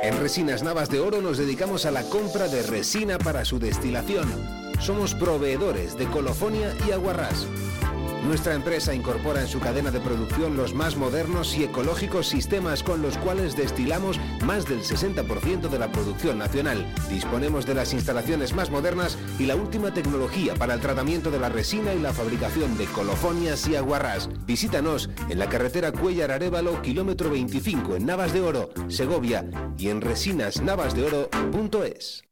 En 0.02 0.18
Resinas 0.18 0.62
Navas 0.62 0.88
de 0.88 0.98
Oro 0.98 1.20
nos 1.20 1.36
dedicamos 1.36 1.84
a 1.84 1.90
la 1.90 2.02
compra 2.04 2.48
de 2.48 2.62
resina 2.62 3.18
para 3.18 3.44
su 3.44 3.58
destilación. 3.58 4.61
Somos 4.82 5.14
proveedores 5.14 5.96
de 5.96 6.06
colofonia 6.06 6.74
y 6.88 6.90
aguarrás. 6.90 7.46
Nuestra 8.26 8.54
empresa 8.54 8.92
incorpora 8.92 9.40
en 9.40 9.46
su 9.46 9.60
cadena 9.60 9.92
de 9.92 10.00
producción 10.00 10.56
los 10.56 10.74
más 10.74 10.96
modernos 10.96 11.56
y 11.56 11.62
ecológicos 11.62 12.26
sistemas 12.26 12.82
con 12.82 13.00
los 13.00 13.16
cuales 13.18 13.56
destilamos 13.56 14.18
más 14.44 14.66
del 14.66 14.82
60% 14.82 15.68
de 15.68 15.78
la 15.78 15.92
producción 15.92 16.36
nacional. 16.36 16.84
Disponemos 17.08 17.64
de 17.64 17.74
las 17.74 17.92
instalaciones 17.92 18.54
más 18.54 18.72
modernas 18.72 19.16
y 19.38 19.46
la 19.46 19.54
última 19.54 19.94
tecnología 19.94 20.54
para 20.54 20.74
el 20.74 20.80
tratamiento 20.80 21.30
de 21.30 21.38
la 21.38 21.48
resina 21.48 21.94
y 21.94 22.00
la 22.00 22.12
fabricación 22.12 22.76
de 22.76 22.86
colofonias 22.86 23.68
y 23.68 23.76
aguarrás. 23.76 24.28
Visítanos 24.46 25.10
en 25.28 25.38
la 25.38 25.48
carretera 25.48 25.92
Cuellar 25.92 26.32
Arévalo, 26.32 26.82
kilómetro 26.82 27.30
25 27.30 27.94
en 27.94 28.06
Navas 28.06 28.32
de 28.32 28.40
Oro, 28.40 28.70
Segovia 28.88 29.48
y 29.78 29.90
en 29.90 30.00
resinasnavasdeoro.es. 30.00 32.31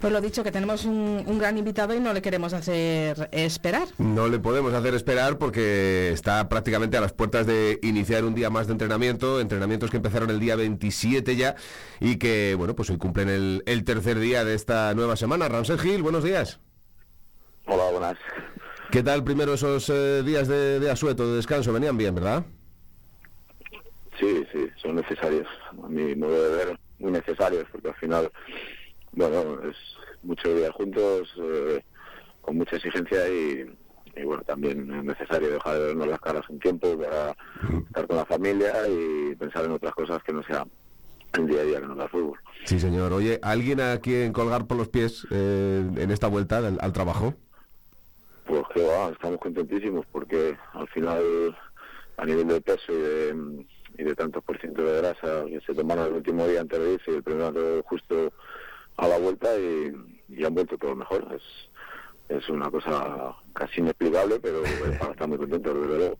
Pues 0.00 0.12
lo 0.12 0.20
dicho, 0.20 0.44
que 0.44 0.52
tenemos 0.52 0.84
un, 0.84 1.24
un 1.26 1.38
gran 1.38 1.58
invitado 1.58 1.92
y 1.92 1.98
no 1.98 2.12
le 2.12 2.22
queremos 2.22 2.52
hacer 2.52 3.28
esperar. 3.32 3.88
No 3.98 4.28
le 4.28 4.38
podemos 4.38 4.72
hacer 4.72 4.94
esperar 4.94 5.38
porque 5.38 6.10
está 6.12 6.48
prácticamente 6.48 6.96
a 6.96 7.00
las 7.00 7.12
puertas 7.12 7.46
de 7.46 7.80
iniciar 7.82 8.24
un 8.24 8.34
día 8.34 8.48
más 8.48 8.68
de 8.68 8.74
entrenamiento, 8.74 9.40
entrenamientos 9.40 9.90
que 9.90 9.96
empezaron 9.96 10.30
el 10.30 10.38
día 10.38 10.54
27 10.54 11.34
ya 11.34 11.56
y 11.98 12.16
que, 12.16 12.54
bueno, 12.56 12.76
pues 12.76 12.90
hoy 12.90 12.98
cumplen 12.98 13.28
el, 13.28 13.64
el 13.66 13.82
tercer 13.82 14.20
día 14.20 14.44
de 14.44 14.54
esta 14.54 14.94
nueva 14.94 15.16
semana. 15.16 15.48
Ramsés 15.48 15.80
Gil, 15.80 16.02
buenos 16.02 16.22
días. 16.22 16.60
Hola, 17.66 17.90
buenas. 17.90 18.16
¿Qué 18.92 19.02
tal 19.02 19.24
primero 19.24 19.54
esos 19.54 19.90
eh, 19.90 20.22
días 20.22 20.46
de, 20.46 20.78
de 20.78 20.90
asueto, 20.90 21.28
de 21.28 21.36
descanso? 21.36 21.72
Venían 21.72 21.96
bien, 21.96 22.14
¿verdad? 22.14 22.44
Sí, 24.18 24.46
sí, 24.52 24.68
son 24.80 24.94
necesarios. 24.94 25.46
A 25.70 25.88
mi 25.88 26.14
modo 26.14 26.50
de 26.50 26.64
ver, 26.64 26.78
muy 27.00 27.10
necesarios, 27.12 27.66
porque 27.70 27.88
al 27.88 27.94
final, 27.96 28.30
bueno, 29.18 29.60
es 29.68 29.76
mucho 30.22 30.54
días 30.54 30.70
juntos, 30.70 31.28
eh, 31.36 31.82
con 32.40 32.56
mucha 32.56 32.76
exigencia 32.76 33.28
y, 33.28 33.76
y, 34.16 34.24
bueno, 34.24 34.42
también 34.44 34.90
es 34.94 35.04
necesario 35.04 35.50
dejar 35.50 35.74
de 35.74 35.86
vernos 35.86 36.08
las 36.08 36.20
caras 36.20 36.48
un 36.48 36.58
tiempo 36.58 36.96
para 36.96 37.36
estar 37.86 38.06
con 38.06 38.16
la 38.16 38.24
familia 38.24 38.72
y 38.88 39.34
pensar 39.34 39.64
en 39.64 39.72
otras 39.72 39.94
cosas 39.94 40.22
que 40.22 40.32
no 40.32 40.42
sea 40.44 40.64
el 41.34 41.46
día 41.46 41.60
a 41.60 41.64
día 41.64 41.80
que 41.80 41.86
nos 41.86 41.98
da 41.98 42.08
fútbol. 42.08 42.38
Sí, 42.64 42.78
señor. 42.80 43.12
Oye, 43.12 43.38
¿alguien 43.42 43.80
a 43.80 43.98
quien 43.98 44.32
colgar 44.32 44.66
por 44.66 44.76
los 44.76 44.88
pies 44.88 45.26
eh, 45.30 45.84
en 45.96 46.10
esta 46.10 46.28
vuelta 46.28 46.58
al, 46.58 46.78
al 46.80 46.92
trabajo? 46.92 47.34
Pues 48.46 48.62
que 48.74 48.82
va, 48.86 49.10
estamos 49.10 49.38
contentísimos 49.38 50.06
porque 50.06 50.56
al 50.72 50.88
final 50.88 51.56
a 52.16 52.24
nivel 52.24 52.48
de 52.48 52.60
peso 52.60 52.92
y 52.92 52.96
de, 52.96 53.66
y 53.98 54.04
de 54.04 54.14
tantos 54.14 54.42
por 54.42 54.58
ciento 54.58 54.82
de 54.82 54.98
grasa 54.98 55.44
que 55.46 55.60
se 55.60 55.74
tomaron 55.74 56.06
el 56.06 56.12
último 56.14 56.46
día 56.46 56.60
antes 56.60 56.78
de 56.78 56.94
irse 56.94 57.10
y 57.10 57.14
el 57.16 57.22
primero 57.22 57.82
justo 57.84 58.32
a 58.98 59.08
la 59.08 59.18
vuelta 59.18 59.48
y, 59.58 60.44
han 60.44 60.54
vuelto 60.54 60.76
todo 60.76 60.94
mejor. 60.94 61.26
Es, 61.34 62.36
es 62.36 62.48
una 62.48 62.70
cosa 62.70 63.34
casi 63.58 63.80
inexplicable, 63.80 64.38
pero 64.40 64.64
es 64.64 64.72
para 64.98 65.12
estar 65.12 65.28
muy 65.28 65.38
contentos, 65.38 65.74
desde 65.74 65.96
luego. 65.98 66.18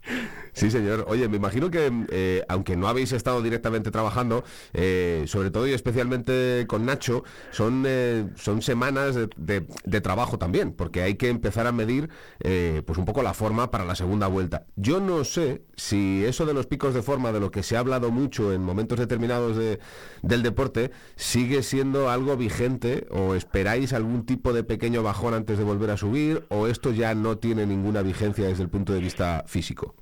Sí, 0.53 0.71
señor. 0.71 1.05
Oye, 1.09 1.29
me 1.29 1.37
imagino 1.37 1.71
que, 1.71 1.91
eh, 2.11 2.43
aunque 2.49 2.77
no 2.77 2.89
habéis 2.89 3.13
estado 3.13 3.41
directamente 3.43 3.91
trabajando, 3.91 4.45
eh, 4.75 5.25
sobre 5.27 5.51
todo 5.51 5.67
y 5.69 5.73
especialmente 5.73 6.65
con 6.69 6.85
Nacho, 6.87 7.23
son, 7.51 7.85
eh, 7.87 8.27
son 8.37 8.63
semanas 8.63 9.15
de, 9.15 9.29
de- 9.37 9.67
de 9.85 10.01
trabajo 10.01 10.39
también, 10.39 10.73
porque 10.73 11.03
hay 11.03 11.15
que 11.15 11.29
empezar 11.29 11.67
a 11.67 11.73
medir 11.73 12.09
eh, 12.41 12.83
pues 12.87 12.99
un 12.99 13.05
poco 13.05 13.23
la 13.23 13.35
forma 13.35 13.71
para 13.71 13.85
la 13.85 13.95
segunda 13.95 14.27
vuelta. 14.27 14.67
Yo 14.77 15.01
no 15.01 15.25
sé 15.25 15.63
si 15.77 16.25
eso 16.25 16.45
de 16.47 16.55
los 16.55 16.67
picos 16.67 16.95
de 16.95 17.03
forma, 17.03 17.31
de 17.33 17.41
lo 17.41 17.51
que 17.51 17.63
se 17.63 17.77
ha 17.77 17.81
hablado 17.81 18.11
mucho 18.11 18.53
en 18.53 18.63
momentos 18.63 18.99
determinados 18.99 19.57
de- 19.57 19.79
del 20.23 20.43
deporte, 20.43 20.91
sigue 21.17 21.63
siendo 21.63 22.11
algo 22.11 22.37
vigente 22.37 23.07
o 23.11 23.35
esperáis 23.35 23.93
algún 23.93 24.27
tipo 24.27 24.53
de 24.53 24.65
pequeño 24.65 25.03
bajón 25.03 25.35
antes 25.35 25.59
de 25.59 25.65
volver 25.65 25.91
a 25.91 25.97
subir 25.97 26.45
o 26.49 26.67
esto 26.67 26.91
ya 26.93 27.15
no 27.15 27.28
tiene 27.37 27.67
ninguna 27.67 28.03
vigencia 28.03 28.47
desde 28.47 28.63
el 28.63 28.71
punto 28.71 28.93
de 28.93 29.01
vista 29.01 29.45
físico. 29.47 29.95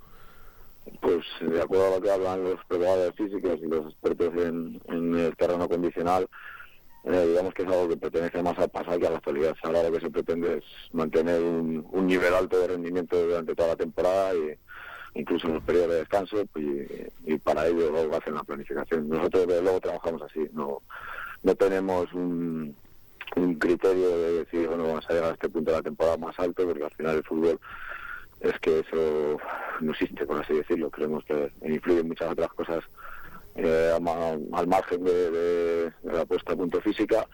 Pues 1.01 1.25
de 1.41 1.61
acuerdo 1.61 1.87
a 1.87 1.91
lo 1.97 2.01
que 2.01 2.11
hablan 2.11 2.45
los 2.45 2.65
preparadores 2.67 3.15
físicos 3.17 3.59
y 3.61 3.67
los 3.67 3.87
expertos 3.87 4.33
en, 4.37 4.81
el 4.89 5.37
terreno 5.37 5.69
condicional, 5.69 6.29
eh, 7.05 7.27
digamos 7.29 7.55
que 7.55 7.63
es 7.63 7.69
algo 7.69 7.89
que 7.89 7.97
pertenece 7.97 8.43
más 8.43 8.57
al 8.59 8.69
pasado 8.69 8.99
que 8.99 9.07
a 9.07 9.11
la 9.11 9.17
actualidad. 9.17 9.57
Ahora 9.63 9.83
lo 9.83 9.93
que 9.93 10.01
se 10.01 10.11
pretende 10.11 10.59
es 10.59 10.65
mantener 10.93 11.43
un, 11.43 11.85
un 11.91 12.07
nivel 12.07 12.33
alto 12.35 12.59
de 12.59 12.69
rendimiento 12.69 13.21
durante 13.21 13.55
toda 13.55 13.71
la 13.71 13.77
temporada 13.77 14.33
y 14.35 14.57
incluso 15.19 15.49
en 15.49 15.55
los 15.55 15.65
periodos 15.65 15.91
de 15.91 15.97
descanso 15.97 16.45
y, 16.55 17.33
y 17.33 17.39
para 17.39 17.67
ello 17.67 17.91
luego 17.91 18.17
hacen 18.17 18.35
la 18.35 18.45
planificación. 18.45 19.09
Nosotros 19.09 19.47
desde 19.47 19.63
luego 19.63 19.81
trabajamos 19.81 20.23
así, 20.23 20.49
no, 20.53 20.83
no 21.43 21.55
tenemos 21.55 22.13
un, 22.13 22.77
un 23.35 23.55
criterio 23.57 24.17
de 24.17 24.33
decir, 24.45 24.69
bueno, 24.69 24.85
vamos 24.85 25.09
a 25.09 25.13
llegar 25.13 25.31
a 25.31 25.35
este 25.35 25.49
punto 25.49 25.71
de 25.71 25.77
la 25.77 25.83
temporada 25.83 26.17
más 26.17 26.39
alto 26.39 26.67
porque 26.67 26.85
al 26.85 26.91
final 26.93 27.17
el 27.17 27.25
fútbol 27.25 27.61
es 28.41 28.59
que 28.61 28.81
eso 28.81 29.39
no 29.81 29.93
existe, 29.93 30.25
por 30.27 30.41
así 30.41 30.55
decirlo. 30.55 30.91
Creemos 30.91 31.25
que 31.25 31.53
influyen 31.63 32.09
muchas 32.09 32.31
otras 32.31 32.53
cosas 32.53 32.85
eh, 33.57 33.93
al 33.95 34.67
margen 34.67 35.05
de, 35.05 35.93
la 36.05 36.25
puesta 36.25 36.53
a 36.53 36.57
punto 36.57 36.81
física 36.81 37.27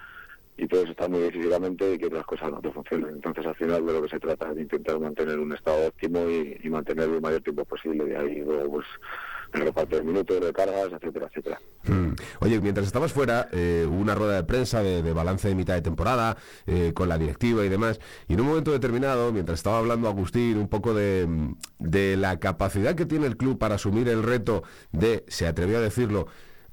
y 0.56 0.66
todo 0.66 0.82
eso 0.82 0.92
está 0.92 1.08
muy 1.08 1.30
físicamente 1.30 1.94
y 1.94 1.98
que 1.98 2.06
otras 2.06 2.24
cosas 2.24 2.50
no 2.50 2.60
te 2.60 2.70
funcionan. 2.70 3.10
Entonces, 3.10 3.44
al 3.46 3.56
final, 3.56 3.84
de 3.84 3.92
lo 3.92 4.02
que 4.02 4.08
se 4.08 4.20
trata 4.20 4.50
es 4.50 4.56
de 4.56 4.62
intentar 4.62 4.98
mantener 5.00 5.38
un 5.38 5.52
estado 5.52 5.88
óptimo 5.88 6.28
y, 6.28 6.60
y 6.62 6.70
mantenerlo 6.70 7.16
el 7.16 7.22
mayor 7.22 7.42
tiempo 7.42 7.64
posible. 7.64 8.04
De 8.04 8.16
ahí, 8.16 8.40
luego, 8.40 8.72
pues, 8.72 8.86
de 9.52 10.02
minutos, 10.02 10.40
de 10.40 10.52
cargas, 10.52 10.92
etcétera, 10.92 11.26
etcétera. 11.28 11.60
Mm. 11.84 12.14
Oye, 12.40 12.60
mientras 12.60 12.86
estabas 12.86 13.12
fuera, 13.12 13.48
eh, 13.52 13.86
hubo 13.88 13.98
una 13.98 14.14
rueda 14.14 14.36
de 14.36 14.44
prensa 14.44 14.82
de, 14.82 15.12
balance 15.12 15.48
de 15.48 15.54
mitad 15.54 15.74
de 15.74 15.82
temporada 15.82 16.36
eh, 16.66 16.92
con 16.94 17.08
la 17.08 17.18
directiva 17.18 17.64
y 17.64 17.68
demás, 17.68 18.00
y 18.28 18.34
en 18.34 18.40
un 18.40 18.48
momento 18.48 18.72
determinado, 18.72 19.32
mientras 19.32 19.58
estaba 19.58 19.78
hablando 19.78 20.08
Agustín 20.08 20.58
un 20.58 20.68
poco 20.68 20.94
de, 20.94 21.28
de 21.78 22.16
la 22.16 22.38
capacidad 22.40 22.94
que 22.94 23.06
tiene 23.06 23.26
el 23.26 23.36
club 23.36 23.58
para 23.58 23.76
asumir 23.76 24.08
el 24.08 24.22
reto 24.22 24.62
de, 24.92 25.24
se 25.28 25.46
atrevió 25.46 25.78
a 25.78 25.80
decirlo, 25.80 26.26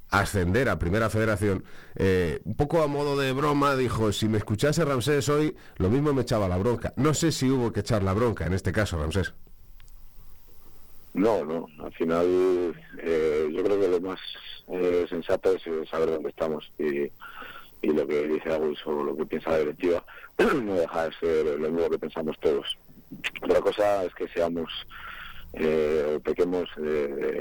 ascender 0.10 0.70
a 0.70 0.80
Primera 0.80 1.10
Federación, 1.10 1.64
eh, 1.96 2.42
un 2.44 2.56
poco 2.56 2.82
a 2.82 2.88
modo 2.88 3.18
de 3.18 3.32
broma, 3.32 3.76
dijo, 3.76 4.12
si 4.12 4.28
me 4.28 4.38
escuchase 4.38 4.84
Ramsés 4.84 5.30
hoy, 5.30 5.56
lo 5.78 5.90
mismo 5.90 6.14
me 6.14 6.24
echaba 6.24 6.48
la 6.48 6.58
bronca. 6.58 6.94
No 6.96 7.14
sé 7.14 7.32
si 7.32 7.50
hubo 7.50 7.72
que 7.72 7.82
echar 7.82 8.04
la 8.04 8.14
bronca 8.14 8.46
en 8.46 8.54
este 8.54 8.72
caso, 8.72 8.98
Ramsés. 8.98 9.34
No, 11.20 11.44
no. 11.44 11.68
Al 11.84 11.92
final, 11.92 12.74
eh, 12.98 13.50
yo 13.52 13.62
creo 13.62 13.78
que 13.78 13.88
lo 13.90 14.00
más 14.00 14.20
eh, 14.70 15.06
sensato 15.10 15.54
es 15.54 15.90
saber 15.90 16.12
dónde 16.12 16.30
estamos 16.30 16.72
y, 16.80 17.12
lo 17.82 18.08
que 18.08 18.28
dice 18.28 18.54
Agus 18.54 18.80
o 18.86 19.04
lo 19.04 19.18
que 19.18 19.26
piensa 19.26 19.52
la 19.52 19.60
directiva 19.60 20.04
no 20.64 20.76
deja 20.76 21.10
de 21.10 21.16
ser 21.16 21.60
lo 21.60 21.70
mismo 21.70 21.90
que 21.90 22.00
pensamos 22.00 22.40
todos. 22.40 22.78
Otra 23.42 23.60
cosa 23.60 24.06
es 24.06 24.14
que 24.16 24.30
seamos 24.30 24.72
eh, 25.54 26.20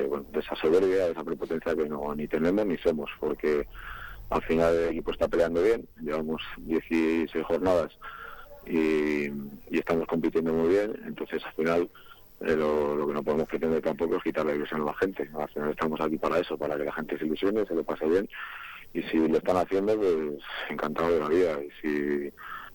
bueno, 0.09 0.27
de 0.33 0.41
esa 0.41 0.57
soberbia, 0.57 1.07
de 1.07 1.13
esa 1.13 1.23
prepotencia 1.23 1.77
que 1.77 1.89
no 1.89 2.15
ni 2.17 2.27
tenemos 2.27 2.67
ni 2.67 2.79
somos, 2.79 3.11
porque 3.21 3.65
al 4.31 4.43
final 4.43 4.75
el 4.75 4.89
equipo 4.89 5.13
está 5.13 5.29
peleando 5.29 5.63
bien, 5.63 5.89
llevamos 6.01 6.43
16 6.59 7.31
jornadas 7.45 7.97
y, 8.67 9.27
y 9.27 9.79
estamos 9.79 10.07
compitiendo 10.09 10.53
muy 10.53 10.71
bien, 10.71 11.01
entonces 11.07 11.45
al 11.45 11.53
final 11.53 11.89
eh, 12.41 12.55
lo, 12.55 13.07
que 13.07 13.13
no 13.13 13.23
podemos 13.23 13.49
pretender 13.49 13.83
tampoco 13.83 14.17
es 14.17 14.23
quitar 14.23 14.47
la 14.47 14.55
ilusión 14.55 14.83
a 14.83 14.87
la 14.87 14.95
gente. 14.95 15.29
Al 15.39 15.49
final 15.49 15.71
estamos 15.71 16.01
aquí 16.01 16.19
para 16.19 16.39
eso, 16.39 16.57
para 16.57 16.77
que 16.77 16.85
la 16.85 16.93
gente 16.93 17.19
se 17.19 17.27
ilusione, 17.27 17.67
se 17.67 17.75
lo 17.75 17.85
pase 17.85 18.07
bien. 18.07 18.29
Y 18.95 19.03
si 19.03 19.17
lo 19.29 19.39
están 19.39 19.57
haciendo, 19.57 19.97
pues 19.97 20.39
encantado 20.71 21.13
de 21.13 21.21
la 21.21 21.29
vida. 21.29 21.59
Y 21.63 21.71
si 21.81 22.33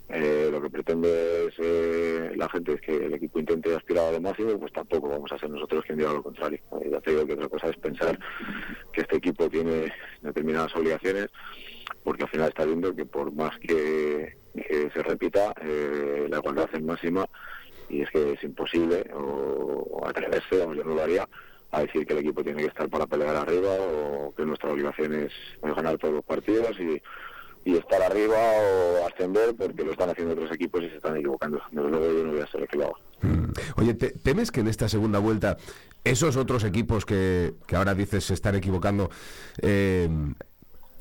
eh, 0.09 0.49
lo 0.51 0.61
que 0.61 0.69
pretende 0.69 1.47
es, 1.47 1.53
eh, 1.59 2.33
la 2.35 2.49
gente 2.49 2.73
es 2.73 2.81
que 2.81 3.05
el 3.05 3.13
equipo 3.13 3.39
intente 3.39 3.75
aspirar 3.75 4.09
a 4.09 4.11
lo 4.11 4.21
máximo, 4.21 4.59
pues 4.59 4.73
tampoco 4.73 5.09
vamos 5.09 5.31
a 5.31 5.39
ser 5.39 5.49
nosotros 5.49 5.83
quien 5.85 5.97
diga 5.97 6.13
lo 6.13 6.21
contrario. 6.21 6.59
Eh, 6.81 6.89
ya 6.91 6.99
te 6.99 7.11
digo 7.11 7.25
que 7.25 7.33
otra 7.33 7.49
cosa 7.49 7.69
es 7.69 7.77
pensar 7.77 8.19
que 8.91 9.01
este 9.01 9.15
equipo 9.15 9.49
tiene 9.49 9.93
determinadas 10.21 10.75
obligaciones, 10.75 11.29
porque 12.03 12.23
al 12.23 12.29
final 12.29 12.49
está 12.49 12.65
viendo 12.65 12.93
que 12.95 13.05
por 13.05 13.33
más 13.33 13.57
que, 13.59 14.35
que 14.53 14.91
se 14.93 15.03
repita, 15.03 15.53
la 15.63 16.37
igualdad 16.37 16.69
es 16.73 16.83
máxima 16.83 17.25
y 17.89 18.01
es 18.01 18.09
que 18.11 18.33
es 18.33 18.43
imposible 18.43 19.05
o, 19.13 20.01
atreverse, 20.07 20.61
o 20.61 20.73
yo 20.73 20.83
no 20.83 20.95
lo 20.95 21.03
haría, 21.03 21.27
a 21.71 21.81
decir 21.81 22.05
que 22.05 22.13
el 22.13 22.19
equipo 22.19 22.43
tiene 22.43 22.61
que 22.61 22.67
estar 22.67 22.87
para 22.89 23.07
pelear 23.07 23.35
arriba 23.35 23.69
o 23.71 24.33
que 24.35 24.45
nuestra 24.45 24.71
obligación 24.71 25.13
es, 25.15 25.31
ganar 25.61 25.97
todos 25.97 26.13
los 26.15 26.23
partidos 26.25 26.77
y, 26.79 27.01
estar 27.65 28.01
arriba 28.01 28.35
o 28.35 29.07
ascender 29.07 29.55
porque 29.55 29.83
lo 29.85 29.93
están 29.93 30.09
haciendo 30.09 30.33
otros 30.33 30.51
equipos 30.51 30.83
y 30.83 30.89
se 30.89 30.97
están 30.97 31.15
equivocando. 31.15 31.61
Desde 31.71 31.89
luego 31.89 32.05
yo 32.13 32.23
no 32.25 32.31
voy 32.33 32.41
a 32.41 32.47
ser 32.47 32.67
el 32.69 32.81
haga. 32.81 32.93
Oye, 33.77 33.93
¿te- 33.93 34.11
¿temes 34.11 34.51
que 34.51 34.59
en 34.59 34.67
esta 34.67 34.89
segunda 34.89 35.19
vuelta 35.19 35.55
esos 36.03 36.35
otros 36.35 36.65
equipos 36.65 37.05
que, 37.05 37.53
que 37.65 37.75
ahora 37.77 37.95
dices 37.95 38.25
se 38.25 38.33
están 38.33 38.55
equivocando 38.55 39.09
eh, 39.61 40.09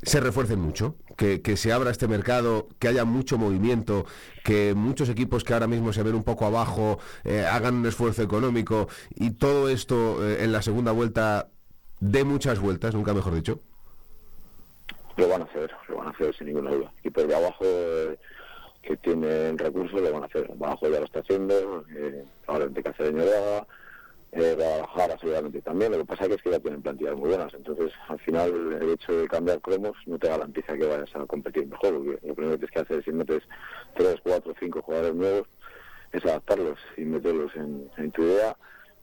se 0.02 0.20
refuercen 0.20 0.60
mucho? 0.60 0.96
Que, 1.16 1.42
que 1.42 1.56
se 1.56 1.72
abra 1.72 1.90
este 1.90 2.08
mercado, 2.08 2.68
que 2.78 2.88
haya 2.88 3.04
mucho 3.04 3.38
movimiento, 3.38 4.04
que 4.44 4.74
muchos 4.74 5.08
equipos 5.08 5.44
que 5.44 5.52
ahora 5.52 5.66
mismo 5.66 5.92
se 5.92 6.02
ven 6.02 6.14
un 6.14 6.24
poco 6.24 6.46
abajo 6.46 6.98
eh, 7.24 7.46
hagan 7.46 7.76
un 7.76 7.86
esfuerzo 7.86 8.22
económico 8.22 8.88
y 9.14 9.32
todo 9.32 9.68
esto 9.68 10.26
eh, 10.26 10.44
en 10.44 10.52
la 10.52 10.62
segunda 10.62 10.92
vuelta 10.92 11.48
dé 12.00 12.24
muchas 12.24 12.58
vueltas, 12.58 12.94
nunca 12.94 13.14
mejor 13.14 13.34
dicho. 13.34 13.60
Lo 15.16 15.28
van 15.28 15.42
a 15.42 15.44
hacer, 15.44 15.70
lo 15.88 15.98
van 15.98 16.08
a 16.08 16.10
hacer 16.10 16.34
sin 16.36 16.48
ninguna 16.48 16.70
duda. 16.70 16.92
Equipos 16.98 17.28
de 17.28 17.34
abajo 17.34 17.64
eh, 17.64 18.18
que 18.82 18.96
tienen 18.96 19.56
recursos 19.56 20.00
lo 20.00 20.12
van 20.12 20.24
a 20.24 20.26
hacer. 20.26 20.50
Abajo 20.50 20.88
ya 20.88 20.98
lo 20.98 21.04
está 21.04 21.20
haciendo, 21.20 21.84
eh, 21.96 22.24
probablemente 22.44 22.82
Cacereño 22.82 23.24
lo 23.24 23.30
haga, 23.30 23.66
eh, 24.32 24.54
Guadalajara 24.56 25.18
seguramente 25.18 25.62
también. 25.62 25.92
Lo 25.92 25.98
que 25.98 26.04
pasa 26.04 26.26
que 26.26 26.34
es 26.34 26.42
que 26.42 26.50
ya 26.50 26.60
tienen 26.60 26.82
plantillas 26.82 27.16
muy 27.16 27.28
buenas. 27.28 27.52
Entonces, 27.54 27.92
al 28.08 28.18
final, 28.20 28.78
el 28.80 28.90
hecho 28.90 29.12
de 29.12 29.28
cambiar 29.28 29.60
cromos 29.60 29.96
no 30.06 30.18
te 30.18 30.28
garantiza 30.28 30.76
que 30.76 30.86
vayas 30.86 31.14
a 31.14 31.26
competir 31.26 31.66
mejor. 31.66 31.94
Porque 31.94 32.26
lo 32.26 32.34
primero 32.34 32.58
que 32.58 32.66
tienes 32.66 32.70
que 32.70 32.80
hacer 32.80 33.04
si 33.04 33.12
metes 33.12 33.42
tres, 33.94 34.16
cuatro, 34.22 34.54
cinco 34.58 34.82
jugadores 34.82 35.14
nuevos 35.14 35.48
es 36.12 36.24
adaptarlos 36.24 36.78
y 36.96 37.02
meterlos 37.02 37.54
en, 37.56 37.90
en 37.96 38.10
tu 38.10 38.22
idea 38.22 38.56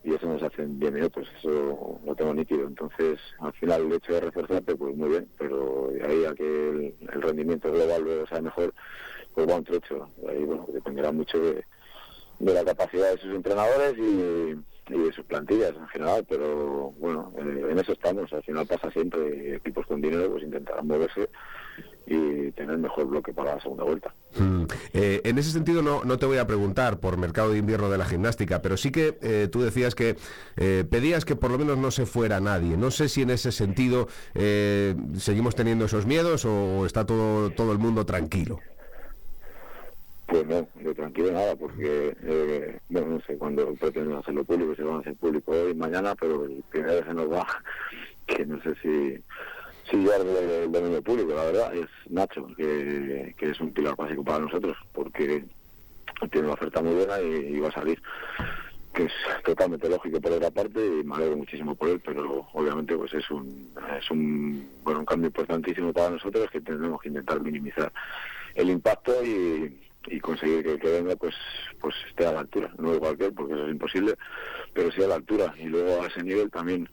y 0.03 0.13
eso 0.13 0.27
nos 0.27 0.41
hacen 0.41 0.79
10 0.79 0.93
minutos, 0.93 1.27
eso 1.37 1.99
lo 2.05 2.15
tengo 2.15 2.33
nítido. 2.33 2.67
Entonces, 2.67 3.19
al 3.39 3.53
final, 3.53 3.81
el 3.81 3.93
hecho 3.93 4.13
de 4.13 4.21
reforzarte, 4.21 4.75
pues 4.75 4.95
muy 4.95 5.09
bien, 5.09 5.27
pero 5.37 5.89
de 5.91 6.05
ahí 6.05 6.25
a 6.25 6.33
que 6.33 6.95
el, 6.99 7.21
rendimiento 7.21 7.71
global 7.71 8.03
luego 8.03 8.27
sea 8.27 8.41
mejor, 8.41 8.73
pues 9.33 9.49
va 9.49 9.55
un 9.55 9.63
trecho. 9.65 10.09
Ahí, 10.27 10.43
bueno, 10.43 10.65
dependerá 10.71 11.11
mucho 11.11 11.37
de 11.39 11.63
la 12.39 12.63
capacidad 12.63 13.11
de 13.11 13.17
sus 13.17 13.35
entrenadores 13.35 13.97
y, 13.97 14.55
y 14.89 14.97
de 14.97 15.13
sus 15.13 15.25
plantillas 15.25 15.75
en 15.75 15.87
general, 15.87 16.25
pero 16.27 16.91
bueno, 16.99 17.33
eh, 17.37 17.67
en 17.71 17.79
eso 17.79 17.93
estamos. 17.93 18.31
Al 18.33 18.43
final 18.43 18.65
pasa 18.65 18.91
siempre. 18.91 19.55
Equipos 19.55 19.85
con 19.85 20.01
dinero 20.01 20.29
pues 20.31 20.43
intentarán 20.43 20.87
moverse 20.87 21.29
y 22.09 22.51
tener 22.53 22.77
mejor 22.77 23.05
bloque 23.05 23.33
para 23.33 23.55
la 23.55 23.61
segunda 23.61 23.83
vuelta. 23.83 24.13
Mm. 24.37 24.63
Eh, 24.93 25.21
en 25.23 25.37
ese 25.37 25.51
sentido 25.51 25.81
no, 25.81 26.03
no 26.03 26.17
te 26.17 26.25
voy 26.25 26.37
a 26.37 26.47
preguntar 26.47 26.99
por 26.99 27.17
mercado 27.17 27.51
de 27.51 27.59
invierno 27.59 27.89
de 27.89 27.97
la 27.97 28.05
gimnástica, 28.05 28.61
pero 28.61 28.77
sí 28.77 28.91
que 28.91 29.17
eh, 29.21 29.47
tú 29.51 29.61
decías 29.61 29.93
que 29.93 30.17
eh, 30.57 30.85
pedías 30.89 31.23
que 31.23 31.35
por 31.35 31.51
lo 31.51 31.59
menos 31.59 31.77
no 31.77 31.91
se 31.91 32.05
fuera 32.07 32.39
nadie. 32.39 32.77
No 32.77 32.89
sé 32.89 33.09
si 33.09 33.21
en 33.21 33.29
ese 33.29 33.51
sentido 33.51 34.07
seguimos 35.17 35.55
teniendo 35.55 35.85
esos 35.85 36.05
miedos 36.05 36.45
o 36.45 36.85
está 36.85 37.05
todo, 37.05 37.51
todo 37.51 37.71
el 37.71 37.77
mundo 37.77 38.05
tranquilo. 38.05 38.59
Pues 40.29 40.45
no, 40.45 40.67
de 40.75 40.93
tranquilo 40.93 41.31
nada, 41.31 41.55
porque, 41.55 42.15
eh, 42.21 42.79
bueno, 42.89 43.07
no 43.07 43.21
sé 43.21 43.35
cuándo 43.35 43.73
pretenden 43.73 44.15
hacerlo 44.15 44.43
público, 44.43 44.75
si 44.75 44.83
van 44.83 44.97
a 44.97 44.99
hacer 44.99 45.15
público 45.15 45.51
hoy, 45.51 45.73
mañana, 45.73 46.13
pero 46.13 46.45
el 46.45 46.63
primero 46.69 47.03
se 47.03 47.13
nos 47.15 47.31
va, 47.31 47.47
que 48.27 48.45
no 48.45 48.61
sé 48.61 48.75
si, 48.75 49.17
si 49.89 50.05
ya 50.05 50.17
el, 50.17 50.71
dominio 50.71 51.01
público, 51.01 51.33
la 51.33 51.45
verdad, 51.45 51.75
es 51.75 51.87
Nacho, 52.11 52.45
que, 52.55 53.33
que 53.39 53.49
es 53.49 53.59
un 53.59 53.73
pilar 53.73 53.95
básico 53.95 54.23
para 54.23 54.37
nosotros, 54.37 54.77
porque 54.93 55.43
tiene 56.31 56.45
una 56.45 56.53
oferta 56.53 56.79
muy 56.83 56.93
buena 56.93 57.19
y, 57.19 57.59
va 57.59 57.69
a 57.69 57.73
salir 57.73 57.99
que 58.93 59.05
es 59.05 59.13
totalmente 59.43 59.89
lógico 59.89 60.19
por 60.19 60.31
otra 60.33 60.51
parte 60.51 60.79
y 60.79 61.03
me 61.03 61.15
alegro 61.15 61.37
muchísimo 61.37 61.73
por 61.73 61.89
él, 61.89 62.01
pero 62.03 62.47
obviamente 62.53 62.97
pues 62.97 63.13
es 63.13 63.29
un 63.31 63.71
es 63.97 64.09
un 64.09 64.67
bueno 64.83 65.01
un 65.01 65.05
cambio 65.05 65.27
importantísimo 65.27 65.93
para 65.93 66.09
nosotros 66.09 66.49
que 66.51 66.59
tenemos 66.59 66.99
que 66.99 67.09
intentar 67.09 67.39
minimizar 67.39 67.91
el 68.55 68.71
impacto 68.71 69.23
y, 69.23 69.88
y 70.07 70.19
conseguir 70.19 70.63
que 70.63 70.71
el 70.73 70.79
que 70.79 70.89
venga 70.91 71.15
pues 71.15 71.35
pues 71.79 71.95
esté 72.07 72.25
a 72.25 72.31
la 72.33 72.39
altura, 72.41 72.73
no 72.77 72.93
igual 72.93 73.17
que 73.17 73.25
él 73.25 73.33
porque 73.33 73.53
eso 73.53 73.65
es 73.65 73.71
imposible, 73.71 74.15
pero 74.73 74.91
sí 74.91 75.03
a 75.03 75.07
la 75.07 75.15
altura. 75.15 75.53
Y 75.57 75.65
luego 75.65 76.01
a 76.03 76.07
ese 76.07 76.23
nivel 76.23 76.49
también 76.51 76.87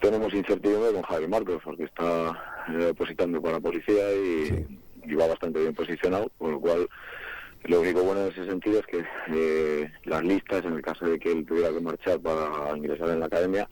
tenemos 0.00 0.32
incertidumbre 0.32 0.92
con 0.92 1.02
Javi 1.02 1.28
Marcos 1.28 1.60
porque 1.64 1.84
está 1.84 2.64
eh, 2.68 2.72
depositando 2.86 3.40
para 3.42 3.54
la 3.54 3.60
policía 3.60 4.12
y, 4.14 4.66
y 5.04 5.14
va 5.14 5.26
bastante 5.26 5.60
bien 5.60 5.74
posicionado, 5.74 6.30
con 6.38 6.52
lo 6.52 6.60
cual 6.60 6.88
lo 7.64 7.80
único 7.80 8.02
bueno 8.02 8.22
en 8.22 8.28
ese 8.32 8.46
sentido 8.46 8.80
es 8.80 8.86
que 8.86 9.04
eh, 9.34 9.92
las 10.04 10.22
listas, 10.22 10.64
en 10.64 10.74
el 10.74 10.82
caso 10.82 11.06
de 11.06 11.18
que 11.18 11.32
él 11.32 11.44
tuviera 11.44 11.70
que 11.70 11.80
marchar 11.80 12.20
para 12.20 12.76
ingresar 12.76 13.10
en 13.10 13.20
la 13.20 13.26
academia, 13.26 13.68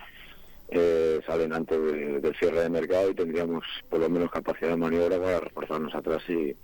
eh, 0.68 1.20
salen 1.24 1.53
antes 1.53 1.81
de- 1.81 2.20
del 2.20 2.35
cierre 2.37 2.62
de 2.62 2.68
mercado 2.70 3.09
y 3.11 3.14
tendríamos 3.14 3.64
por 3.89 4.01
lo 4.01 4.11
menos 4.11 4.31
capacidad 4.33 4.70
de 4.70 4.77
maniobra 4.77 5.20
para 5.20 5.39
reforzarnos 5.41 5.95
atrás 5.95 6.22
si, 6.27 6.57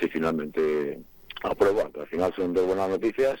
si 0.00 0.08
finalmente 0.08 1.00
aprueba. 1.42 1.90
Que 1.92 2.00
al 2.00 2.06
final 2.08 2.32
son 2.34 2.52
dos 2.54 2.66
buenas 2.66 2.88
noticias 2.88 3.38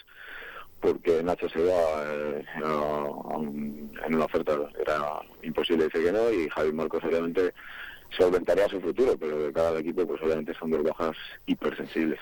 porque 0.80 1.22
Nacho 1.22 1.48
se 1.48 1.58
va 1.64 2.04
eh, 2.04 2.44
a- 2.64 3.04
a 3.34 3.36
en 3.40 4.14
una 4.14 4.24
oferta, 4.26 4.56
era 4.80 5.20
imposible 5.42 5.84
decir 5.84 6.04
que 6.04 6.12
no 6.12 6.30
y 6.32 6.48
Javi 6.50 6.72
Marcos 6.72 7.02
obviamente 7.04 7.52
solventaría 8.16 8.68
su 8.68 8.80
futuro, 8.80 9.16
pero 9.18 9.38
de 9.42 9.52
cara 9.52 9.70
al 9.70 9.78
equipo 9.78 10.06
pues 10.06 10.22
obviamente 10.22 10.54
son 10.54 10.70
dos 10.70 10.82
bajas 10.84 11.16
hipersensibles. 11.46 12.20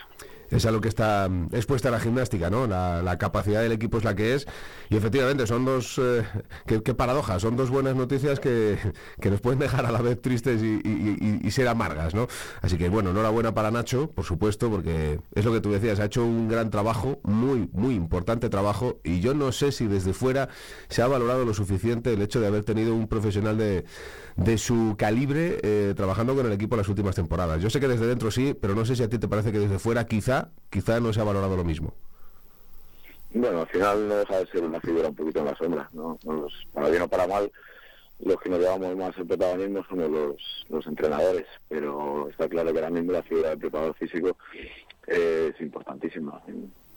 Es 0.51 0.65
a 0.67 0.71
lo 0.71 0.81
que 0.81 0.89
está 0.89 1.29
mm, 1.29 1.49
expuesta 1.53 1.91
la 1.91 2.01
gimnástica, 2.01 2.51
¿no? 2.51 2.67
La, 2.67 3.17
capacidad 3.19 3.63
del 3.63 3.73
equipo 3.73 3.99
es 3.99 4.05
la 4.05 4.15
que 4.15 4.35
es. 4.35 4.47
Y 4.91 4.97
efectivamente, 4.97 5.47
son 5.47 5.65
dos. 5.65 5.99
eh, 5.99 6.25
qué, 6.67 6.83
qué 6.83 6.95
paradoja, 6.95 7.41
son 7.41 7.57
dos 7.57 7.71
buenas 7.71 7.97
noticias 7.97 8.41
que, 8.41 8.79
que 9.21 9.31
nos 9.31 9.41
pueden 9.41 9.59
dejar 9.59 9.87
a 9.87 9.91
la 9.93 10.03
vez 10.03 10.21
tristes 10.21 10.63
y, 10.63 10.67
y- 10.85 11.17
y- 11.43 11.47
y 11.47 11.51
ser 11.51 11.69
amargas, 11.69 12.15
¿no? 12.15 12.29
Así 12.63 12.77
que, 12.79 12.89
bueno, 12.89 13.11
enhorabuena 13.11 13.55
para 13.55 13.71
Nacho, 13.71 14.11
por 14.11 14.25
supuesto, 14.25 14.71
porque 14.71 15.21
es 15.35 15.45
lo 15.45 15.53
que 15.53 15.61
tú 15.61 15.73
decías, 15.73 15.99
ha 16.01 16.05
hecho 16.05 16.25
un 16.25 16.49
gran 16.49 16.71
trabajo, 16.71 17.21
muy, 17.25 17.69
muy 17.73 17.95
importante 17.95 18.49
trabajo. 18.49 19.01
Y 19.05 19.21
yo 19.21 19.35
no 19.35 19.53
sé 19.53 19.73
si 19.73 19.87
desde 19.87 20.13
fuera 20.13 20.49
se 20.89 21.03
ha 21.03 21.07
valorado 21.09 21.45
lo 21.45 21.55
suficiente 21.55 22.13
el 22.13 22.23
hecho 22.23 22.41
de 22.41 22.47
haber 22.47 22.65
tenido 22.65 22.95
un 22.95 23.09
profesional 23.09 23.57
de, 23.59 23.85
de 24.37 24.59
su 24.59 24.95
calibre 24.99 25.59
eh, 25.63 25.95
trabajando 25.97 26.35
con 26.35 26.47
el 26.47 26.53
equipo 26.53 26.77
las 26.77 26.89
últimas 26.89 27.15
temporadas. 27.15 27.63
Yo 27.63 27.71
sé 27.71 27.81
que 27.81 27.89
desde 27.89 28.07
dentro 28.07 28.31
sí, 28.31 28.55
pero 28.59 28.75
no 28.75 28.85
sé 28.85 28.97
si 28.97 29.03
a 29.03 29.09
ti 29.09 29.19
te 29.19 29.29
parece 29.29 29.53
que 29.53 29.59
desde 29.59 29.79
fuera 29.79 30.07
quizá, 30.07 30.51
quizá 30.71 31.01
no 31.01 31.13
se 31.13 31.21
ha 31.21 31.25
valorado 31.25 31.57
lo 31.57 31.65
mismo. 31.65 31.95
Bueno, 33.33 33.61
al 33.61 33.69
final 33.69 34.09
no 34.09 34.17
deja 34.17 34.39
de 34.39 34.47
ser 34.47 34.65
una 34.65 34.81
figura 34.81 35.09
un 35.09 35.15
poquito 35.15 35.41
en 35.41 35.45
la 35.47 35.57
sombra, 35.57 35.91
¿no? 35.93 36.19
Para 36.73 36.89
bien 36.89 37.03
o 37.03 37.09
para 37.09 37.27
mal, 37.27 37.51
los 38.21 38.41
que 38.41 38.49
nos 38.49 38.61
llevamos 38.61 38.97
más 38.97 39.17
el 39.19 39.27
protagonismo 39.27 39.85
somos 39.89 40.11
los, 40.11 40.65
los 40.69 40.87
entrenadores, 40.87 41.47
pero 41.69 42.29
está 42.31 42.49
claro 42.49 42.73
que 42.73 42.79
ahora 42.79 42.91
mismo 42.91 43.13
la 43.13 43.23
figura 43.23 43.51
del 43.51 43.59
preparador 43.59 43.95
físico 43.97 44.37
eh, 45.07 45.53
es 45.55 45.61
importantísima. 45.61 46.43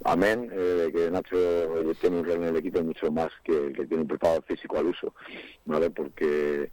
Amén, 0.06 0.50
eh, 0.54 0.92
que 0.94 1.12
Nacho 1.12 1.36
eh, 1.36 1.94
tiene 2.00 2.20
un 2.20 2.26
rol 2.26 2.38
en 2.38 2.44
el 2.44 2.56
equipo 2.56 2.82
mucho 2.82 3.12
más 3.12 3.32
que 3.44 3.68
el 3.68 3.74
que 3.74 3.86
tiene 3.86 4.04
un 4.04 4.08
preparador 4.08 4.44
físico 4.46 4.78
al 4.78 4.88
uso, 4.88 5.14
¿vale? 5.66 5.90
Porque 5.90 6.72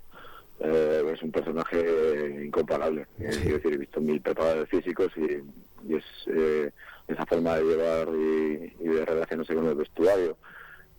eh, 0.60 1.12
es 1.12 1.22
un 1.22 1.32
personaje 1.32 2.42
incomparable. 2.44 3.06
Quiero 3.16 3.56
decir, 3.56 3.74
he 3.74 3.78
visto 3.78 4.00
mil 4.00 4.20
preparadores 4.20 4.68
físicos 4.68 5.12
y, 5.16 5.42
y 5.90 5.96
es 5.96 6.04
eh, 6.28 6.70
esa 7.08 7.26
forma 7.26 7.56
de 7.56 7.64
llevar 7.64 8.08
y, 8.08 8.74
y 8.80 8.88
de 8.88 9.04
relacionarse 9.04 9.54
con 9.54 9.66
el 9.66 9.74
vestuario 9.74 10.36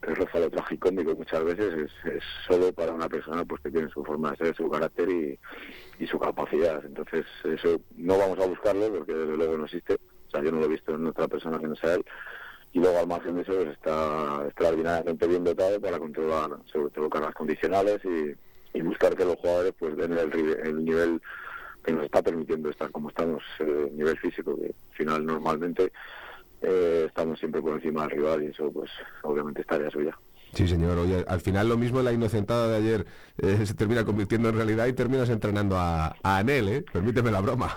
que 0.00 0.14
roza 0.14 0.38
lo 0.38 0.50
tragicómico 0.50 1.14
muchas 1.16 1.44
veces 1.44 1.74
es, 1.74 2.12
es 2.12 2.22
solo 2.46 2.72
para 2.72 2.92
una 2.92 3.08
persona 3.08 3.44
pues 3.44 3.60
que 3.62 3.70
tiene 3.70 3.88
su 3.88 4.04
forma 4.04 4.30
de 4.30 4.36
ser, 4.36 4.56
su 4.56 4.70
carácter 4.70 5.08
y, 5.10 5.38
y 5.98 6.06
su 6.06 6.18
capacidad. 6.18 6.84
Entonces 6.84 7.26
eso 7.44 7.80
no 7.96 8.16
vamos 8.16 8.38
a 8.38 8.46
buscarlo 8.46 8.92
porque 8.92 9.12
desde 9.12 9.36
luego 9.36 9.58
no 9.58 9.64
existe. 9.64 9.94
O 9.94 10.30
sea, 10.30 10.42
yo 10.42 10.52
no 10.52 10.60
lo 10.60 10.66
he 10.66 10.68
visto 10.68 10.94
en 10.94 11.06
otra 11.06 11.26
persona 11.26 11.58
que 11.58 11.66
no 11.66 11.74
sea 11.74 11.94
él. 11.94 12.04
Y 12.72 12.80
luego 12.80 12.98
al 12.98 13.08
margen 13.08 13.34
de 13.34 13.42
eso 13.42 13.54
pues, 13.54 13.68
está 13.68 14.44
extraordinariamente 14.46 15.26
bien 15.26 15.42
dotado 15.42 15.80
para 15.80 15.98
controlar 15.98 16.50
sobre 16.66 16.90
todo 16.90 17.08
cargas 17.08 17.34
condicionales 17.34 17.98
y, 18.04 18.34
y 18.72 18.82
buscar 18.82 19.16
que 19.16 19.24
los 19.24 19.36
jugadores 19.36 19.74
pues 19.78 19.96
den 19.96 20.12
el, 20.12 20.32
el 20.64 20.84
nivel 20.84 21.20
que 21.84 21.92
nos 21.92 22.04
está 22.04 22.22
permitiendo 22.22 22.70
estar 22.70 22.90
como 22.90 23.08
estamos, 23.08 23.42
eh, 23.60 23.90
nivel 23.92 24.18
físico, 24.18 24.56
que 24.56 24.66
al 24.66 24.96
final 24.96 25.26
normalmente 25.26 25.92
eh, 26.60 27.04
estamos 27.06 27.38
siempre 27.38 27.62
por 27.62 27.74
encima 27.74 28.02
del 28.02 28.10
rival 28.10 28.42
y 28.42 28.46
eso 28.48 28.70
pues 28.72 28.90
obviamente 29.22 29.62
es 29.62 29.66
tarea 29.66 29.90
suya. 29.90 30.16
Sí, 30.54 30.66
señor. 30.66 30.98
Oye, 30.98 31.24
al 31.28 31.40
final 31.40 31.68
lo 31.68 31.76
mismo 31.76 32.02
la 32.02 32.12
inocentada 32.12 32.68
de 32.68 32.76
ayer 32.76 33.06
eh, 33.38 33.66
se 33.66 33.74
termina 33.74 34.04
convirtiendo 34.04 34.48
en 34.48 34.56
realidad 34.56 34.86
y 34.86 34.92
terminas 34.92 35.28
entrenando 35.28 35.76
a, 35.76 36.16
a 36.22 36.38
Anel, 36.38 36.68
¿eh? 36.68 36.84
Permíteme 36.90 37.30
la 37.30 37.40
broma. 37.40 37.74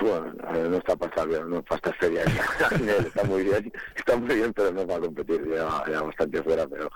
Bueno, 0.00 0.32
no 0.70 0.76
está 0.78 0.96
para 0.96 1.10
estar 1.10 1.28
bien, 1.28 1.50
no 1.50 1.62
para 1.62 1.76
estar 1.76 1.98
seria. 2.00 2.22
Él 2.70 3.06
está 3.06 3.24
muy 3.24 3.42
bien, 3.44 3.72
está 3.94 4.16
muy 4.16 4.34
bien, 4.34 4.52
pero 4.52 4.72
no 4.72 4.86
para 4.86 5.00
competir, 5.00 5.46
ya, 5.48 5.84
ya 5.90 6.02
bastante 6.02 6.42
fuera, 6.42 6.66
pero 6.66 6.90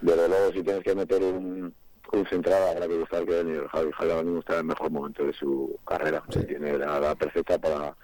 desde 0.00 0.28
luego 0.28 0.52
si 0.52 0.62
tienes 0.62 0.84
que 0.84 0.94
meter 0.94 1.22
un, 1.22 1.74
un 2.12 2.26
central 2.26 2.62
habrá 2.68 2.86
que 2.86 2.98
buscar 2.98 3.24
que 3.24 3.42
venir. 3.42 3.66
Javi, 3.68 3.90
Javi 3.92 4.24
mismo 4.24 4.40
está 4.40 4.54
en 4.54 4.60
el 4.60 4.66
mejor 4.66 4.90
momento 4.90 5.24
de 5.24 5.32
su 5.32 5.78
carrera, 5.86 6.22
tiene 6.28 6.78
la 6.78 6.98
edad 6.98 7.16
perfecta 7.16 7.58
para 7.58 7.96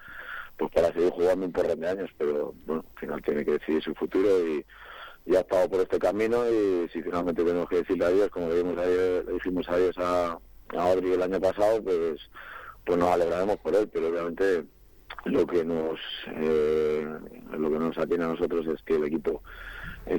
pues 0.57 0.71
para 0.73 0.91
seguir 0.91 1.09
jugando 1.11 1.45
un 1.45 1.53
porrón 1.53 1.79
de 1.79 1.87
años, 1.87 2.09
pero 2.17 2.53
bueno, 2.65 2.83
al 2.93 2.99
final 2.99 3.21
tiene 3.21 3.45
que 3.45 3.51
decidir 3.51 3.81
su 3.81 3.95
futuro 3.95 4.45
y, 4.45 4.65
y 5.25 5.35
ha 5.37 5.39
estado 5.39 5.69
por 5.69 5.79
este 5.79 5.97
camino 5.97 6.43
y 6.49 6.89
si 6.89 7.01
finalmente 7.01 7.45
tenemos 7.45 7.69
que 7.69 7.77
decirle 7.77 8.05
adiós, 8.05 8.29
como 8.29 8.49
le 8.49 8.55
dijimos 8.55 8.77
adiós, 8.77 9.25
le 9.25 9.33
dijimos 9.33 9.69
adiós 9.69 9.97
a, 9.99 10.37
a 10.77 10.91
Audrey 10.91 11.13
el 11.13 11.21
año 11.21 11.39
pasado, 11.39 11.81
pues 11.81 12.19
pues 12.85 12.97
nos 12.97 13.09
alegraremos 13.09 13.57
por 13.57 13.75
él, 13.75 13.89
pero 13.93 14.09
obviamente 14.09 14.65
lo 15.25 15.45
que 15.45 15.63
nos 15.63 15.99
eh, 16.27 17.07
lo 17.57 17.69
que 17.69 17.79
nos 17.79 17.97
atiene 17.97 18.25
a 18.25 18.29
nosotros 18.29 18.65
es 18.67 18.81
que 18.83 18.95
el 18.95 19.05
equipo 19.05 19.43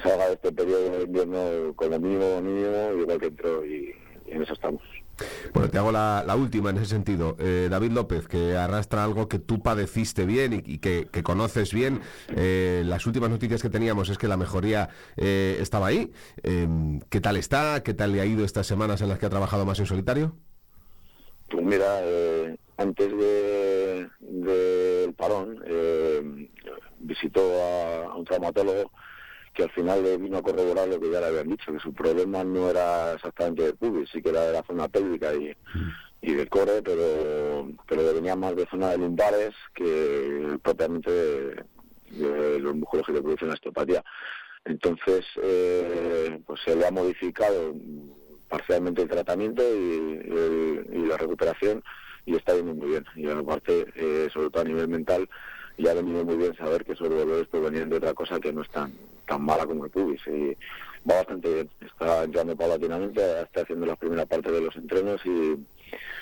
salga 0.02 0.26
de 0.28 0.34
este 0.34 0.52
periodo 0.52 0.98
de 0.98 1.04
invierno 1.04 1.74
con 1.74 1.90
lo 1.90 2.00
mínimo 2.00 2.40
mínimo, 2.40 2.92
igual 3.00 3.18
que 3.20 3.26
entró 3.26 3.64
y, 3.64 3.94
y 4.26 4.32
en 4.32 4.42
eso 4.42 4.52
estamos. 4.52 4.82
Bueno, 5.52 5.68
te 5.68 5.76
hago 5.76 5.92
la, 5.92 6.24
la 6.26 6.34
última 6.34 6.70
en 6.70 6.78
ese 6.78 6.86
sentido. 6.86 7.36
Eh, 7.38 7.68
David 7.70 7.90
López, 7.92 8.26
que 8.26 8.56
arrastra 8.56 9.04
algo 9.04 9.28
que 9.28 9.38
tú 9.38 9.60
padeciste 9.62 10.24
bien 10.24 10.54
y, 10.54 10.62
y 10.64 10.78
que, 10.78 11.08
que 11.12 11.22
conoces 11.22 11.74
bien. 11.74 12.00
Eh, 12.34 12.82
las 12.86 13.04
últimas 13.06 13.28
noticias 13.28 13.60
que 13.60 13.68
teníamos 13.68 14.08
es 14.08 14.16
que 14.16 14.28
la 14.28 14.38
mejoría 14.38 14.88
eh, 15.18 15.58
estaba 15.60 15.88
ahí. 15.88 16.10
Eh, 16.42 16.66
¿Qué 17.10 17.20
tal 17.20 17.36
está? 17.36 17.82
¿Qué 17.82 17.92
tal 17.92 18.12
le 18.12 18.22
ha 18.22 18.24
ido 18.24 18.46
estas 18.46 18.66
semanas 18.66 19.02
en 19.02 19.08
las 19.10 19.18
que 19.18 19.26
ha 19.26 19.30
trabajado 19.30 19.66
más 19.66 19.78
en 19.80 19.86
solitario? 19.86 20.36
Pues 21.50 21.64
mira, 21.66 22.00
eh, 22.02 22.56
antes 22.78 23.10
de- 23.10 24.08
del 24.20 25.12
parón 25.14 25.62
eh, 25.66 26.48
visitó 27.00 27.40
a, 27.62 28.12
a 28.12 28.16
un 28.16 28.24
traumatólogo 28.24 28.90
que 29.52 29.64
al 29.64 29.70
final 29.72 30.02
le 30.02 30.16
vino 30.16 30.38
a 30.38 30.42
corroborar 30.42 30.88
lo 30.88 31.00
que 31.00 31.10
ya 31.10 31.20
le 31.20 31.26
habían 31.26 31.48
dicho, 31.48 31.72
que 31.72 31.80
su 31.80 31.92
problema 31.92 32.44
no 32.44 32.70
era 32.70 33.14
exactamente 33.14 33.64
de 33.64 33.72
pubis, 33.74 34.08
sí 34.10 34.22
que 34.22 34.30
era 34.30 34.42
de 34.46 34.52
la 34.52 34.62
zona 34.62 34.88
pélvica 34.88 35.34
y, 35.34 35.52
y 36.22 36.34
del 36.34 36.48
core, 36.48 36.82
pero, 36.82 37.68
pero 37.88 38.14
venía 38.14 38.36
más 38.36 38.54
de 38.56 38.66
zona 38.66 38.90
de 38.90 38.98
lumbares 38.98 39.54
que 39.74 40.58
propiamente 40.62 41.10
de, 41.10 41.64
de 42.10 42.60
los 42.60 42.74
músculos 42.76 43.06
que 43.06 43.12
le 43.12 43.22
producen 43.22 43.48
la 43.48 43.54
osteopatía. 43.54 44.04
Entonces, 44.64 45.24
eh, 45.42 46.38
pues 46.46 46.60
se 46.64 46.76
le 46.76 46.86
ha 46.86 46.90
modificado 46.90 47.74
parcialmente 48.48 49.02
el 49.02 49.08
tratamiento 49.08 49.62
y, 49.62 50.18
el- 50.28 50.86
y 50.92 51.06
la 51.06 51.16
recuperación 51.16 51.82
y 52.26 52.36
está 52.36 52.54
yendo 52.54 52.74
muy 52.74 52.88
bien. 52.90 53.04
Y 53.16 53.28
aparte, 53.28 53.86
eh, 53.94 54.28
sobre 54.32 54.50
todo 54.50 54.62
a 54.62 54.66
nivel 54.66 54.88
mental, 54.88 55.28
y 55.80 55.88
ha 55.88 55.94
venido 55.94 56.24
muy 56.26 56.36
bien 56.36 56.54
saber 56.56 56.84
que 56.84 56.92
esos 56.92 57.08
dolores 57.08 57.48
pues 57.50 57.62
venían 57.62 57.88
de 57.88 57.96
otra 57.96 58.12
cosa 58.12 58.38
que 58.38 58.52
no 58.52 58.60
es 58.60 58.68
tan, 58.68 58.92
tan 59.26 59.42
mala 59.42 59.64
como 59.64 59.86
el 59.86 59.90
pubis. 59.90 60.20
Y 60.26 60.54
va 61.08 61.16
bastante 61.16 61.54
bien. 61.54 61.70
Está 61.80 62.24
entrando 62.24 62.54
paulatinamente, 62.54 63.42
está 63.42 63.62
haciendo 63.62 63.86
la 63.86 63.96
primera 63.96 64.26
parte 64.26 64.52
de 64.52 64.60
los 64.60 64.76
entrenos 64.76 65.22
y 65.24 65.56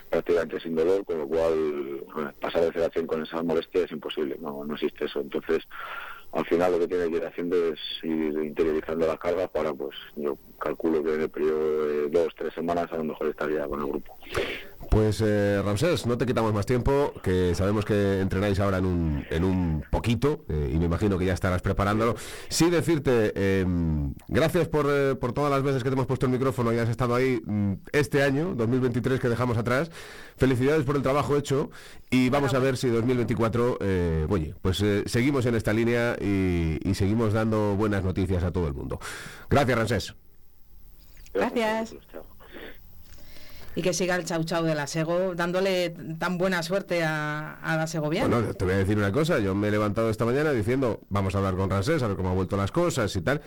prácticamente 0.09 0.61
sin 0.61 0.77
dolor, 0.77 1.05
con 1.05 1.19
lo 1.19 1.27
cual 1.27 2.05
pasar 2.41 2.63
de 2.63 2.71
0 2.73 2.87
a 2.87 2.91
100 2.91 3.07
con 3.09 3.23
esa 3.25 3.43
molestia 3.43 3.83
es 3.83 3.91
imposible, 3.91 4.37
no, 4.41 4.65
no 4.65 4.75
existe 4.75 5.07
eso. 5.07 5.21
Entonces, 5.21 5.65
al 6.33 6.47
final 6.47 6.73
lo 6.73 6.79
que 6.79 6.89
tiene 6.89 7.11
que 7.11 7.17
ir 7.17 7.27
haciendo 7.27 7.57
es 7.57 7.81
ir 8.05 8.39
interiorizando 8.41 9.09
las 9.09 9.19
cargas 9.19 9.51
para, 9.51 9.75
pues, 9.75 9.97
yo 10.15 10.39
calculo 10.61 11.03
que 11.03 11.15
en 11.15 11.23
el 11.23 11.31
periodo 11.31 11.87
de 11.89 12.09
dos, 12.11 12.33
tres 12.37 12.55
semanas 12.55 12.93
a 12.93 12.97
lo 12.97 13.05
mejor 13.05 13.27
estaría 13.27 13.67
con 13.67 13.81
el 13.81 13.89
grupo. 13.89 14.17
Pues 14.91 15.21
eh, 15.21 15.61
Ramsés, 15.63 16.07
no 16.07 16.17
te 16.17 16.25
quitamos 16.25 16.55
más 16.55 16.65
tiempo, 16.65 17.13
que 17.23 17.55
sabemos 17.55 17.85
que 17.85 18.21
entrenáis 18.21 18.59
ahora 18.59 18.79
en 18.79 18.87
un, 18.87 19.27
en 19.31 19.45
un 19.45 19.85
poquito 19.91 20.45
eh, 20.49 20.71
y 20.75 20.79
me 20.79 20.87
imagino 20.87 21.19
que 21.19 21.27
ya 21.27 21.35
estarás 21.35 21.61
preparándolo. 21.61 22.17
Sí 22.49 22.71
decirte, 22.71 23.33
eh, 23.35 23.67
gracias 24.29 24.67
por, 24.69 24.87
eh, 24.89 25.15
por 25.15 25.33
todas 25.35 25.51
las 25.51 25.63
veces 25.63 25.83
que 25.83 25.91
te 25.91 25.95
hemos 25.95 26.07
puesto 26.07 26.27
el 26.27 26.33
micrófono 26.33 26.73
y 26.73 26.79
has 26.79 26.89
estado 26.89 27.15
ahí 27.15 27.41
mm, 27.45 27.73
este 27.93 28.23
año, 28.23 28.55
2023 28.55 29.21
que 29.21 29.29
dejamos 29.29 29.59
atrás. 29.59 29.91
Felicidades 30.37 30.85
por 30.85 30.97
el 30.97 31.03
trabajo 31.03 31.37
hecho 31.37 31.71
y 32.11 32.31
vamos 32.31 32.55
a 32.55 32.59
ver 32.59 32.77
si 32.77 32.89
2024, 32.89 33.79
eh, 33.81 34.27
oye, 34.31 34.55
pues 34.63 34.81
eh, 34.81 35.03
seguimos 35.07 35.45
en 35.47 35.55
esta 35.55 35.73
línea 35.73 36.17
y, 36.19 36.79
y 36.83 36.95
seguimos 36.95 37.35
dando 37.35 37.77
buenas 37.77 38.05
noticias 38.05 38.43
a 38.43 38.53
todo 38.53 38.67
el 38.69 38.75
mundo. 38.75 38.99
Gracias, 39.51 39.79
Ramsés. 39.79 40.15
Gracias. 41.35 41.95
Y 43.79 43.81
que 43.81 43.93
siga 43.93 44.17
el 44.17 44.25
chau 44.25 44.43
chau 44.43 44.65
de 44.65 44.75
la 44.75 44.89
Sego 44.89 45.37
dándole 45.37 45.91
tan 46.19 46.37
buena 46.37 46.65
suerte 46.65 47.05
a, 47.05 47.61
la 47.63 47.87
segoviana. 47.87 48.27
Bueno, 48.27 48.53
te 48.53 48.65
voy 48.65 48.75
a 48.75 48.79
decir 48.79 48.99
una 48.99 49.13
cosa, 49.13 49.39
yo 49.39 49.55
me 49.55 49.69
he 49.69 49.71
levantado 49.71 50.11
esta 50.11 50.25
mañana 50.25 50.51
diciendo, 50.51 50.99
vamos 51.11 51.37
a 51.37 51.39
hablar 51.39 51.55
con 51.55 51.71
Ramsés, 51.71 52.03
a 52.03 52.09
ver 52.09 52.17
cómo 52.17 52.31
han 52.31 52.35
vuelto 52.35 52.57
las 52.57 52.73
cosas 52.73 53.15
y 53.15 53.21
tal, 53.21 53.41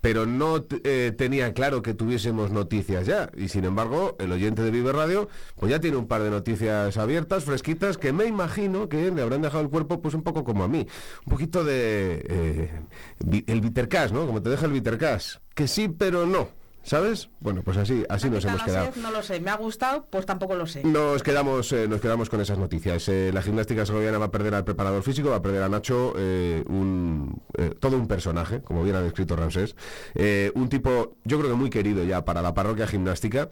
pero 0.00 0.26
no 0.26 0.66
eh, 0.82 1.14
tenía 1.16 1.54
claro 1.54 1.82
que 1.82 1.94
tuviésemos 1.94 2.50
noticias 2.50 3.06
ya, 3.06 3.30
y 3.36 3.46
sin 3.46 3.64
embargo, 3.64 4.16
el 4.18 4.32
oyente 4.32 4.60
de 4.62 4.72
Vive 4.72 4.90
Radio, 4.90 5.28
pues 5.54 5.70
ya 5.70 5.78
tiene 5.78 5.98
un 5.98 6.08
par 6.08 6.24
de 6.24 6.30
noticias 6.30 6.96
abiertas, 6.96 7.44
fresquitas, 7.44 7.96
que 7.96 8.12
me 8.12 8.24
imagino 8.24 8.88
que 8.88 9.12
le 9.12 9.22
habrán 9.22 9.42
dejado 9.42 9.62
el 9.62 9.70
cuerpo 9.70 10.02
pues 10.02 10.14
un 10.14 10.24
poco 10.24 10.42
como 10.42 10.64
a 10.64 10.68
mí, 10.68 10.84
un 11.26 11.30
poquito 11.30 11.62
de... 11.62 12.26
eh, 12.28 13.42
el 13.46 13.60
Vitercas, 13.60 14.10
¿no? 14.10 14.26
Como 14.26 14.42
te 14.42 14.50
deja 14.50 14.66
el 14.66 14.72
Vitercas, 14.72 15.42
que 15.54 15.68
sí, 15.68 15.88
pero 15.88 16.26
no, 16.26 16.48
¿sabes? 16.86 17.28
Bueno, 17.40 17.62
pues 17.62 17.76
así, 17.76 18.04
así 18.08 18.30
nos 18.30 18.44
hemos 18.44 18.62
quedado. 18.62 18.92
sed 18.92 19.02
no 19.02 19.10
lo 19.10 19.22
sé, 19.22 19.40
me 19.40 19.50
ha 19.50 19.56
gustado, 19.56 20.06
pues 20.08 20.24
tampoco 20.24 20.54
lo 20.54 20.66
sé. 20.66 20.84
Nos 20.84 21.22
quedamos, 21.22 21.72
eh, 21.72 21.88
nos 21.88 22.00
quedamos 22.00 22.30
con 22.30 22.40
esas 22.40 22.58
noticias. 22.58 23.08
Eh, 23.08 23.30
la 23.34 23.42
gimnástica 23.42 23.84
segoviana 23.84 24.18
va 24.18 24.26
a 24.26 24.30
perder 24.30 24.54
al 24.54 24.64
preparador 24.64 25.02
físico, 25.02 25.30
va 25.30 25.36
a 25.36 25.42
perder 25.42 25.64
a 25.64 25.68
Nacho, 25.68 26.14
eh, 26.16 26.64
un, 26.68 27.42
eh, 27.58 27.74
todo 27.78 27.96
un 27.96 28.06
personaje, 28.06 28.62
como 28.62 28.84
bien 28.84 28.94
ha 28.94 29.00
descrito 29.00 29.34
Ramsés. 29.34 29.74
Eh, 30.14 30.52
un 30.54 30.68
tipo, 30.68 31.16
yo 31.24 31.38
creo 31.38 31.50
que 31.50 31.56
muy 31.56 31.70
querido 31.70 32.04
ya 32.04 32.24
para 32.24 32.40
la 32.40 32.54
parroquia 32.54 32.86
gimnástica 32.86 33.48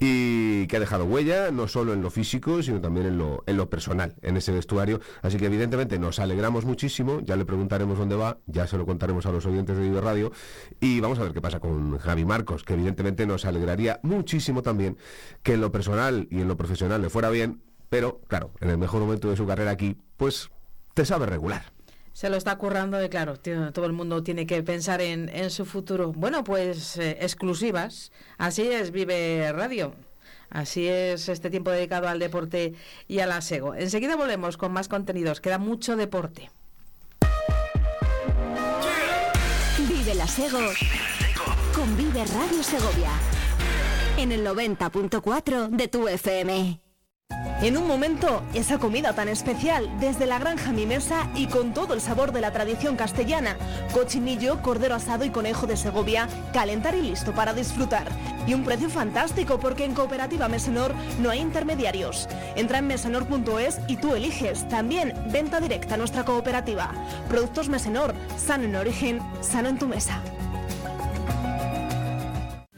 y 0.00 0.66
que 0.68 0.76
ha 0.76 0.80
dejado 0.80 1.04
huella, 1.04 1.50
no 1.50 1.68
solo 1.68 1.92
en 1.92 2.02
lo 2.02 2.10
físico, 2.10 2.62
sino 2.62 2.80
también 2.80 3.06
en 3.06 3.18
lo, 3.18 3.42
en 3.46 3.56
lo 3.56 3.68
personal, 3.68 4.14
en 4.22 4.36
ese 4.36 4.52
vestuario. 4.52 5.00
Así 5.22 5.36
que 5.36 5.46
evidentemente 5.46 5.98
nos 5.98 6.20
alegramos 6.20 6.64
muchísimo, 6.64 7.20
ya 7.20 7.36
le 7.36 7.44
preguntaremos 7.44 7.98
dónde 7.98 8.16
va, 8.16 8.38
ya 8.46 8.66
se 8.66 8.78
lo 8.78 8.86
contaremos 8.86 9.26
a 9.26 9.32
los 9.32 9.44
oyentes 9.44 9.76
de 9.76 9.82
Vive 9.82 10.00
Radio 10.00 10.32
y 10.80 11.00
vamos 11.00 11.18
a 11.18 11.24
ver 11.24 11.32
qué 11.32 11.40
pasa 11.40 11.60
con 11.60 11.98
Javi 11.98 12.24
Marcos, 12.24 12.62
que 12.62 12.77
evidentemente 12.78 13.26
nos 13.26 13.44
alegraría 13.44 14.00
muchísimo 14.02 14.62
también 14.62 14.96
que 15.42 15.54
en 15.54 15.60
lo 15.60 15.72
personal 15.72 16.28
y 16.30 16.40
en 16.40 16.48
lo 16.48 16.56
profesional 16.56 17.02
le 17.02 17.10
fuera 17.10 17.30
bien, 17.30 17.60
pero 17.88 18.20
claro, 18.28 18.52
en 18.60 18.70
el 18.70 18.78
mejor 18.78 19.00
momento 19.00 19.28
de 19.30 19.36
su 19.36 19.46
carrera 19.46 19.72
aquí, 19.72 19.96
pues 20.16 20.50
te 20.94 21.04
sabe 21.04 21.26
regular. 21.26 21.72
Se 22.12 22.30
lo 22.30 22.36
está 22.36 22.56
currando 22.56 23.02
y 23.02 23.08
claro, 23.08 23.36
tío, 23.36 23.72
todo 23.72 23.86
el 23.86 23.92
mundo 23.92 24.24
tiene 24.24 24.46
que 24.46 24.62
pensar 24.62 25.00
en, 25.00 25.28
en 25.28 25.50
su 25.50 25.64
futuro. 25.64 26.12
Bueno, 26.12 26.42
pues 26.42 26.96
eh, 26.96 27.18
exclusivas. 27.20 28.10
Así 28.38 28.62
es, 28.62 28.90
Vive 28.90 29.52
Radio. 29.52 29.94
Así 30.50 30.88
es 30.88 31.28
este 31.28 31.50
tiempo 31.50 31.70
dedicado 31.70 32.08
al 32.08 32.18
deporte 32.18 32.74
y 33.06 33.20
al 33.20 33.32
asego. 33.32 33.74
Enseguida 33.74 34.16
volvemos 34.16 34.56
con 34.56 34.72
más 34.72 34.88
contenidos. 34.88 35.40
Queda 35.40 35.58
mucho 35.58 35.96
deporte. 35.96 36.50
Vive 39.88 40.14
la 40.14 40.26
Sego 40.26 40.58
con 41.78 41.96
Vive 41.96 42.24
Radio 42.24 42.62
Segovia. 42.64 43.10
En 44.16 44.32
el 44.32 44.44
90.4 44.44 45.68
de 45.68 45.86
tu 45.86 46.08
FM. 46.08 46.80
En 47.62 47.76
un 47.76 47.86
momento, 47.86 48.42
esa 48.52 48.78
comida 48.78 49.12
tan 49.12 49.28
especial, 49.28 49.88
desde 50.00 50.26
la 50.26 50.40
granja 50.40 50.72
mi 50.72 50.86
mesa 50.86 51.30
y 51.36 51.46
con 51.46 51.74
todo 51.74 51.94
el 51.94 52.00
sabor 52.00 52.32
de 52.32 52.40
la 52.40 52.52
tradición 52.52 52.96
castellana. 52.96 53.56
Cochinillo, 53.92 54.60
cordero 54.60 54.96
asado 54.96 55.24
y 55.24 55.30
conejo 55.30 55.68
de 55.68 55.76
Segovia, 55.76 56.26
calentar 56.52 56.96
y 56.96 57.02
listo 57.02 57.32
para 57.32 57.54
disfrutar. 57.54 58.08
Y 58.48 58.54
un 58.54 58.64
precio 58.64 58.90
fantástico 58.90 59.60
porque 59.60 59.84
en 59.84 59.94
Cooperativa 59.94 60.48
Mesenor 60.48 60.94
no 61.20 61.30
hay 61.30 61.38
intermediarios. 61.38 62.28
Entra 62.56 62.78
en 62.78 62.88
mesenor.es 62.88 63.78
y 63.86 63.98
tú 63.98 64.16
eliges. 64.16 64.68
También 64.68 65.14
venta 65.30 65.60
directa 65.60 65.94
a 65.94 65.98
nuestra 65.98 66.24
cooperativa. 66.24 66.90
Productos 67.28 67.68
Mesenor, 67.68 68.14
sano 68.36 68.64
en 68.64 68.74
origen, 68.74 69.20
sano 69.42 69.68
en 69.68 69.78
tu 69.78 69.86
mesa. 69.86 70.20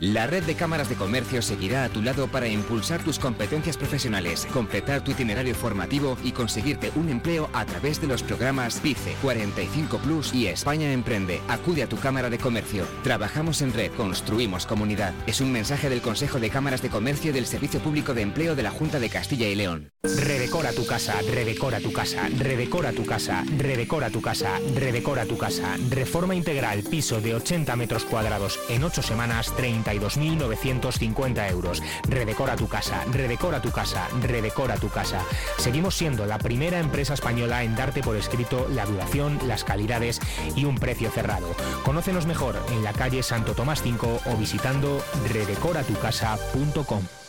La 0.01 0.27
red 0.27 0.45
de 0.45 0.55
cámaras 0.55 0.89
de 0.89 0.95
comercio 0.95 1.43
seguirá 1.43 1.85
a 1.85 1.91
tu 1.91 2.01
lado 2.01 2.27
para 2.27 2.49
impulsar 2.49 3.05
tus 3.05 3.19
competencias 3.19 3.77
profesionales, 3.77 4.49
completar 4.51 5.05
tu 5.05 5.11
itinerario 5.11 5.55
formativo 5.55 6.17
y 6.25 6.33
conseguirte 6.33 6.91
un 6.95 7.11
empleo 7.11 7.51
a 7.53 7.67
través 7.67 8.01
de 8.01 8.07
los 8.07 8.23
programas 8.23 8.81
PICE, 8.81 9.15
45 9.21 9.99
Plus 9.99 10.33
y 10.33 10.47
España 10.47 10.91
Emprende. 10.91 11.43
Acude 11.49 11.83
a 11.83 11.87
tu 11.87 11.99
cámara 11.99 12.31
de 12.31 12.39
comercio. 12.39 12.87
Trabajamos 13.03 13.61
en 13.61 13.75
red, 13.75 13.93
construimos 13.93 14.65
comunidad. 14.65 15.13
Es 15.27 15.43
un 15.43 15.53
mensaje 15.53 15.91
del 15.91 16.01
Consejo 16.01 16.41
de 16.41 16.49
Cámaras 16.49 16.81
de 16.81 16.89
Comercio 16.89 17.35
del 17.35 17.45
Servicio 17.45 17.81
Público 17.81 18.15
de 18.15 18.23
Empleo 18.23 18.57
de 18.57 18.63
la 18.63 18.71
Junta 18.71 19.01
de 19.01 19.11
Castilla 19.11 19.49
y 19.49 19.55
León. 19.55 19.93
Redecora 20.03 20.73
tu 20.73 20.87
casa, 20.87 21.21
redecora 21.31 21.79
tu 21.79 21.93
casa, 21.93 22.27
redecora 22.39 22.93
tu 22.93 23.05
casa, 23.05 23.45
redecora 23.59 24.09
tu 24.09 24.23
casa, 24.23 24.59
redecora 24.75 25.27
tu 25.27 25.37
casa. 25.37 25.77
Reforma 25.91 26.35
integral, 26.35 26.85
piso 26.85 27.21
de 27.21 27.35
80 27.35 27.77
metros 27.77 28.07
cuadrados 28.07 28.59
en 28.71 28.83
8 28.83 29.03
semanas, 29.03 29.55
32.950 29.91 31.51
euros. 31.51 31.83
Redecora 32.09 32.57
tu 32.57 32.69
casa, 32.69 33.05
redecora 33.11 33.61
tu 33.61 33.71
casa, 33.71 34.09
redecora 34.23 34.77
tu 34.77 34.89
casa. 34.89 35.21
Seguimos 35.59 35.95
siendo 35.95 36.27
la 36.27 36.39
primera 36.39 36.79
empresa 36.79 37.15
española 37.15 37.65
en 37.65 37.77
darte 37.77 38.03
por 38.03 38.17
escrito 38.17 38.67
la 38.71 38.87
duración, 38.87 39.39
las 39.47 39.65
calidades 39.65 40.21
y 40.57 40.65
un 40.65 40.77
precio 40.77 41.11
cerrado. 41.11 41.55
Conócenos 41.85 42.27
mejor 42.27 42.57
en 42.71 42.85
la 42.85 42.93
calle 42.93 43.23
Santo 43.23 43.55
Tomás 43.55 43.83
5 43.83 44.21
o 44.27 44.37
visitando 44.37 45.03
redecoratucasa.com. 45.33 47.20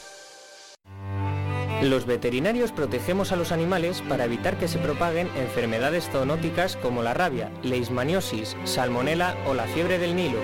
Los 1.82 2.06
veterinarios 2.06 2.72
protegemos 2.72 3.32
a 3.32 3.36
los 3.36 3.52
animales 3.52 4.04
para 4.08 4.26
evitar 4.26 4.60
que 4.60 4.68
se 4.68 4.78
propaguen 4.78 5.28
enfermedades 5.36 6.08
zoonóticas 6.12 6.78
como 6.78 7.02
la 7.02 7.16
rabia, 7.16 7.50
leishmaniosis, 7.64 8.56
salmonela 8.66 9.36
o 9.48 9.56
la 9.56 9.64
fiebre 9.64 9.98
del 9.98 10.16
Nilo. 10.16 10.38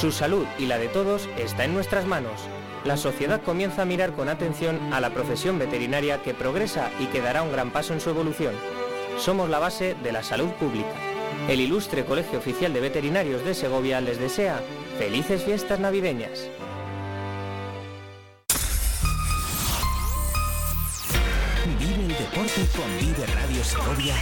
Su 0.00 0.12
salud 0.12 0.46
y 0.58 0.64
la 0.64 0.78
de 0.78 0.88
todos 0.88 1.28
está 1.36 1.66
en 1.66 1.74
nuestras 1.74 2.06
manos. 2.06 2.40
La 2.86 2.96
sociedad 2.96 3.42
comienza 3.42 3.82
a 3.82 3.84
mirar 3.84 4.12
con 4.12 4.30
atención 4.30 4.94
a 4.94 5.00
la 5.00 5.10
profesión 5.10 5.58
veterinaria 5.58 6.22
que 6.22 6.32
progresa 6.32 6.90
y 6.98 7.04
que 7.06 7.20
dará 7.20 7.42
un 7.42 7.52
gran 7.52 7.70
paso 7.70 7.92
en 7.92 8.00
su 8.00 8.08
evolución. 8.08 8.54
Somos 9.18 9.50
la 9.50 9.58
base 9.58 9.94
de 10.02 10.12
la 10.12 10.22
salud 10.22 10.48
pública. 10.52 10.94
El 11.50 11.60
ilustre 11.60 12.06
Colegio 12.06 12.38
Oficial 12.38 12.72
de 12.72 12.80
Veterinarios 12.80 13.44
de 13.44 13.52
Segovia 13.52 14.00
les 14.00 14.18
desea 14.18 14.58
felices 14.98 15.42
fiestas 15.42 15.80
navideñas. 15.80 16.48
Deporte 22.56 22.76
con 22.76 22.98
Vive 22.98 23.26
Radio 23.26 23.64
Segovia. 23.64 24.14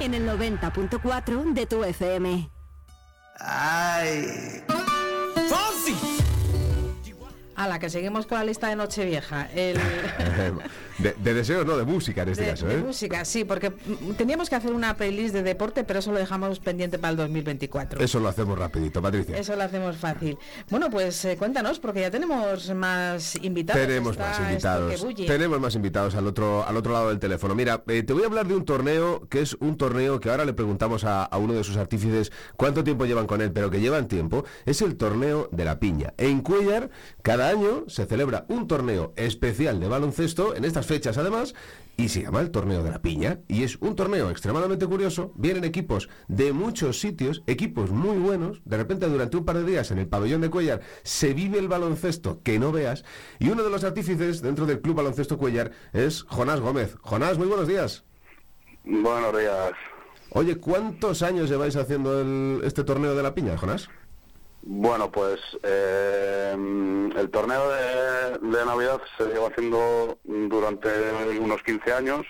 En 0.00 0.14
el 0.14 0.28
90.4 0.28 1.54
de 1.54 1.66
tu 1.66 1.84
FM. 1.84 2.50
¡Ay! 3.38 4.62
A 7.56 7.66
la 7.66 7.78
que 7.78 7.90
seguimos 7.90 8.26
con 8.26 8.38
la 8.38 8.44
lista 8.44 8.68
de 8.68 8.76
Nochevieja. 8.76 9.48
El, 9.52 9.78
De, 10.98 11.14
de 11.22 11.34
deseos, 11.34 11.64
no, 11.64 11.76
de 11.76 11.84
música 11.84 12.22
en 12.22 12.30
este 12.30 12.42
de, 12.42 12.50
caso, 12.50 12.66
de 12.66 12.74
¿eh? 12.74 12.78
música, 12.78 13.24
sí, 13.24 13.44
porque 13.44 13.70
teníamos 14.16 14.48
que 14.48 14.56
hacer 14.56 14.72
una 14.72 14.96
playlist 14.96 15.32
de 15.32 15.44
deporte, 15.44 15.84
pero 15.84 16.00
eso 16.00 16.10
lo 16.10 16.18
dejamos 16.18 16.58
pendiente 16.58 16.98
para 16.98 17.12
el 17.12 17.16
2024. 17.16 18.00
Eso 18.00 18.18
lo 18.18 18.28
hacemos 18.28 18.58
rapidito, 18.58 19.00
Patricia. 19.00 19.38
Eso 19.38 19.54
lo 19.54 19.62
hacemos 19.62 19.96
fácil. 19.96 20.36
Bueno, 20.70 20.90
pues 20.90 21.24
eh, 21.24 21.36
cuéntanos, 21.36 21.78
porque 21.78 22.00
ya 22.00 22.10
tenemos 22.10 22.74
más 22.74 23.36
invitados. 23.36 23.86
Tenemos 23.86 24.18
más 24.18 24.40
invitados. 24.40 25.06
Tenemos 25.14 25.60
más 25.60 25.74
invitados 25.76 26.14
al 26.16 26.26
otro, 26.26 26.66
al 26.66 26.76
otro 26.76 26.92
lado 26.92 27.10
del 27.10 27.20
teléfono. 27.20 27.54
Mira, 27.54 27.82
eh, 27.86 28.02
te 28.02 28.12
voy 28.12 28.24
a 28.24 28.26
hablar 28.26 28.48
de 28.48 28.56
un 28.56 28.64
torneo 28.64 29.28
que 29.28 29.40
es 29.40 29.56
un 29.60 29.76
torneo 29.76 30.18
que 30.18 30.30
ahora 30.30 30.44
le 30.44 30.52
preguntamos 30.52 31.04
a, 31.04 31.24
a 31.24 31.38
uno 31.38 31.52
de 31.52 31.62
sus 31.62 31.76
artífices 31.76 32.32
cuánto 32.56 32.82
tiempo 32.82 33.06
llevan 33.06 33.26
con 33.26 33.40
él, 33.40 33.52
pero 33.52 33.70
que 33.70 33.80
llevan 33.80 34.08
tiempo. 34.08 34.44
Es 34.66 34.82
el 34.82 34.96
torneo 34.96 35.48
de 35.52 35.64
la 35.64 35.78
piña. 35.78 36.14
En 36.16 36.40
Cuellar, 36.40 36.90
cada 37.22 37.48
año 37.48 37.84
se 37.86 38.06
celebra 38.06 38.46
un 38.48 38.66
torneo 38.66 39.12
especial 39.16 39.78
de 39.78 39.86
baloncesto, 39.86 40.56
en 40.56 40.64
estas 40.64 40.87
fechas 40.88 41.18
además, 41.18 41.54
y 41.96 42.08
se 42.08 42.22
llama 42.22 42.40
el 42.40 42.50
Torneo 42.50 42.82
de 42.82 42.90
la 42.90 43.02
Piña. 43.02 43.40
Y 43.48 43.62
es 43.62 43.76
un 43.80 43.94
torneo 43.94 44.30
extremadamente 44.30 44.86
curioso. 44.86 45.32
Vienen 45.36 45.64
equipos 45.64 46.08
de 46.28 46.52
muchos 46.52 46.98
sitios, 47.00 47.42
equipos 47.46 47.90
muy 47.90 48.18
buenos. 48.18 48.60
De 48.64 48.76
repente, 48.76 49.06
durante 49.08 49.36
un 49.36 49.44
par 49.44 49.56
de 49.58 49.64
días 49.64 49.90
en 49.90 49.98
el 49.98 50.08
pabellón 50.08 50.40
de 50.40 50.50
Cuellar 50.50 50.80
se 51.02 51.34
vive 51.34 51.58
el 51.58 51.68
baloncesto 51.68 52.40
que 52.42 52.58
no 52.58 52.72
veas. 52.72 53.04
Y 53.38 53.50
uno 53.50 53.62
de 53.62 53.70
los 53.70 53.84
artífices 53.84 54.42
dentro 54.42 54.66
del 54.66 54.80
Club 54.80 54.96
Baloncesto 54.96 55.38
Cuellar 55.38 55.72
es 55.92 56.22
Jonás 56.22 56.60
Gómez. 56.60 56.96
Jonás, 57.02 57.38
muy 57.38 57.46
buenos 57.46 57.68
días. 57.68 58.04
Buenos 58.84 59.36
días. 59.38 59.72
Oye, 60.30 60.56
¿cuántos 60.56 61.22
años 61.22 61.48
lleváis 61.50 61.76
haciendo 61.76 62.20
el- 62.20 62.60
este 62.64 62.84
torneo 62.84 63.14
de 63.14 63.22
la 63.22 63.34
Piña, 63.34 63.56
Jonás? 63.56 63.88
Bueno, 64.62 65.10
pues 65.10 65.40
eh, 65.62 66.52
el 66.52 67.30
torneo 67.30 67.70
de, 67.70 68.38
de 68.38 68.66
Navidad 68.66 69.00
se 69.16 69.26
lleva 69.26 69.48
haciendo 69.48 70.18
durante 70.24 70.88
unos 71.38 71.62
15 71.62 71.92
años 71.92 72.26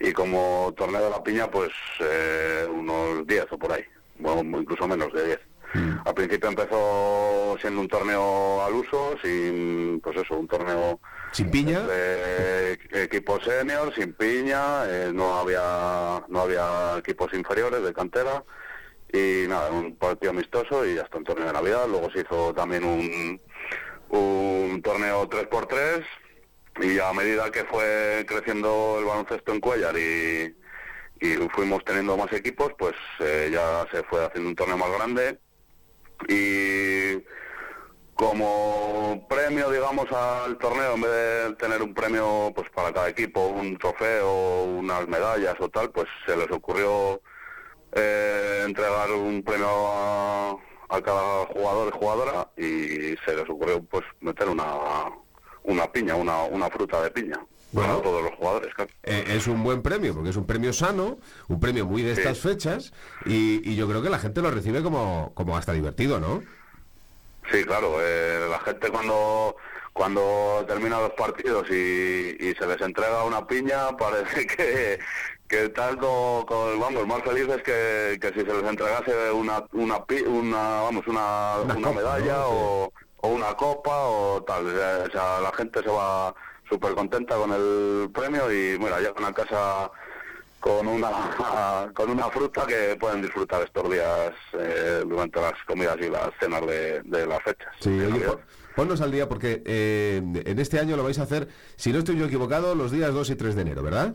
y 0.00 0.12
como 0.12 0.72
torneo 0.76 1.04
de 1.04 1.10
la 1.10 1.22
piña, 1.22 1.50
pues 1.50 1.70
eh, 2.00 2.66
unos 2.68 3.26
10 3.26 3.46
o 3.50 3.58
por 3.58 3.72
ahí, 3.72 3.84
bueno, 4.18 4.58
incluso 4.58 4.88
menos 4.88 5.12
de 5.12 5.26
10. 5.26 5.40
Al 6.04 6.14
principio 6.14 6.48
empezó 6.48 7.56
siendo 7.60 7.80
un 7.80 7.86
torneo 7.86 8.64
al 8.64 8.74
uso, 8.74 9.14
sin, 9.22 10.00
pues 10.02 10.16
eso, 10.16 10.36
un 10.36 10.48
torneo 10.48 10.98
sin 11.30 11.48
piña, 11.48 11.82
de 11.82 12.72
equipos 12.90 13.44
senior, 13.44 13.94
sin 13.94 14.14
piña, 14.14 14.84
eh, 14.88 15.12
no 15.14 15.38
había 15.38 16.24
no 16.26 16.40
había 16.40 16.98
equipos 16.98 17.32
inferiores 17.34 17.84
de 17.84 17.92
cantera 17.92 18.42
y 19.12 19.48
nada, 19.48 19.70
un 19.70 19.96
partido 19.96 20.30
amistoso 20.30 20.86
y 20.86 20.98
hasta 20.98 21.18
un 21.18 21.24
torneo 21.24 21.46
de 21.46 21.52
Navidad. 21.52 21.86
Luego 21.88 22.10
se 22.10 22.20
hizo 22.20 22.54
también 22.54 22.84
un, 22.84 23.40
un 24.10 24.82
torneo 24.82 25.28
3x3 25.28 26.04
y 26.82 26.98
a 26.98 27.12
medida 27.12 27.50
que 27.50 27.64
fue 27.64 28.24
creciendo 28.26 28.96
el 28.98 29.04
baloncesto 29.04 29.52
en 29.52 29.60
Cuellar 29.60 29.96
y, 29.98 30.56
y 31.20 31.36
fuimos 31.54 31.84
teniendo 31.84 32.16
más 32.16 32.32
equipos, 32.32 32.72
pues 32.78 32.94
eh, 33.20 33.50
ya 33.52 33.86
se 33.90 34.02
fue 34.04 34.24
haciendo 34.24 34.50
un 34.50 34.56
torneo 34.56 34.78
más 34.78 34.90
grande 34.92 35.38
y 36.28 37.22
como 38.14 39.26
premio, 39.28 39.70
digamos, 39.70 40.10
al 40.12 40.58
torneo, 40.58 40.94
en 40.94 41.00
vez 41.00 41.10
de 41.10 41.54
tener 41.56 41.82
un 41.82 41.94
premio 41.94 42.52
pues 42.54 42.68
para 42.70 42.92
cada 42.92 43.08
equipo, 43.08 43.46
un 43.46 43.78
trofeo, 43.78 44.64
unas 44.64 45.08
medallas 45.08 45.54
o 45.58 45.70
tal, 45.70 45.90
pues 45.90 46.06
se 46.26 46.36
les 46.36 46.50
ocurrió 46.50 47.22
eh, 47.92 48.62
entregar 48.66 49.10
un 49.12 49.42
premio 49.42 49.68
a, 49.68 50.50
a 50.88 51.02
cada 51.02 51.46
jugador 51.46 51.92
y 51.94 51.98
jugadora 51.98 52.48
y 52.56 53.16
se 53.24 53.36
les 53.36 53.48
ocurrió 53.48 53.82
pues 53.84 54.04
meter 54.20 54.48
una, 54.48 54.66
una 55.64 55.90
piña, 55.90 56.14
una, 56.14 56.44
una 56.44 56.68
fruta 56.70 57.02
de 57.02 57.10
piña. 57.10 57.38
Bueno. 57.72 58.00
para 58.00 58.02
todos 58.02 58.22
los 58.24 58.34
jugadores, 58.34 58.74
claro. 58.74 58.90
Eh, 59.04 59.24
es 59.28 59.46
un 59.46 59.62
buen 59.62 59.80
premio, 59.80 60.12
porque 60.12 60.30
es 60.30 60.36
un 60.36 60.44
premio 60.44 60.72
sano, 60.72 61.18
un 61.46 61.60
premio 61.60 61.86
muy 61.86 62.02
de 62.02 62.12
estas 62.12 62.40
fechas, 62.40 62.92
y, 63.24 63.60
y 63.70 63.76
yo 63.76 63.88
creo 63.88 64.02
que 64.02 64.10
la 64.10 64.18
gente 64.18 64.42
lo 64.42 64.50
recibe 64.50 64.82
como, 64.82 65.30
como 65.34 65.56
hasta 65.56 65.72
divertido, 65.72 66.18
¿no? 66.18 66.42
Sí, 67.52 67.64
claro. 67.64 67.98
eh, 68.00 68.46
la 68.50 68.58
gente 68.60 68.90
cuando 68.90 69.54
cuando 69.92 70.64
terminan 70.66 71.00
los 71.02 71.12
partidos 71.12 71.68
y, 71.70 72.36
y 72.40 72.54
se 72.54 72.66
les 72.66 72.80
entrega 72.80 73.24
una 73.24 73.46
piña, 73.46 73.96
parece 73.98 74.46
que, 74.46 74.98
que 75.50 75.68
tanto, 75.70 76.44
con- 76.46 76.78
vamos, 76.78 77.06
más 77.08 77.22
felices 77.22 77.60
que, 77.64 78.18
que 78.20 78.28
si 78.28 78.40
se 78.46 78.54
les 78.54 78.64
entregase 78.64 79.32
una 79.32 79.64
una, 79.72 79.96
una 80.28 80.56
vamos 80.82 81.06
una, 81.08 81.56
una, 81.76 81.90
medalla 81.92 82.34
¿no? 82.36 82.46
o, 82.48 82.92
o 83.16 83.28
una 83.28 83.54
copa 83.54 83.90
o 84.06 84.42
tal. 84.44 84.64
O 84.66 85.10
sea, 85.10 85.40
la 85.40 85.52
gente 85.52 85.82
se 85.82 85.88
va 85.90 86.32
súper 86.68 86.94
contenta 86.94 87.34
con 87.34 87.50
el 87.52 88.10
premio 88.14 88.50
y 88.52 88.78
mira, 88.78 89.00
llegan 89.00 89.24
a 89.24 89.32
casa 89.34 89.90
con 90.60 90.86
una 90.86 91.90
con 91.96 92.10
una 92.10 92.28
fruta 92.30 92.64
que 92.66 92.96
pueden 93.00 93.20
disfrutar 93.22 93.62
estos 93.62 93.90
días 93.90 94.32
eh, 94.52 95.02
durante 95.04 95.40
las 95.40 95.54
comidas 95.66 95.96
y 96.00 96.08
las 96.10 96.30
cenas 96.38 96.64
de, 96.64 97.02
de 97.02 97.26
las 97.26 97.42
fechas. 97.42 97.74
Sí, 97.80 97.90
de 97.96 98.06
oye, 98.06 98.20
pon- 98.20 98.40
ponnos 98.76 99.00
al 99.00 99.10
día, 99.10 99.28
porque 99.28 99.64
eh, 99.66 100.22
en 100.22 100.58
este 100.60 100.78
año 100.78 100.96
lo 100.96 101.02
vais 101.02 101.18
a 101.18 101.22
hacer, 101.24 101.48
si 101.74 101.92
no 101.92 101.98
estoy 101.98 102.16
yo 102.18 102.26
equivocado, 102.26 102.76
los 102.76 102.92
días 102.92 103.12
2 103.12 103.30
y 103.30 103.34
3 103.34 103.56
de 103.56 103.62
enero, 103.62 103.82
¿verdad? 103.82 104.14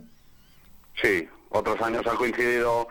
Sí, 1.02 1.28
otros 1.50 1.82
años 1.82 2.06
ha 2.08 2.16
coincidido, 2.16 2.88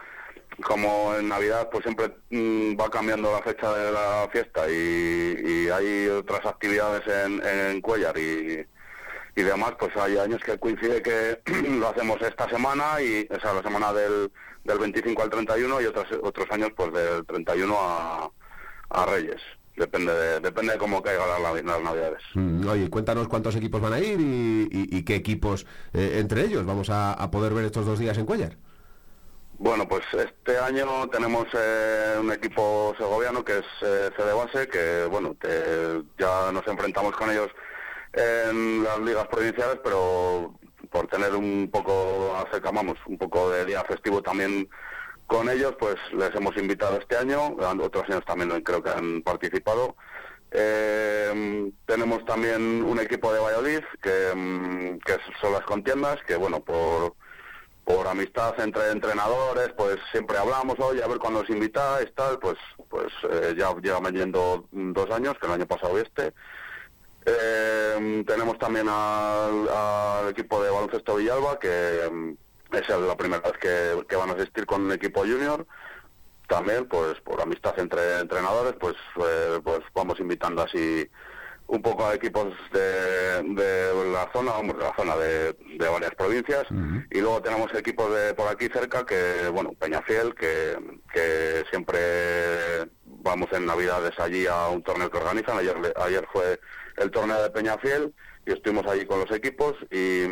como 0.63 1.15
en 1.15 1.29
Navidad, 1.29 1.69
pues 1.71 1.85
siempre 1.85 2.15
mm, 2.31 2.79
va 2.81 2.91
cambiando 2.91 3.33
la 3.33 3.43
fecha 3.43 3.73
de 3.75 3.93
la 3.93 4.29
fiesta 4.31 4.69
y, 4.71 5.37
y 5.45 5.69
hay 5.69 6.09
otras 6.09 6.45
actividades 6.47 7.03
en, 7.07 7.45
en 7.45 7.81
Cuellar 7.81 8.17
y, 8.17 8.67
y 9.37 9.43
demás, 9.43 9.73
pues 9.79 9.97
hay 9.97 10.17
años 10.19 10.41
que 10.43 10.59
coincide 10.59 11.03
que 11.03 11.41
lo 11.69 11.89
hacemos 11.89 12.21
esta 12.23 12.49
semana, 12.49 13.01
y 13.01 13.27
o 13.31 13.41
sea, 13.41 13.55
la 13.55 13.63
semana 13.63 13.93
del, 13.93 14.31
del 14.65 14.79
25 14.79 15.23
al 15.23 15.31
31 15.31 15.81
y 15.81 15.87
otros, 15.87 16.07
otros 16.23 16.47
años 16.51 16.71
pues 16.77 16.93
del 16.93 17.27
31 17.27 17.77
a, 17.79 18.31
a 18.91 19.07
Reyes. 19.07 19.41
Depende 19.77 20.13
de, 20.15 20.41
depende 20.41 20.73
de 20.75 20.79
cómo 20.79 21.03
caigan 21.03 21.29
las, 21.29 21.41
navi- 21.41 21.65
las 21.65 21.81
Navidades. 21.83 22.23
Mm, 22.35 22.69
oye, 22.69 22.89
cuéntanos 22.91 23.27
cuántos 23.27 23.57
equipos 23.57 23.81
van 23.81 23.93
a 23.95 23.99
ir 23.99 24.21
y, 24.21 24.69
y- 24.71 24.99
y 24.99 25.03
qué 25.05 25.17
equipos 25.17 25.67
eh, 25.93 26.19
entre 26.21 26.43
ellos 26.45 26.65
vamos 26.65 26.91
a, 26.91 27.13
a 27.13 27.31
poder 27.31 27.53
ver 27.55 27.65
estos 27.65 27.85
dos 27.85 27.99
días 27.99 28.17
en 28.19 28.25
Cuellar. 28.27 28.57
Bueno, 29.59 29.89
pues 29.89 30.03
este 30.13 30.59
año 30.59 31.09
tenemos 31.11 31.47
eh, 31.57 32.17
un 32.21 32.31
equipo 32.33 32.95
segoviano 32.99 33.45
que 33.45 33.59
es 33.59 33.65
eh, 33.83 34.11
CD 34.17 34.33
Base, 34.33 34.69
que 34.69 35.07
bueno, 35.11 35.35
te- 35.41 36.03
ya 36.19 36.53
nos 36.53 36.67
enfrentamos 36.69 37.15
con 37.17 37.31
ellos 37.31 37.51
en 38.13 38.85
las 38.85 38.99
ligas 39.01 39.27
provinciales, 39.29 39.79
pero 39.83 40.55
por 40.91 41.09
tener 41.09 41.35
un 41.35 41.69
poco, 41.73 42.37
acerca, 42.37 42.71
vamos, 42.71 42.97
un 43.07 43.19
poco 43.19 43.51
de 43.51 43.65
día 43.65 43.83
festivo 43.85 44.23
también 44.23 44.69
con 45.27 45.49
ellos, 45.49 45.75
pues 45.79 45.97
les 46.13 46.35
hemos 46.35 46.57
invitado 46.57 46.99
este 46.99 47.17
año, 47.17 47.57
otros 47.81 48.05
años 48.09 48.25
también 48.25 48.51
creo 48.63 48.83
que 48.83 48.91
han 48.91 49.23
participado. 49.23 49.97
Eh, 50.51 51.73
tenemos 51.87 52.25
también 52.25 52.85
un 52.85 53.01
equipo 53.01 53.33
de 53.33 53.41
Valladolid, 53.41 53.81
que, 54.01 54.99
que 55.05 55.17
son 55.41 55.53
las 55.53 55.63
contiendas, 55.63 56.23
que 56.27 56.37
bueno, 56.37 56.61
por, 56.61 57.15
por 57.85 58.07
amistad 58.07 58.59
entre 58.61 58.91
entrenadores, 58.91 59.73
pues 59.77 59.99
siempre 60.13 60.39
hablamos, 60.39 60.79
oye, 60.79 61.03
a 61.03 61.09
ver 61.09 61.19
cuándo 61.19 61.41
os 61.41 61.51
invitáis, 61.51 62.15
tal, 62.15 62.39
pues 62.39 62.57
pues 62.89 63.13
eh, 63.29 63.55
ya 63.59 63.75
llevan 63.83 64.15
yendo 64.15 64.69
dos 64.71 65.11
años, 65.11 65.37
que 65.41 65.47
el 65.47 65.53
año 65.53 65.67
pasado 65.67 65.99
y 65.99 66.03
este. 66.03 66.33
Eh, 67.27 68.23
tenemos 68.27 68.59
también 68.59 68.87
al 68.89 70.29
equipo 70.29 70.63
de 70.63 70.71
baloncesto 70.71 71.17
Villalba, 71.17 71.59
que 71.59 72.37
mm, 72.75 72.79
es 72.79 72.89
la 72.89 73.17
primera 73.17 73.43
vez 73.43 73.59
que, 73.59 74.07
que 74.07 74.17
van 74.17 74.31
a 74.31 74.35
asistir 74.35 74.67
con 74.67 74.83
un 74.83 74.93
equipo 74.93 75.21
junior. 75.21 75.67
También, 76.49 76.87
pues 76.87 77.21
por 77.21 77.41
amistad 77.41 77.79
entre 77.79 78.21
entrenadores, 78.21 78.75
pues, 78.79 78.95
eh, 79.17 79.61
pues 79.65 79.81
vamos 79.95 80.21
invitando 80.21 80.63
así 80.63 81.09
un 81.67 81.81
poco 81.81 82.07
a 82.07 82.15
equipos 82.15 82.53
de, 82.73 83.43
de 83.43 84.13
la 84.13 84.31
zona, 84.33 84.53
vamos, 84.53 84.77
de 84.77 84.83
la 84.83 84.95
zona 84.95 85.17
de, 85.17 85.55
de 85.55 85.89
varias 85.89 86.15
provincias. 86.15 86.67
Y 87.11 87.21
luego 87.21 87.41
tenemos 87.41 87.73
equipos 87.75 88.15
de 88.15 88.35
por 88.35 88.49
aquí 88.49 88.69
cerca, 88.69 89.07
que, 89.07 89.49
bueno, 89.51 89.73
Peñafiel, 89.79 90.35
que, 90.35 90.77
que 91.13 91.65
siempre 91.71 92.91
vamos 93.07 93.49
en 93.53 93.65
Navidades 93.65 94.19
allí 94.19 94.47
a 94.47 94.69
un 94.69 94.83
torneo 94.83 95.11
que 95.11 95.17
organizan. 95.17 95.57
Ayer, 95.57 95.77
ayer 95.97 96.29
fue 96.31 96.61
el 96.99 97.11
torneo 97.11 97.43
de 97.43 97.51
Peñafiel 97.51 98.15
y 98.47 98.53
estuvimos 98.53 98.87
allí 98.87 99.07
con 99.07 99.21
los 99.21 99.31
equipos 99.31 99.75
y, 99.91 100.27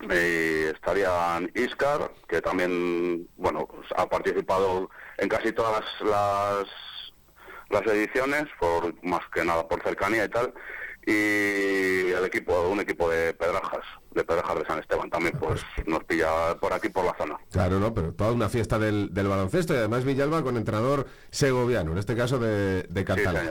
y 0.00 0.64
estarían 0.64 1.50
Iscar, 1.54 2.10
que 2.28 2.40
también, 2.40 3.28
bueno, 3.36 3.68
ha 3.96 4.08
participado 4.08 4.90
en 5.18 5.28
casi 5.28 5.52
todas 5.52 5.84
las, 6.00 6.66
las 7.70 7.86
ediciones, 7.94 8.44
por 8.58 8.94
más 9.04 9.22
que 9.32 9.44
nada 9.44 9.66
por 9.66 9.82
cercanía 9.82 10.24
y 10.24 10.28
tal, 10.28 10.52
y 11.06 12.12
el 12.12 12.24
equipo, 12.24 12.68
un 12.68 12.80
equipo 12.80 13.08
de 13.10 13.34
Pedrajas, 13.34 13.84
de 14.12 14.24
Pedrajas 14.24 14.58
de 14.58 14.66
San 14.66 14.78
Esteban 14.78 15.10
también, 15.10 15.36
pues 15.38 15.60
nos 15.86 16.04
pilla 16.04 16.56
por 16.60 16.72
aquí 16.72 16.88
por 16.88 17.04
la 17.04 17.14
zona. 17.16 17.36
Claro, 17.50 17.78
no, 17.78 17.92
pero 17.92 18.12
toda 18.12 18.32
una 18.32 18.48
fiesta 18.48 18.78
del, 18.78 19.12
del 19.12 19.28
baloncesto 19.28 19.74
y 19.74 19.76
además 19.76 20.04
Villalba 20.04 20.42
con 20.42 20.56
entrenador 20.56 21.06
segoviano, 21.30 21.92
en 21.92 21.98
este 21.98 22.16
caso 22.16 22.38
de, 22.38 22.84
de 22.84 23.04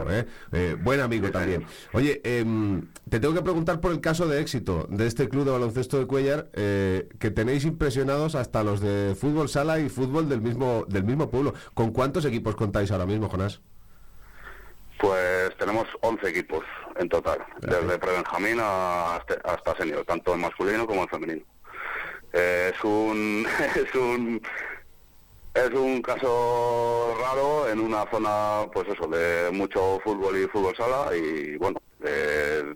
¿eh? 0.10 0.26
Eh, 0.52 0.78
buen 0.82 1.00
amigo 1.02 1.30
también. 1.32 1.66
Oye, 1.94 2.22
em, 2.24 2.88
te 3.10 3.20
tengo 3.20 3.34
que 3.34 3.42
preguntar 3.42 3.80
por 3.82 3.92
el 3.92 4.02
caso 4.02 4.28
de 4.28 4.42
éxito 4.42 4.88
de 4.90 5.08
este 5.08 5.30
club 5.30 5.46
de 5.46 5.52
baloncesto 5.52 6.00
de 6.00 6.08
Cuellar, 6.08 6.50
eh, 6.54 7.10
que 7.20 7.32
tenéis 7.32 7.66
impresionados 7.66 8.36
hasta 8.36 8.64
los 8.64 8.80
de 8.80 9.16
fútbol 9.16 9.50
sala 9.50 9.80
y 9.80 9.90
fútbol 9.90 10.30
del 10.30 10.42
mismo, 10.42 10.86
del 10.88 11.04
mismo 11.04 11.30
pueblo. 11.30 11.54
¿Con 11.74 11.92
cuántos 11.92 12.26
equipos 12.26 12.56
contáis 12.56 12.92
ahora 12.92 13.06
mismo, 13.06 13.30
Jonás? 13.30 13.62
Tenemos 16.24 16.26
11 16.26 16.30
equipos 16.30 16.66
en 16.96 17.10
total, 17.10 17.40
desde 17.60 17.98
prebenjamín 18.00 18.60
hasta, 18.60 19.36
hasta 19.44 19.76
senior, 19.76 20.06
tanto 20.06 20.34
en 20.34 20.42
masculino 20.42 20.88
como 20.88 21.04
en 21.04 21.10
femenino. 21.10 21.46
Eh, 22.32 22.72
es 22.74 22.84
un 22.84 23.46
es 23.76 23.96
un 23.96 24.42
es 25.54 25.70
un 25.72 26.02
caso 26.02 27.16
raro 27.20 27.70
en 27.70 27.80
una 27.80 28.10
zona, 28.10 28.66
pues 28.74 28.88
eso, 28.88 29.08
de 29.08 29.52
mucho 29.52 30.00
fútbol 30.04 30.38
y 30.38 30.48
fútbol 30.48 30.76
sala 30.76 31.16
y 31.16 31.58
bueno, 31.58 31.80
eh, 32.04 32.74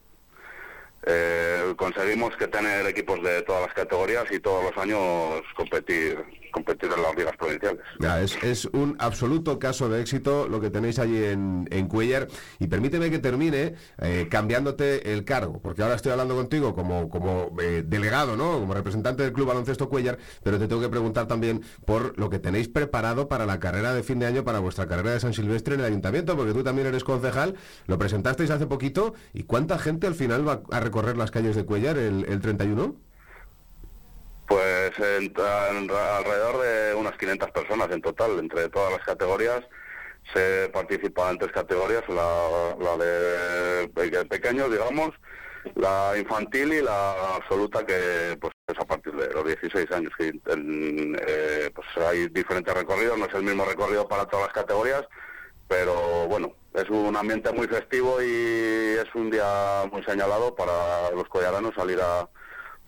eh, 1.03 1.73
conseguimos 1.75 2.35
que 2.35 2.47
tener 2.47 2.85
equipos 2.85 3.23
de 3.23 3.41
todas 3.43 3.63
las 3.63 3.73
categorías 3.73 4.25
y 4.31 4.39
todos 4.39 4.65
los 4.65 4.77
años 4.77 5.41
competir 5.55 6.23
competir 6.57 6.89
en 6.95 7.01
las 7.03 7.15
ligas 7.15 7.37
provinciales. 7.37 8.37
Es 8.41 8.65
un 8.65 8.95
absoluto 8.99 9.59
caso 9.59 9.89
de 9.89 10.01
éxito 10.01 10.47
lo 10.47 10.59
que 10.59 10.69
tenéis 10.69 10.97
allí 10.97 11.23
en, 11.23 11.67
en 11.71 11.87
Cuellar 11.87 12.27
y 12.59 12.67
permíteme 12.67 13.11
que 13.11 13.19
termine 13.19 13.75
eh, 13.99 14.27
cambiándote 14.29 15.13
el 15.13 15.23
cargo, 15.23 15.59
porque 15.61 15.83
ahora 15.83 15.95
estoy 15.95 16.11
hablando 16.11 16.35
contigo 16.35 16.73
como, 16.73 17.09
como 17.09 17.55
eh, 17.61 17.83
delegado, 17.85 18.35
¿no? 18.35 18.59
como 18.59 18.73
representante 18.73 19.23
del 19.23 19.33
Club 19.33 19.47
Baloncesto 19.47 19.87
Cuellar, 19.87 20.17
pero 20.43 20.57
te 20.57 20.67
tengo 20.67 20.81
que 20.81 20.89
preguntar 20.89 21.27
también 21.27 21.61
por 21.85 22.17
lo 22.17 22.29
que 22.29 22.39
tenéis 22.39 22.67
preparado 22.67 23.27
para 23.27 23.45
la 23.45 23.59
carrera 23.59 23.93
de 23.93 24.01
fin 24.03 24.19
de 24.19 24.25
año, 24.25 24.43
para 24.43 24.59
vuestra 24.59 24.87
carrera 24.87 25.11
de 25.11 25.19
San 25.19 25.33
Silvestre 25.33 25.75
en 25.75 25.81
el 25.81 25.85
Ayuntamiento, 25.85 26.35
porque 26.35 26.53
tú 26.53 26.63
también 26.63 26.87
eres 26.87 27.03
concejal, 27.03 27.55
lo 27.85 27.99
presentasteis 27.99 28.49
hace 28.49 28.65
poquito 28.65 29.13
y 29.33 29.43
¿cuánta 29.43 29.77
gente 29.77 30.07
al 30.07 30.15
final 30.15 30.47
va 30.47 30.61
a 30.71 30.79
recorrer 30.79 31.17
las 31.17 31.29
calles 31.29 31.55
de 31.55 31.65
Cuellar 31.65 31.97
el, 31.97 32.25
el 32.27 32.41
31? 32.41 33.06
Pues 34.47 34.91
alrededor 34.97 36.61
de 36.61 36.95
unas 36.95 37.17
500 37.17 37.51
personas 37.51 37.89
en 37.91 38.01
total, 38.01 38.39
entre 38.39 38.69
todas 38.69 38.93
las 38.93 39.05
categorías. 39.05 39.61
Se 40.33 40.69
participa 40.73 41.29
en 41.31 41.37
tres 41.37 41.51
categorías, 41.53 42.03
la, 42.09 42.75
la 42.79 42.97
de 42.97 43.87
pe- 43.89 44.25
pequeños, 44.25 44.69
digamos, 44.71 45.11
la 45.75 46.13
infantil 46.17 46.73
y 46.73 46.81
la 46.81 47.35
absoluta, 47.35 47.85
que 47.85 48.37
pues 48.39 48.51
es 48.67 48.77
a 48.77 48.85
partir 48.85 49.13
de 49.15 49.29
los 49.33 49.45
16 49.45 49.89
años. 49.91 50.11
Eh, 50.19 51.71
pues 51.73 51.87
hay 52.05 52.27
diferentes 52.29 52.73
recorridos, 52.73 53.17
no 53.17 53.25
es 53.25 53.33
el 53.35 53.43
mismo 53.43 53.63
recorrido 53.65 54.07
para 54.07 54.25
todas 54.25 54.47
las 54.47 54.53
categorías, 54.53 55.03
pero 55.67 56.27
bueno, 56.27 56.53
es 56.73 56.89
un 56.89 57.15
ambiente 57.15 57.51
muy 57.53 57.67
festivo 57.67 58.21
y 58.21 58.97
es 58.99 59.13
un 59.15 59.29
día 59.29 59.83
muy 59.91 60.03
señalado 60.03 60.55
para 60.55 61.09
los 61.11 61.27
collaranos 61.29 61.73
salir 61.75 61.99
a, 62.01 62.27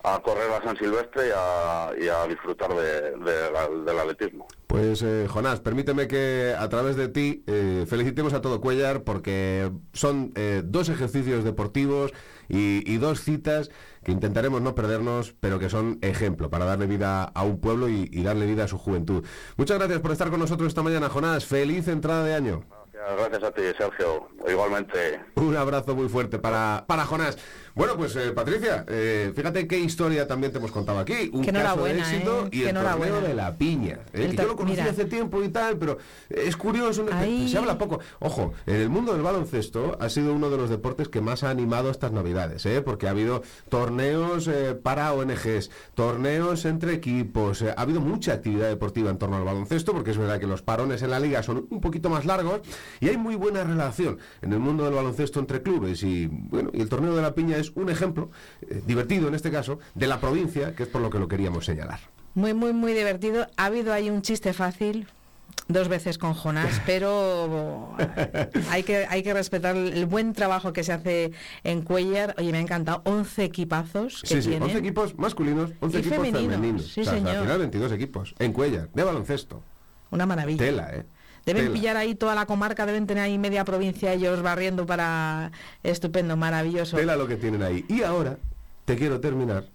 a 0.03 0.19
correr 0.21 0.49
a 0.51 0.63
San 0.63 0.77
Silvestre 0.77 1.27
y 1.27 1.31
a, 1.35 1.91
y 2.01 2.07
a 2.07 2.25
disfrutar 2.27 2.73
de- 2.73 3.11
de 3.11 3.51
la- 3.51 3.67
del 3.85 3.99
atletismo. 3.99 4.47
Pues 4.67 5.01
eh, 5.01 5.25
Jonás, 5.27 5.59
permíteme 5.59 6.07
que 6.07 6.55
a 6.57 6.69
través 6.69 6.95
de 6.95 7.07
ti 7.09 7.43
eh, 7.47 7.85
felicitemos 7.87 8.33
a 8.33 8.41
todo 8.41 8.61
Cuellar 8.61 9.03
porque 9.03 9.71
son 9.93 10.31
eh, 10.35 10.61
dos 10.63 10.89
ejercicios 10.89 11.43
deportivos 11.43 12.13
y, 12.47 12.89
y 12.89 12.97
dos 12.97 13.21
citas 13.21 13.71
que 14.03 14.11
intentaremos 14.11 14.61
no 14.61 14.75
perdernos, 14.75 15.35
pero 15.39 15.59
que 15.59 15.69
son 15.69 15.97
ejemplo 16.01 16.49
para 16.49 16.65
darle 16.65 16.85
vida 16.85 17.23
a 17.23 17.43
un 17.43 17.59
pueblo 17.59 17.89
y, 17.89 18.07
y 18.11 18.23
darle 18.23 18.45
vida 18.45 18.63
a 18.63 18.67
su 18.67 18.77
juventud. 18.77 19.25
Muchas 19.57 19.77
gracias 19.79 19.99
por 19.99 20.11
estar 20.11 20.29
con 20.29 20.39
nosotros 20.39 20.67
esta 20.69 20.83
mañana, 20.83 21.09
Jonás. 21.09 21.45
Feliz 21.45 21.87
entrada 21.87 22.23
de 22.23 22.35
año. 22.35 22.63
Gracias 23.17 23.43
a 23.43 23.51
ti, 23.51 23.61
Sergio. 23.77 24.27
Igualmente. 24.47 25.21
Un 25.35 25.55
abrazo 25.55 25.95
muy 25.95 26.09
fuerte 26.09 26.37
para, 26.37 26.83
para 26.85 27.05
Jonás. 27.05 27.37
Bueno, 27.79 27.95
pues 27.95 28.13
eh, 28.17 28.33
Patricia, 28.33 28.83
eh, 28.89 29.31
fíjate 29.33 29.65
qué 29.65 29.79
historia 29.79 30.27
también 30.27 30.51
te 30.51 30.57
hemos 30.57 30.69
contado 30.69 30.99
aquí. 30.99 31.29
Un 31.31 31.45
Qué 31.45 31.53
caso 31.53 31.85
de 31.85 31.97
éxito 31.97 32.47
¿eh? 32.47 32.49
y 32.51 32.63
el 32.63 32.73
torneo 32.75 33.21
de 33.21 33.33
la 33.33 33.55
piña. 33.57 33.99
eh, 34.11 34.27
que 34.31 34.35
tor- 34.35 34.41
yo 34.41 34.47
lo 34.49 34.55
conocí 34.57 34.75
mira. 34.81 34.91
hace 34.91 35.05
tiempo 35.05 35.41
y 35.41 35.47
tal, 35.47 35.77
pero 35.77 35.97
es 36.29 36.57
curioso, 36.57 37.05
se 37.47 37.57
habla 37.57 37.77
poco. 37.77 38.01
Ojo, 38.19 38.51
en 38.65 38.75
el 38.75 38.89
mundo 38.89 39.13
del 39.13 39.21
baloncesto 39.21 39.97
ha 40.01 40.09
sido 40.09 40.33
uno 40.33 40.49
de 40.49 40.57
los 40.57 40.69
deportes 40.69 41.07
que 41.07 41.21
más 41.21 41.43
ha 41.45 41.51
animado 41.51 41.89
estas 41.89 42.11
navidades, 42.11 42.65
¿eh? 42.65 42.81
porque 42.81 43.07
ha 43.07 43.11
habido 43.11 43.43
torneos 43.69 44.49
eh, 44.49 44.73
para 44.75 45.13
ONGs, 45.13 45.71
torneos 45.93 46.65
entre 46.65 46.91
equipos, 46.93 47.61
eh, 47.61 47.73
ha 47.77 47.81
habido 47.83 48.01
mucha 48.01 48.33
actividad 48.33 48.67
deportiva 48.67 49.09
en 49.09 49.17
torno 49.17 49.37
al 49.37 49.45
baloncesto, 49.45 49.93
porque 49.93 50.11
es 50.11 50.17
verdad 50.17 50.37
que 50.37 50.47
los 50.47 50.61
parones 50.61 51.01
en 51.01 51.11
la 51.11 51.19
liga 51.21 51.43
son 51.43 51.65
un 51.69 51.79
poquito 51.79 52.09
más 52.09 52.25
largos 52.25 52.59
y 52.99 53.07
hay 53.07 53.15
muy 53.15 53.35
buena 53.35 53.63
relación 53.63 54.17
en 54.41 54.51
el 54.51 54.59
mundo 54.59 54.83
del 54.83 54.95
baloncesto 54.95 55.39
entre 55.39 55.61
clubes 55.61 56.03
y 56.03 56.27
bueno, 56.27 56.71
y 56.73 56.81
el 56.81 56.89
torneo 56.89 57.15
de 57.15 57.21
la 57.21 57.33
piña 57.33 57.55
es 57.55 57.68
un 57.75 57.89
ejemplo, 57.89 58.29
eh, 58.61 58.81
divertido 58.85 59.27
en 59.27 59.35
este 59.35 59.51
caso, 59.51 59.79
de 59.95 60.07
la 60.07 60.19
provincia, 60.19 60.75
que 60.75 60.83
es 60.83 60.89
por 60.89 61.01
lo 61.01 61.09
que 61.09 61.19
lo 61.19 61.27
queríamos 61.27 61.65
señalar. 61.65 61.99
Muy, 62.35 62.53
muy, 62.53 62.73
muy 62.73 62.93
divertido. 62.93 63.47
Ha 63.57 63.65
habido 63.65 63.91
ahí 63.93 64.09
un 64.09 64.21
chiste 64.21 64.53
fácil. 64.53 65.07
Dos 65.67 65.87
veces 65.87 66.17
con 66.17 66.33
Jonás, 66.33 66.81
pero 66.87 67.95
hay 68.71 68.81
que, 68.83 69.05
hay 69.07 69.21
que 69.21 69.33
respetar 69.33 69.75
el 69.75 70.05
buen 70.07 70.33
trabajo 70.33 70.73
que 70.73 70.83
se 70.83 70.93
hace 70.93 71.31
en 71.63 71.81
Cuellar. 71.83 72.33
Oye, 72.39 72.51
me 72.51 72.57
ha 72.57 72.61
encantado. 72.61 73.01
11 73.05 73.43
equipazos 73.43 74.21
que 74.21 74.27
Sí, 74.27 74.41
sí, 74.41 74.49
tienen. 74.49 74.63
11 74.63 74.77
equipos 74.79 75.17
masculinos, 75.17 75.71
11 75.79 75.97
Y 75.97 75.99
equipos 75.99 76.17
femeninos, 76.17 76.53
femeninos. 76.55 76.87
sí, 76.91 77.01
O 77.01 77.03
sea, 77.03 77.13
señor. 77.13 77.35
Al 77.35 77.41
final 77.43 77.59
22 77.59 77.91
equipos, 77.91 78.35
en 78.39 78.53
Cuellar, 78.53 78.89
de 78.93 79.03
baloncesto. 79.03 79.61
Una 80.11 80.25
maravilla. 80.25 80.57
Tela, 80.57 80.89
¿eh? 80.93 81.05
Deben 81.45 81.63
Tela. 81.63 81.73
pillar 81.73 81.97
ahí 81.97 82.15
toda 82.15 82.35
la 82.35 82.45
comarca, 82.45 82.85
deben 82.85 83.07
tener 83.07 83.23
ahí 83.23 83.37
media 83.37 83.65
provincia 83.65 84.13
ellos 84.13 84.41
barriendo 84.41 84.85
para... 84.85 85.51
Estupendo, 85.83 86.37
maravilloso. 86.37 86.97
Tela 86.97 87.15
lo 87.15 87.27
que 87.27 87.35
tienen 87.37 87.63
ahí. 87.63 87.85
Y 87.87 88.03
ahora 88.03 88.37
te 88.85 88.95
quiero 88.95 89.19
terminar 89.19 89.65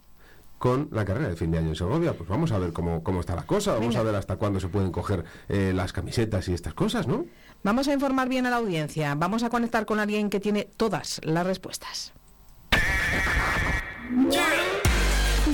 con 0.58 0.88
la 0.92 1.04
carrera 1.04 1.28
de 1.28 1.36
fin 1.36 1.50
de 1.50 1.58
año 1.58 1.68
en 1.68 1.76
Segovia. 1.76 2.14
Pues 2.14 2.28
vamos 2.28 2.50
a 2.52 2.58
ver 2.58 2.72
cómo, 2.72 3.02
cómo 3.02 3.20
está 3.20 3.34
la 3.34 3.42
cosa, 3.44 3.72
vamos 3.72 3.88
Venga. 3.88 4.00
a 4.00 4.02
ver 4.04 4.14
hasta 4.14 4.36
cuándo 4.36 4.60
se 4.60 4.68
pueden 4.68 4.90
coger 4.92 5.24
eh, 5.48 5.72
las 5.74 5.92
camisetas 5.92 6.48
y 6.48 6.54
estas 6.54 6.74
cosas, 6.74 7.06
¿no? 7.06 7.26
Vamos 7.62 7.88
a 7.88 7.92
informar 7.92 8.28
bien 8.28 8.46
a 8.46 8.50
la 8.50 8.56
audiencia. 8.56 9.14
Vamos 9.14 9.42
a 9.42 9.50
conectar 9.50 9.84
con 9.84 10.00
alguien 10.00 10.30
que 10.30 10.40
tiene 10.40 10.68
todas 10.76 11.20
las 11.24 11.46
respuestas. 11.46 12.12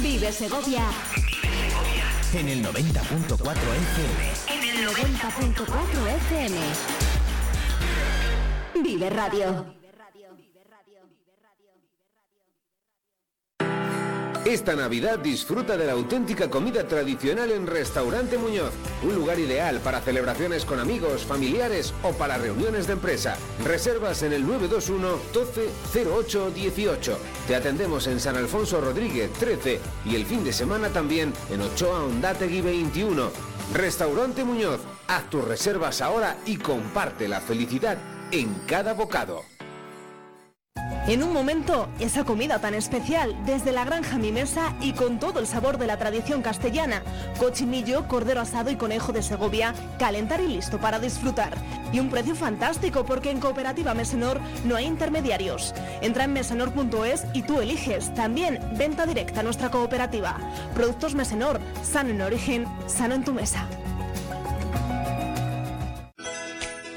Vive 0.02 0.32
Segovia 0.32 0.84
En 2.34 2.48
el 2.48 2.64
90.4 2.64 3.40
FM. 3.40 4.49
En 4.80 4.86
el 4.86 4.94
90.4 4.94 5.66
FM. 6.16 6.56
Vive 8.82 9.10
Radio. 9.10 9.80
Esta 14.46 14.74
Navidad 14.74 15.18
disfruta 15.18 15.76
de 15.76 15.84
la 15.84 15.92
auténtica 15.92 16.48
comida 16.48 16.88
tradicional 16.88 17.50
en 17.50 17.66
Restaurante 17.66 18.38
Muñoz, 18.38 18.72
un 19.02 19.14
lugar 19.14 19.38
ideal 19.38 19.80
para 19.80 20.00
celebraciones 20.00 20.64
con 20.64 20.80
amigos, 20.80 21.26
familiares 21.26 21.92
o 22.02 22.12
para 22.12 22.38
reuniones 22.38 22.86
de 22.86 22.94
empresa. 22.94 23.36
Reservas 23.62 24.22
en 24.22 24.32
el 24.32 24.46
921 24.46 25.18
12 25.34 26.08
08 26.10 26.50
18. 26.52 27.18
Te 27.46 27.54
atendemos 27.54 28.06
en 28.06 28.18
San 28.18 28.36
Alfonso 28.36 28.80
Rodríguez 28.80 29.30
13 29.34 29.78
y 30.06 30.14
el 30.14 30.24
fin 30.24 30.42
de 30.42 30.54
semana 30.54 30.88
también 30.88 31.34
en 31.50 31.60
Ochoa 31.60 32.04
Ondategui 32.04 32.62
21. 32.62 33.49
Restaurante 33.72 34.42
Muñoz, 34.42 34.80
haz 35.06 35.30
tus 35.30 35.44
reservas 35.44 36.02
ahora 36.02 36.36
y 36.44 36.56
comparte 36.56 37.28
la 37.28 37.40
felicidad 37.40 37.96
en 38.32 38.52
cada 38.66 38.94
bocado. 38.94 39.49
En 41.06 41.22
un 41.22 41.32
momento, 41.32 41.88
esa 41.98 42.24
comida 42.24 42.60
tan 42.60 42.74
especial, 42.74 43.34
desde 43.44 43.72
la 43.72 43.84
granja 43.84 44.16
a 44.16 44.18
mi 44.18 44.32
mesa 44.32 44.74
y 44.80 44.92
con 44.92 45.18
todo 45.18 45.40
el 45.40 45.46
sabor 45.46 45.78
de 45.78 45.86
la 45.86 45.96
tradición 45.96 46.42
castellana. 46.42 47.02
Cochinillo, 47.38 48.06
cordero 48.06 48.40
asado 48.40 48.70
y 48.70 48.76
conejo 48.76 49.12
de 49.12 49.22
Segovia, 49.22 49.74
calentar 49.98 50.40
y 50.40 50.46
listo 50.46 50.78
para 50.78 51.00
disfrutar. 51.00 51.56
Y 51.92 52.00
un 52.00 52.10
precio 52.10 52.36
fantástico 52.36 53.04
porque 53.04 53.30
en 53.30 53.40
Cooperativa 53.40 53.94
Mesenor 53.94 54.40
no 54.64 54.76
hay 54.76 54.86
intermediarios. 54.86 55.74
Entra 56.00 56.24
en 56.24 56.32
mesenor.es 56.32 57.26
y 57.32 57.42
tú 57.42 57.60
eliges. 57.60 58.14
También 58.14 58.60
venta 58.78 59.06
directa 59.06 59.40
a 59.40 59.42
nuestra 59.42 59.70
cooperativa. 59.70 60.38
Productos 60.74 61.14
Mesenor, 61.14 61.60
sano 61.82 62.10
en 62.10 62.22
origen, 62.22 62.66
sano 62.86 63.14
en 63.14 63.24
tu 63.24 63.32
mesa. 63.32 63.66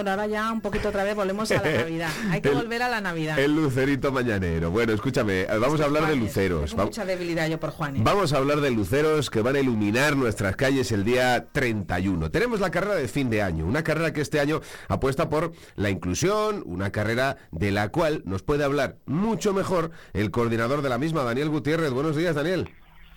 Bueno, 0.00 0.12
ahora 0.12 0.26
ya 0.28 0.50
un 0.50 0.62
poquito 0.62 0.88
otra 0.88 1.04
vez 1.04 1.14
volvemos 1.14 1.50
a 1.50 1.56
la 1.62 1.70
Navidad. 1.82 2.08
Hay 2.30 2.40
que 2.40 2.48
El- 2.48 2.54
volver 2.54 2.82
a 2.82 2.88
la 2.88 3.02
Navidad. 3.02 3.38
El 3.38 3.54
lucerito 3.54 4.10
mañanero. 4.10 4.70
Bueno, 4.70 4.94
escúchame, 4.94 5.42
eh, 5.42 5.46
vamos 5.60 5.78
a 5.78 5.84
hablar 5.84 6.06
de 6.08 6.16
luceros. 6.16 6.70
Tengo 6.70 6.84
mucha 6.84 7.04
debilidad 7.04 7.46
yo 7.50 7.60
por 7.60 7.68
Juan. 7.70 7.96
¿eh? 7.96 8.00
Vamos 8.02 8.32
a 8.32 8.38
hablar 8.38 8.62
de 8.62 8.70
luceros 8.70 9.28
que 9.28 9.42
van 9.42 9.56
a 9.56 9.60
iluminar 9.60 10.16
nuestras 10.16 10.56
calles 10.56 10.90
el 10.92 11.04
día 11.04 11.48
31. 11.52 12.30
Tenemos 12.30 12.60
la 12.60 12.70
carrera 12.70 12.94
de 12.94 13.08
fin 13.08 13.28
de 13.28 13.42
año, 13.42 13.66
una 13.66 13.84
carrera 13.84 14.14
que 14.14 14.22
este 14.22 14.40
año 14.40 14.62
apuesta 14.88 15.28
por 15.28 15.52
la 15.76 15.90
inclusión, 15.90 16.62
una 16.64 16.90
carrera 16.90 17.36
de 17.50 17.70
la 17.70 17.90
cual 17.90 18.22
nos 18.24 18.42
puede 18.42 18.64
hablar 18.64 18.96
mucho 19.04 19.52
mejor 19.52 19.90
el 20.14 20.30
coordinador 20.30 20.80
de 20.80 20.88
la 20.88 20.96
misma, 20.96 21.24
Daniel 21.24 21.50
Gutiérrez. 21.50 21.90
Buenos 21.90 22.16
días, 22.16 22.34
Daniel. 22.34 22.70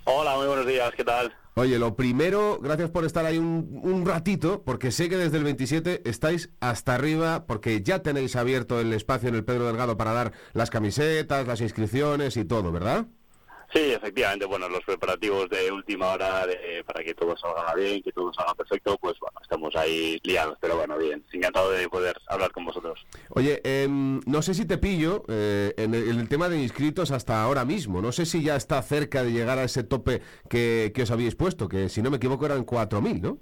Hola, 0.06 0.36
muy 0.36 0.48
buenos 0.48 0.68
días, 0.68 0.92
¿qué 0.98 1.04
tal? 1.06 1.34
Oye, 1.56 1.80
lo 1.80 1.96
primero, 1.96 2.60
gracias 2.62 2.90
por 2.90 3.06
estar 3.06 3.26
ahí 3.26 3.38
un, 3.38 3.80
un, 3.84 4.06
ratito, 4.06 4.64
porque 4.66 4.92
sé 4.92 5.08
que 5.08 5.16
desde 5.16 5.38
el 5.38 5.46
27 5.46 6.02
estáis 6.10 6.50
hasta 6.60 6.96
arriba, 6.96 7.46
porque 7.46 7.82
ya 7.84 8.00
tenéis 8.00 8.36
abierto 8.36 8.82
el 8.82 8.92
espacio 8.92 9.30
en 9.30 9.36
el 9.36 9.46
Pedro 9.46 9.66
Delgado 9.68 9.96
para 9.96 10.12
dar 10.12 10.34
las 10.54 10.70
camisetas, 10.70 11.48
las 11.48 11.62
inscripciones 11.62 12.36
y 12.36 12.44
todo, 12.44 12.72
¿verdad? 12.72 13.06
Sí, 13.74 13.92
efectivamente, 13.92 14.46
bueno, 14.46 14.70
los 14.70 14.82
preparativos 14.82 15.50
de 15.50 15.72
última 15.72 16.10
hora 16.10 16.46
para 16.86 17.04
que 17.04 17.16
todo 17.16 17.36
salga 17.36 17.74
bien, 17.74 18.04
que 18.04 18.12
todo 18.12 18.32
salga 18.32 18.54
perfecto, 18.54 18.96
pues 19.02 19.16
bueno, 19.20 19.40
estamos 19.42 19.76
ahí 19.76 20.20
liados, 20.24 20.60
pero 20.62 20.78
bueno, 20.78 20.96
bien, 20.98 21.24
encantado 21.32 21.72
de 21.72 21.90
poder 21.90 22.16
hablar 22.28 22.52
con 22.52 22.66
vosotros. 22.66 23.04
Oye, 23.30 23.62
eh, 23.64 23.88
no 23.90 24.42
sé 24.44 24.54
si 24.54 24.66
te 24.66 24.78
pillo 24.78 25.24
eh, 25.28 25.74
en, 25.78 25.96
el, 25.96 26.30
tema 26.30 26.50
de 26.50 26.62
inscritos 26.62 27.10
hasta 27.10 27.44
ahora 27.44 27.66
mismo, 27.66 28.00
no 28.00 28.12
sé 28.12 28.28
si 28.28 28.44
ya 28.44 28.56
está 28.56 28.80
cerca 28.84 29.24
de 29.24 29.32
llegar 29.32 29.58
a 29.58 29.64
ese 29.64 29.84
tope 29.84 30.22
que, 30.50 30.92
que 30.94 31.02
os 31.02 31.10
habíais 31.10 31.36
puesto, 31.36 31.68
que 31.68 31.90
si 31.90 32.04
no 32.04 32.12
me 32.12 32.18
equivoco 32.18 32.46
eran 32.46 32.68
4.000, 32.68 33.22
¿no? 33.22 33.40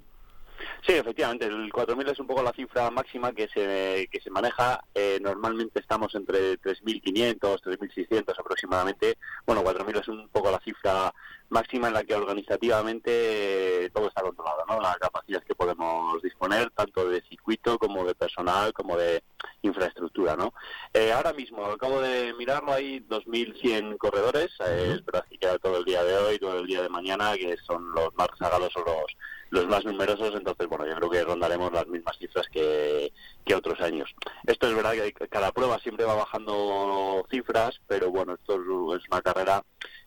Sí, 0.86 0.92
efectivamente, 0.94 1.46
el 1.46 1.72
4.000 1.72 2.10
es 2.10 2.18
un 2.18 2.26
poco 2.26 2.42
la 2.42 2.52
cifra 2.52 2.90
máxima 2.90 3.32
que 3.32 3.48
se, 3.48 4.08
que 4.10 4.20
se 4.20 4.30
maneja. 4.30 4.82
Eh, 4.94 5.18
normalmente 5.20 5.80
estamos 5.80 6.14
entre 6.14 6.58
3.500, 6.60 7.38
3.600 7.38 8.38
aproximadamente. 8.38 9.16
Bueno, 9.46 9.62
4.000 9.62 10.00
es 10.00 10.08
un 10.08 10.28
poco 10.28 10.50
la 10.50 10.60
cifra 10.60 11.12
máxima 11.52 11.88
en 11.88 11.94
la 11.94 12.02
que 12.02 12.14
organizativamente 12.14 13.84
eh, 13.84 13.90
todo 13.90 14.08
está 14.08 14.22
controlado, 14.22 14.64
¿no? 14.66 14.80
La 14.80 14.96
capacidad 14.96 15.42
que 15.42 15.54
podemos 15.54 16.20
disponer, 16.22 16.70
tanto 16.70 17.08
de 17.08 17.22
circuito 17.28 17.78
como 17.78 18.04
de 18.04 18.14
personal, 18.14 18.72
como 18.72 18.96
de 18.96 19.22
infraestructura, 19.60 20.34
¿no? 20.34 20.54
Eh, 20.94 21.12
ahora 21.12 21.32
mismo, 21.32 21.64
acabo 21.66 22.00
de 22.00 22.32
mirarlo, 22.34 22.72
hay 22.72 23.00
2.100 23.00 23.98
corredores, 23.98 24.50
eh, 24.66 24.94
es 24.94 25.04
verdad 25.04 25.26
que 25.28 25.38
queda 25.38 25.58
todo 25.58 25.78
el 25.78 25.84
día 25.84 26.02
de 26.02 26.16
hoy, 26.16 26.38
todo 26.38 26.58
el 26.58 26.66
día 26.66 26.82
de 26.82 26.88
mañana, 26.88 27.34
que 27.34 27.56
son 27.58 27.92
los 27.92 28.14
más 28.14 28.28
rezagados 28.28 28.74
o 28.76 28.80
los, 28.80 29.16
los 29.52 29.68
más 29.68 29.84
numerosos, 29.84 30.34
entonces, 30.34 30.66
bueno, 30.66 30.86
yo 30.86 30.94
creo 30.96 31.10
que 31.10 31.24
rondaremos 31.24 31.70
las 31.72 31.86
mismas 31.86 32.16
cifras 32.16 32.48
que, 32.48 33.12
que 33.44 33.54
otros 33.54 33.78
años. 33.82 34.10
Esto 34.46 34.66
es 34.66 34.74
verdad 34.74 34.92
que 34.92 35.12
cada 35.28 35.52
prueba 35.52 35.78
siempre 35.78 36.06
va 36.06 36.14
bajando 36.14 37.22
cifras, 37.30 37.78
pero 37.86 38.10
bueno, 38.10 38.32
esto 38.32 38.54
es 38.96 39.02
una 39.10 39.20
carrera 39.20 39.62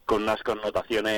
con 0.06 0.24
unas 0.24 0.42
connotaciones 0.44 1.16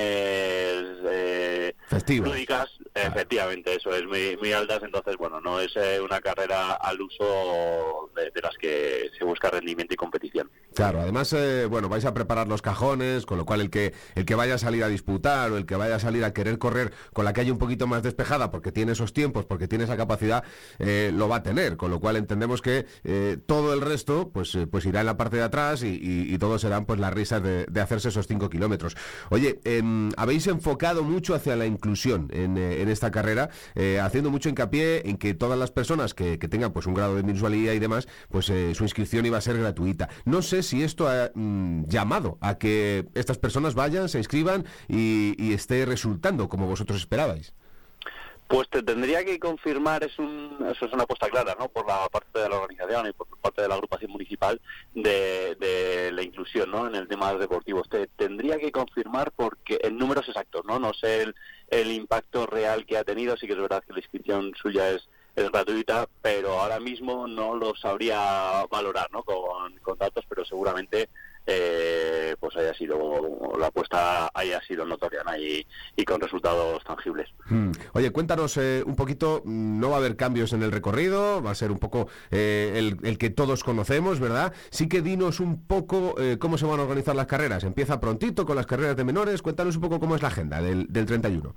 eh, 1.10 1.74
lúdicas, 2.08 2.70
efectivamente, 2.94 3.76
eso 3.76 3.94
es 3.94 4.06
muy, 4.06 4.38
muy 4.38 4.54
altas, 4.54 4.82
entonces, 4.82 5.18
bueno, 5.18 5.42
no 5.42 5.60
es 5.60 5.76
eh, 5.76 6.00
una 6.02 6.22
carrera 6.22 6.74
al 6.74 7.02
uso 7.02 8.10
de, 8.16 8.32
de, 8.32 8.42
las 8.42 8.56
que 8.58 9.10
se 9.18 9.26
busca 9.26 9.50
rendimiento 9.50 9.94
y 9.94 9.98
competición. 9.98 10.50
Claro, 10.74 11.02
además, 11.02 11.34
eh, 11.34 11.66
bueno, 11.66 11.90
vais 11.90 12.06
a 12.06 12.14
preparar 12.14 12.48
los 12.48 12.62
cajones, 12.62 13.26
con 13.26 13.38
lo 13.38 13.46
cual 13.46 13.62
el 13.62 13.70
que 13.70 13.94
el 14.16 14.26
que 14.26 14.36
vaya 14.36 14.56
a 14.56 14.58
salir 14.58 14.84
a 14.84 14.88
disputar 14.88 15.52
o 15.52 15.58
el 15.58 15.66
que 15.66 15.76
vaya 15.76 15.96
a 15.96 16.00
salir 16.00 16.24
a 16.24 16.34
querer 16.34 16.58
correr 16.58 16.94
con 17.14 17.26
la 17.26 17.34
calle 17.34 17.52
un 17.52 17.58
poquito 17.58 17.88
más 17.88 18.04
despejada, 18.04 18.52
porque 18.52 18.72
tiene 18.72 18.94
esos 18.94 19.12
tiempos, 19.12 19.46
porque 19.46 19.68
tiene 19.68 19.84
esa 19.84 19.98
capacidad, 19.98 20.44
eh, 20.80 21.12
lo 21.14 21.28
va 21.28 21.38
a 21.38 21.44
tener, 21.44 21.76
con 21.76 21.92
lo 21.92 22.00
cual 22.00 22.16
entendemos 22.16 22.62
que 22.62 22.86
eh, 23.04 23.38
todo 23.46 23.74
el 23.74 23.82
resto, 23.82 24.30
pues, 24.30 24.58
pues 24.72 24.86
irá 24.86 25.02
en 25.02 25.08
la 25.08 25.18
parte 25.18 25.38
de 25.38 25.44
atrás 25.44 25.84
y, 25.84 25.90
y, 25.90 26.34
y 26.34 26.38
todos 26.38 26.62
serán 26.62 26.86
pues 26.86 27.00
las 27.00 27.14
risas 27.14 27.44
de, 27.44 27.66
de 27.66 27.82
hacerse 27.82 28.10
esos 28.10 28.28
5 28.28 28.50
kilómetros. 28.50 28.77
Oye, 29.30 29.60
eh, 29.64 29.82
habéis 30.18 30.48
enfocado 30.48 31.04
mucho 31.04 31.36
hacia 31.36 31.56
la 31.56 31.66
inclusión 31.66 32.30
en, 32.32 32.58
eh, 32.58 32.82
en 32.82 32.90
esta 32.90 33.12
carrera, 33.12 33.50
eh, 33.76 34.00
haciendo 34.00 34.30
mucho 34.30 34.50
hincapié 34.50 35.10
en 35.10 35.18
que 35.18 35.34
todas 35.34 35.58
las 35.58 35.72
personas 35.72 36.14
que, 36.14 36.40
que 36.40 36.48
tengan 36.48 36.72
pues 36.74 36.86
un 36.86 36.94
grado 36.94 37.16
de 37.16 37.24
minusvalía 37.24 37.74
y 37.74 37.80
demás, 37.80 38.08
pues 38.30 38.46
su 38.46 38.84
inscripción 38.84 39.26
iba 39.26 39.38
a 39.38 39.42
ser 39.42 39.58
gratuita. 39.58 40.10
No 40.26 40.42
sé 40.42 40.64
si 40.64 40.84
esto 40.84 41.08
ha 41.08 41.32
mm, 41.34 41.86
llamado 41.88 42.38
a 42.42 42.58
que 42.58 43.08
estas 43.14 43.38
personas 43.38 43.76
vayan, 43.76 44.10
se 44.10 44.18
inscriban 44.18 44.66
y 44.88 45.54
esté 45.54 45.86
resultando 45.86 46.50
como 46.50 46.68
vosotros 46.68 47.00
esperabais. 47.00 47.54
Pues 48.48 48.70
te 48.70 48.82
tendría 48.82 49.26
que 49.26 49.40
confirmar, 49.40 50.04
es 50.06 50.18
un, 50.20 50.66
eso 50.72 50.86
es 50.86 50.94
una 50.94 51.04
apuesta 51.04 51.28
clara, 51.28 51.56
¿no? 51.60 51.68
Por 51.68 51.86
la 51.86 52.08
parte 52.08 52.40
de 52.40 52.48
la 52.48 52.56
organización 52.56 53.08
y 53.08 53.12
por 53.12 53.28
parte 53.40 53.62
de 53.62 53.68
la 53.68 53.76
agrupación 53.76 54.12
municipal 54.12 54.62
de, 54.94 55.56
de 55.56 56.12
la 56.14 56.24
inclusión, 56.24 56.72
¿no? 56.72 56.88
En 56.88 56.96
el 56.96 57.08
tema 57.10 57.34
deportivos. 57.34 57.90
Te 57.90 58.08
tendría 58.08 58.58
que 58.58 58.72
confirmar 58.72 59.32
porque 59.32 59.80
en 59.82 59.98
números 59.98 60.28
exactos, 60.30 60.64
¿no? 60.66 60.80
No 60.80 60.94
sé 60.94 61.24
el, 61.24 61.36
el 61.70 61.92
impacto 61.92 62.46
real 62.46 62.86
que 62.86 62.98
ha 62.98 63.04
tenido. 63.04 63.36
Sí 63.36 63.48
que 63.48 63.54
es 63.54 63.60
verdad 63.60 63.84
que 63.86 63.94
la 63.94 64.00
inscripción 64.00 64.54
suya 64.62 64.92
es 64.92 65.08
es 65.38 65.52
gratuita, 65.52 66.10
pero 66.20 66.60
ahora 66.60 66.80
mismo 66.80 67.28
no 67.28 67.56
lo 67.56 67.76
sabría 67.76 68.66
valorar, 68.72 69.08
¿no? 69.12 69.22
Con, 69.22 69.78
con 69.84 69.96
datos, 69.96 70.26
pero 70.28 70.44
seguramente 70.44 71.10
eh, 71.48 72.36
pues 72.40 72.56
haya 72.58 72.74
sido 72.74 72.98
la 73.58 73.68
apuesta 73.68 74.30
haya 74.34 74.62
sido 74.62 74.86
notoria 74.86 75.24
¿no? 75.24 75.36
y, 75.38 75.66
con 76.06 76.22
resultados 76.22 76.84
tangibles. 76.84 77.30
Hmm. 77.50 77.72
Oye, 77.94 78.12
cuéntanos 78.12 78.58
eh, 78.58 78.84
un 78.86 78.96
poquito, 78.96 79.42
no 79.46 79.90
va 79.90 79.96
a 79.96 80.00
haber 80.00 80.16
cambios 80.16 80.54
en 80.54 80.64
el 80.64 80.72
recorrido, 80.72 81.42
va 81.42 81.52
a 81.52 81.56
ser 81.56 81.72
un 81.72 81.80
poco 81.80 82.08
eh, 82.32 82.74
el, 82.76 82.98
el, 83.04 83.18
que 83.18 83.30
todos 83.30 83.64
conocemos, 83.64 84.20
¿verdad? 84.20 84.54
Sí 84.70 84.88
que 84.88 85.02
dinos 85.02 85.40
un 85.40 85.66
poco 85.66 86.16
eh, 86.20 86.38
cómo 86.40 86.58
se 86.58 86.66
van 86.66 86.80
a 86.80 86.84
organizar 86.84 87.16
las 87.16 87.28
carreras. 87.28 87.64
Empieza 87.64 88.00
prontito 88.00 88.46
con 88.46 88.56
las 88.56 88.66
carreras 88.66 88.96
de 88.96 89.04
menores, 89.04 89.42
cuéntanos 89.42 89.76
un 89.76 89.82
poco 89.82 90.00
cómo 90.00 90.16
es 90.16 90.22
la 90.22 90.28
agenda 90.30 90.62
del, 90.62 90.88
del 90.90 91.06
31. 91.06 91.56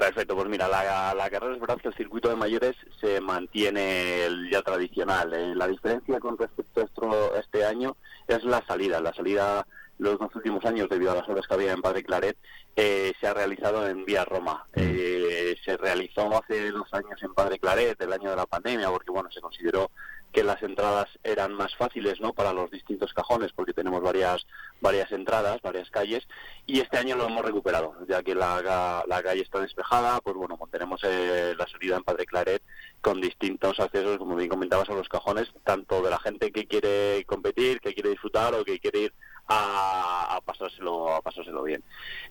Perfecto, 0.00 0.34
pues 0.34 0.48
mira, 0.48 0.66
la, 0.66 1.12
la, 1.14 1.28
carrera 1.28 1.52
es 1.54 1.60
verdad 1.60 1.76
que 1.76 1.88
el 1.88 1.94
circuito 1.94 2.30
de 2.30 2.34
mayores 2.34 2.74
se 3.02 3.20
mantiene 3.20 4.24
el 4.24 4.48
ya 4.50 4.62
tradicional. 4.62 5.34
Eh, 5.34 5.54
la 5.54 5.68
diferencia 5.68 6.18
con 6.18 6.38
respecto 6.38 6.80
a 6.80 6.84
esto, 6.84 7.36
este 7.36 7.66
año 7.66 7.98
es 8.26 8.42
la 8.44 8.64
salida. 8.66 8.98
La 9.02 9.12
salida 9.12 9.66
los 9.98 10.18
dos 10.18 10.34
últimos 10.34 10.64
años, 10.64 10.88
debido 10.88 11.12
a 11.12 11.16
las 11.16 11.28
obras 11.28 11.46
que 11.46 11.52
había 11.52 11.72
en 11.72 11.82
Padre 11.82 12.02
Claret, 12.02 12.38
eh, 12.76 13.12
se 13.20 13.26
ha 13.26 13.34
realizado 13.34 13.86
en 13.86 14.06
Vía 14.06 14.24
Roma. 14.24 14.66
Eh, 14.74 15.54
se 15.62 15.76
realizó 15.76 16.34
hace 16.34 16.70
dos 16.70 16.88
años 16.94 17.22
en 17.22 17.34
Padre 17.34 17.58
Claret, 17.58 18.00
el 18.00 18.12
año 18.14 18.30
de 18.30 18.36
la 18.36 18.46
pandemia, 18.46 18.88
porque 18.88 19.10
bueno, 19.10 19.30
se 19.30 19.42
consideró 19.42 19.90
que 20.32 20.44
las 20.44 20.62
entradas 20.62 21.08
eran 21.24 21.52
más 21.52 21.74
fáciles 21.76 22.20
no 22.20 22.32
para 22.32 22.52
los 22.52 22.70
distintos 22.70 23.12
cajones 23.12 23.52
porque 23.52 23.72
tenemos 23.72 24.02
varias 24.02 24.46
varias 24.80 25.10
entradas 25.12 25.60
varias 25.62 25.90
calles 25.90 26.26
y 26.66 26.80
este 26.80 26.98
año 26.98 27.16
lo 27.16 27.26
hemos 27.26 27.44
recuperado 27.44 27.94
ya 28.08 28.22
que 28.22 28.34
la, 28.34 29.04
la 29.06 29.22
calle 29.22 29.42
está 29.42 29.60
despejada 29.60 30.20
pues 30.20 30.36
bueno 30.36 30.58
tenemos 30.70 31.00
eh, 31.04 31.54
la 31.56 31.66
salida 31.66 31.96
en 31.96 32.04
Padre 32.04 32.26
Claret 32.26 32.62
con 33.00 33.20
distintos 33.20 33.80
accesos 33.80 34.18
como 34.18 34.36
bien 34.36 34.48
comentabas 34.48 34.88
a 34.88 34.94
los 34.94 35.08
cajones 35.08 35.50
tanto 35.64 36.02
de 36.02 36.10
la 36.10 36.18
gente 36.18 36.52
que 36.52 36.66
quiere 36.66 37.24
competir 37.26 37.80
que 37.80 37.94
quiere 37.94 38.10
disfrutar 38.10 38.54
o 38.54 38.64
que 38.64 38.78
quiere 38.78 39.00
ir 39.00 39.14
a, 39.50 40.36
a, 40.36 40.40
pasárselo 40.40 41.12
a 41.12 41.20
pasárselo 41.20 41.62
bien. 41.64 41.82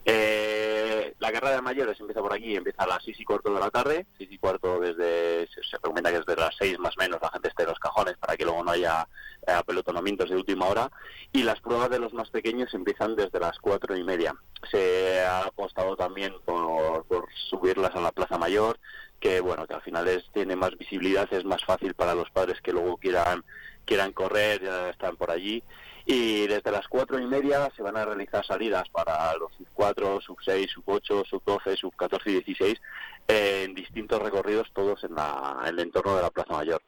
Eh, 0.06 1.14
la 1.20 1.32
carrera 1.32 1.56
de 1.56 1.62
mayores 1.62 2.00
empieza 2.00 2.22
por 2.22 2.34
aquí, 2.34 2.56
empieza 2.56 2.84
a 2.84 2.88
las 2.88 3.04
seis 3.04 3.20
y 3.20 3.26
cuarto 3.26 3.54
de 3.54 3.60
la 3.60 3.70
tarde, 3.70 4.08
seis 4.18 4.30
y 4.32 4.38
cuarto 4.38 4.80
desde, 4.80 5.48
se, 5.48 5.62
se 5.64 5.78
recomienda 5.78 6.12
que 6.12 6.20
desde 6.20 6.36
las 6.36 6.56
seis 6.58 6.80
más 6.80 6.96
o 6.98 7.02
menos 7.02 7.20
la 7.22 7.30
gente 7.30 7.50
esté 7.50 7.64
en 7.64 7.70
los 7.70 7.80
cajones 7.80 8.18
para 8.18 8.38
que 8.38 8.46
luego 8.46 8.64
no 8.64 8.72
haya 8.72 9.08
eh, 9.46 9.52
apelotonamientos 9.52 10.30
de 10.30 10.38
última 10.38 10.68
hora 10.68 10.90
y 11.34 11.44
las 11.44 11.60
pruebas 11.60 11.90
de 11.90 12.00
los 12.00 12.14
más 12.14 12.30
pequeños 12.30 12.74
empiezan 12.74 13.16
desde 13.16 13.40
las 13.40 13.60
cuatro 13.60 13.98
y 13.98 14.04
media. 14.04 14.34
Se 14.72 15.22
ha 15.22 15.42
apostado 15.42 15.98
también 15.98 16.34
por, 16.46 17.06
por 17.06 17.28
subirlas 17.50 17.94
a 17.96 18.02
la 18.02 18.14
Plaza 18.14 18.38
Mayor, 18.38 18.80
que 19.20 19.42
bueno, 19.42 19.68
que 19.68 19.74
al 19.74 19.82
final 19.82 20.08
es, 20.08 20.24
tiene 20.32 20.56
más 20.56 20.78
visibilidad, 20.78 21.28
es 21.34 21.44
más 21.44 21.64
fácil 21.66 21.94
para 21.96 22.16
los 22.16 22.30
padres 22.30 22.62
que 22.62 22.72
luego 22.72 22.96
quieran 22.98 23.44
quieran 23.86 24.14
correr, 24.14 24.62
ya 24.62 24.90
están 24.92 25.18
por 25.18 25.32
allí 25.32 25.64
y 26.12 26.48
desde 26.48 26.72
las 26.72 26.88
cuatro 26.88 27.20
y 27.20 27.28
media 27.28 27.70
se 27.76 27.84
van 27.84 27.96
a 27.96 28.04
realizar 28.04 28.44
salidas 28.44 28.90
para 28.90 29.32
los 29.38 29.54
sub 29.56 29.68
4, 29.76 30.20
sub 30.22 30.38
6, 30.44 30.72
sub 30.72 30.84
8, 30.88 31.24
sub 31.30 31.44
12, 31.46 31.76
sub 31.76 31.96
14 31.96 32.32
y 32.32 32.34
16 32.34 32.82
eh, 33.28 33.66
en 33.66 33.76
distintos 33.76 34.20
recorridos, 34.20 34.72
todos 34.74 35.04
en, 35.04 35.14
la, 35.14 35.60
en 35.62 35.76
el 35.76 35.80
entorno 35.82 36.16
de 36.16 36.24
la 36.24 36.32
Plaza 36.32 36.54
Mayor. 36.54 36.82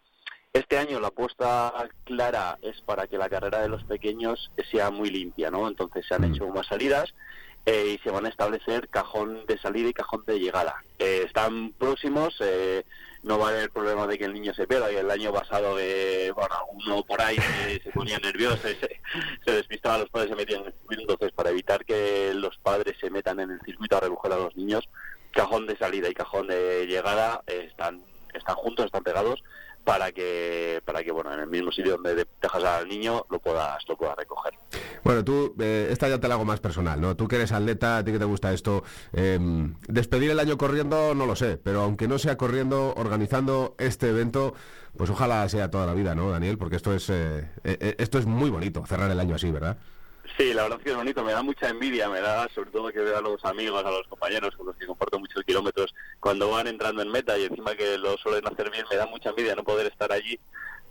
Este 0.54 0.80
año 0.80 1.00
la 1.00 1.10
apuesta 1.10 1.72
clara 2.04 2.58
es 2.64 2.82
para 2.82 3.06
que 3.06 3.20
la 3.20 3.30
carrera 3.30 3.62
de 3.62 3.70
los 3.70 3.84
pequeños 3.84 4.52
sea 4.72 4.90
muy 4.90 5.12
limpia, 5.12 5.52
¿no? 5.52 5.68
Entonces 5.68 6.04
se 6.08 6.16
han 6.16 6.24
hecho 6.24 6.48
más 6.48 6.66
salidas 6.66 7.14
eh, 7.68 7.96
y 7.96 8.04
se 8.04 8.10
van 8.10 8.26
a 8.26 8.30
establecer 8.30 8.90
cajón 8.90 9.46
de 9.46 9.60
salida 9.60 9.90
y 9.90 9.94
cajón 9.94 10.24
de 10.26 10.40
llegada. 10.40 10.84
Eh, 10.98 11.26
están 11.28 11.74
próximos, 11.74 12.36
eh, 12.40 12.84
no 13.24 13.38
va 13.38 13.48
a 13.48 13.50
haber 13.52 13.70
problema 13.70 14.08
de 14.08 14.18
que 14.18 14.26
el 14.26 14.34
niño 14.34 14.54
se 14.54 14.68
pierda. 14.68 14.92
Y 14.92 14.96
el 14.96 15.10
año 15.10 15.32
pasado, 15.32 15.78
eh, 15.80 16.32
bueno, 16.36 16.56
uno 16.74 17.04
por 17.04 17.22
ahí 17.22 17.38
se, 17.38 17.82
se 17.82 17.92
ponía 17.92 18.18
nervioso, 18.20 18.58
se, 18.58 18.76
se, 19.46 19.52
despistaba, 19.52 20.00
los 20.00 20.10
padres 20.10 20.30
se 20.30 20.36
metían 20.36 20.62
en 20.62 20.68
el 20.68 20.74
circuito. 20.74 21.02
Entonces, 21.02 21.32
para 21.32 21.50
evitar 21.50 21.86
que 21.86 22.34
los 22.34 22.58
padres 22.58 22.98
se 23.00 23.10
metan 23.10 23.40
en 23.40 23.52
el 23.52 23.62
circuito 23.62 23.98
a 23.98 24.02
recoger 24.02 24.34
a 24.34 24.38
los 24.38 24.56
niños, 24.56 24.90
cajón 25.32 25.68
de 25.68 25.78
salida 25.78 26.10
y 26.10 26.14
cajón 26.14 26.48
de 26.48 26.86
llegada 26.88 27.42
eh, 27.48 27.68
están, 27.70 28.04
están 28.34 28.56
juntos, 28.56 28.86
están 28.86 29.04
pegados 29.04 29.44
para 29.84 30.12
que 30.12 30.82
para 30.86 31.04
que 31.04 31.12
bueno 31.12 31.34
en 31.34 31.40
el 31.40 31.48
mismo 31.48 31.72
sitio 31.72 31.94
donde 31.94 32.28
dejas 32.42 32.64
al 32.64 32.88
niño 32.88 33.26
lo 33.30 33.40
puedas 33.40 33.84
lo 33.88 33.98
puedas 33.98 34.16
recoger. 34.16 34.54
Bueno 35.04 35.24
tú 35.24 35.56
eh, 35.60 35.88
esta 35.92 36.08
ya 36.08 36.20
te 36.20 36.28
la 36.28 36.36
hago 36.36 36.46
más 36.46 36.60
personal 36.60 37.00
no 37.00 37.16
tú 37.16 37.28
que 37.28 37.38
eres 37.38 37.52
atleta 37.52 37.98
a 37.98 38.04
ti 38.04 38.12
que 38.12 38.20
te 38.20 38.26
gusta 38.26 38.54
esto 38.54 38.84
eh, 39.14 39.40
despedir 39.88 40.32
el 40.32 40.40
año 40.40 40.58
corriendo 40.58 41.16
no 41.16 41.26
lo 41.26 41.36
sé 41.36 41.58
pero 41.58 41.82
aunque 41.82 42.08
no 42.08 42.20
sea 42.20 42.38
corriendo 42.38 42.94
organizando 42.96 43.76
este 43.80 44.10
evento 44.10 44.54
pues 44.98 45.10
ojalá 45.10 45.48
sea 45.50 45.72
toda 45.72 45.86
la 45.86 45.94
vida 45.94 46.16
no 46.16 46.30
Daniel 46.30 46.58
porque 46.58 46.76
esto 46.76 46.94
es 46.94 47.10
eh, 47.10 47.50
esto 47.64 48.20
es 48.20 48.26
muy 48.26 48.50
bonito 48.50 48.86
cerrar 48.86 49.10
el 49.10 49.20
año 49.20 49.36
así 49.36 49.52
verdad 49.52 49.78
Sí, 50.38 50.54
la 50.54 50.64
verdad 50.64 50.80
es 50.80 50.84
que 50.86 50.92
es 50.92 50.96
bonito, 50.96 51.24
me 51.24 51.34
da 51.34 51.44
mucha 51.44 51.70
envidia, 51.70 52.10
me 52.10 52.22
da 52.22 52.48
sobre 52.50 52.72
todo 52.72 52.92
que 52.92 53.00
veo 53.00 53.18
a 53.18 53.22
los 53.22 53.44
amigos, 53.46 53.84
a 53.84 53.92
los 53.92 54.08
compañeros 54.08 54.56
con 54.56 54.68
los 54.68 54.76
que 54.76 54.88
comparto 54.88 55.20
muchos 55.20 55.44
kilómetros 55.44 55.94
cuando 56.20 56.50
van 56.50 56.68
entrando 56.68 57.02
en 57.02 57.12
meta 57.12 57.38
y 57.38 57.46
encima 57.46 57.76
que 57.76 57.98
lo 57.98 58.18
suelen 58.18 58.48
hacer 58.48 58.72
bien, 58.72 58.86
me 58.90 58.98
da 58.98 59.06
mucha 59.08 59.30
envidia 59.30 59.56
no 59.56 59.64
poder 59.64 59.88
estar 59.88 60.12
allí 60.12 60.40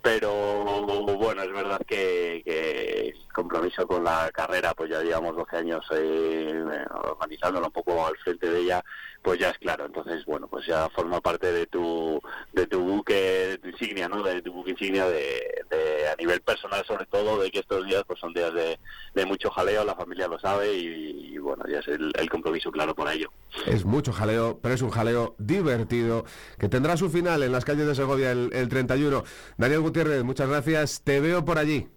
pero 0.03 0.83
bueno, 1.19 1.43
es 1.43 1.53
verdad 1.53 1.81
que, 1.87 3.15
compromiso 3.35 3.87
con 3.87 4.05
la 4.05 4.31
carrera, 4.33 4.73
pues 4.75 4.91
ya 4.91 5.03
llevamos 5.03 5.37
12 5.37 5.57
años 5.57 5.85
eh, 5.93 6.65
organizándolo 7.05 7.67
un 7.67 7.73
poco 7.73 8.07
al 8.07 8.17
frente 8.19 8.49
de 8.51 8.61
ella, 8.61 8.85
pues 9.23 9.39
ya 9.39 9.51
es 9.51 9.59
claro. 9.59 9.87
Entonces, 9.87 10.25
bueno, 10.25 10.49
pues 10.49 10.67
ya 10.67 10.89
forma 10.91 11.21
parte 11.21 11.53
de 11.53 11.67
tu 11.67 12.21
de 12.53 12.67
tu 12.67 12.81
buque, 12.81 13.15
de 13.15 13.59
tu 13.59 13.69
insignia, 13.69 14.09
¿no? 14.09 14.23
De 14.23 14.43
tu 14.43 14.53
buque 14.53 14.71
insignia 14.71 15.07
de, 15.09 15.65
de 15.71 16.09
a 16.09 16.17
nivel 16.17 16.41
personal 16.41 16.85
sobre 16.87 17.07
todo, 17.07 17.41
de 17.41 17.51
que 17.51 17.61
estos 17.61 17.87
días 17.87 18.03
pues 18.07 18.19
son 18.21 18.33
días 18.33 18.53
de, 18.55 18.79
de 19.15 19.27
mucho 19.27 19.51
jaleo, 19.51 19.85
la 19.85 19.95
familia 19.95 20.29
lo 20.29 20.39
sabe 20.39 20.75
y, 20.75 21.39
bueno, 21.39 21.65
ya 21.69 21.79
es 21.79 21.89
el, 21.89 22.13
el 22.19 22.31
compromiso 22.31 22.71
claro 22.71 22.95
por 22.95 23.11
ello. 23.11 23.31
Es 23.67 23.85
mucho 23.85 24.13
jaleo, 24.13 24.59
pero 24.63 24.75
es 24.75 24.83
un 24.83 24.91
jaleo 24.91 25.35
divertido 25.39 26.25
que 26.59 26.69
tendrá 26.69 26.97
su 26.97 27.11
final 27.11 27.43
en 27.43 27.53
las 27.53 27.65
calles 27.65 27.87
de 27.87 27.95
Segovia 27.95 28.33
el, 28.33 28.51
el 28.53 28.69
31. 28.69 29.25
Daniel 29.57 29.81
Gutiérrez, 29.81 30.23
muchas 30.23 30.49
gracias. 30.49 31.03
Te 31.03 31.21
veo 31.21 31.45
por 31.45 31.59
allí. 31.59 31.89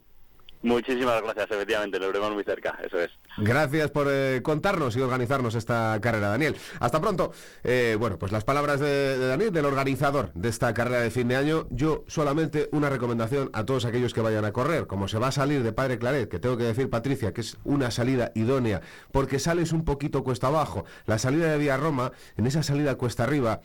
Muchísimas 0.64 1.22
gracias, 1.22 1.52
efectivamente, 1.52 2.00
lo 2.00 2.08
veremos 2.08 2.32
muy 2.32 2.44
cerca, 2.46 2.80
eso 2.82 2.98
es. 2.98 3.12
Gracias 3.38 3.92
por 3.92 4.08
eh, 4.10 4.42
contarnos 4.42 4.96
y 4.96 5.02
organizarnos 5.02 5.56
esta 5.56 6.00
carrera, 6.02 6.30
Daniel. 6.30 6.56
Hasta 6.80 7.02
pronto. 7.02 7.34
Eh, 7.66 7.98
bueno, 8.00 8.18
pues 8.18 8.32
las 8.32 8.46
palabras 8.46 8.80
de, 8.80 9.20
de, 9.20 9.28
Daniel, 9.28 9.52
del 9.52 9.66
organizador 9.66 10.32
de 10.34 10.48
esta 10.48 10.74
carrera 10.74 11.02
de 11.02 11.12
fin 11.12 11.28
de 11.28 11.36
año. 11.36 11.68
Yo 11.70 12.06
solamente 12.08 12.70
una 12.72 12.90
recomendación 12.90 13.50
a 13.52 13.66
todos 13.66 13.84
aquellos 13.84 14.14
que 14.14 14.22
vayan 14.22 14.46
a 14.46 14.54
correr. 14.54 14.88
Como 14.88 15.10
se 15.10 15.20
va 15.20 15.28
a 15.28 15.32
salir 15.34 15.64
de 15.64 15.74
Padre 15.74 16.00
Claret, 16.00 16.30
que 16.30 16.40
tengo 16.40 16.56
que 16.56 16.64
decir, 16.64 16.90
Patricia, 16.90 17.34
que 17.34 17.42
es 17.42 17.58
una 17.66 17.92
salida 17.92 18.32
idónea, 18.34 18.80
porque 19.12 19.40
sales 19.40 19.74
un 19.74 19.84
poquito 19.84 20.24
cuesta 20.24 20.48
abajo. 20.48 20.86
La 21.06 21.18
salida 21.18 21.52
de 21.52 21.58
Vía 21.58 21.76
Roma, 21.76 22.14
en 22.38 22.48
esa 22.48 22.64
salida 22.64 22.96
cuesta 22.96 23.24
arriba, 23.24 23.60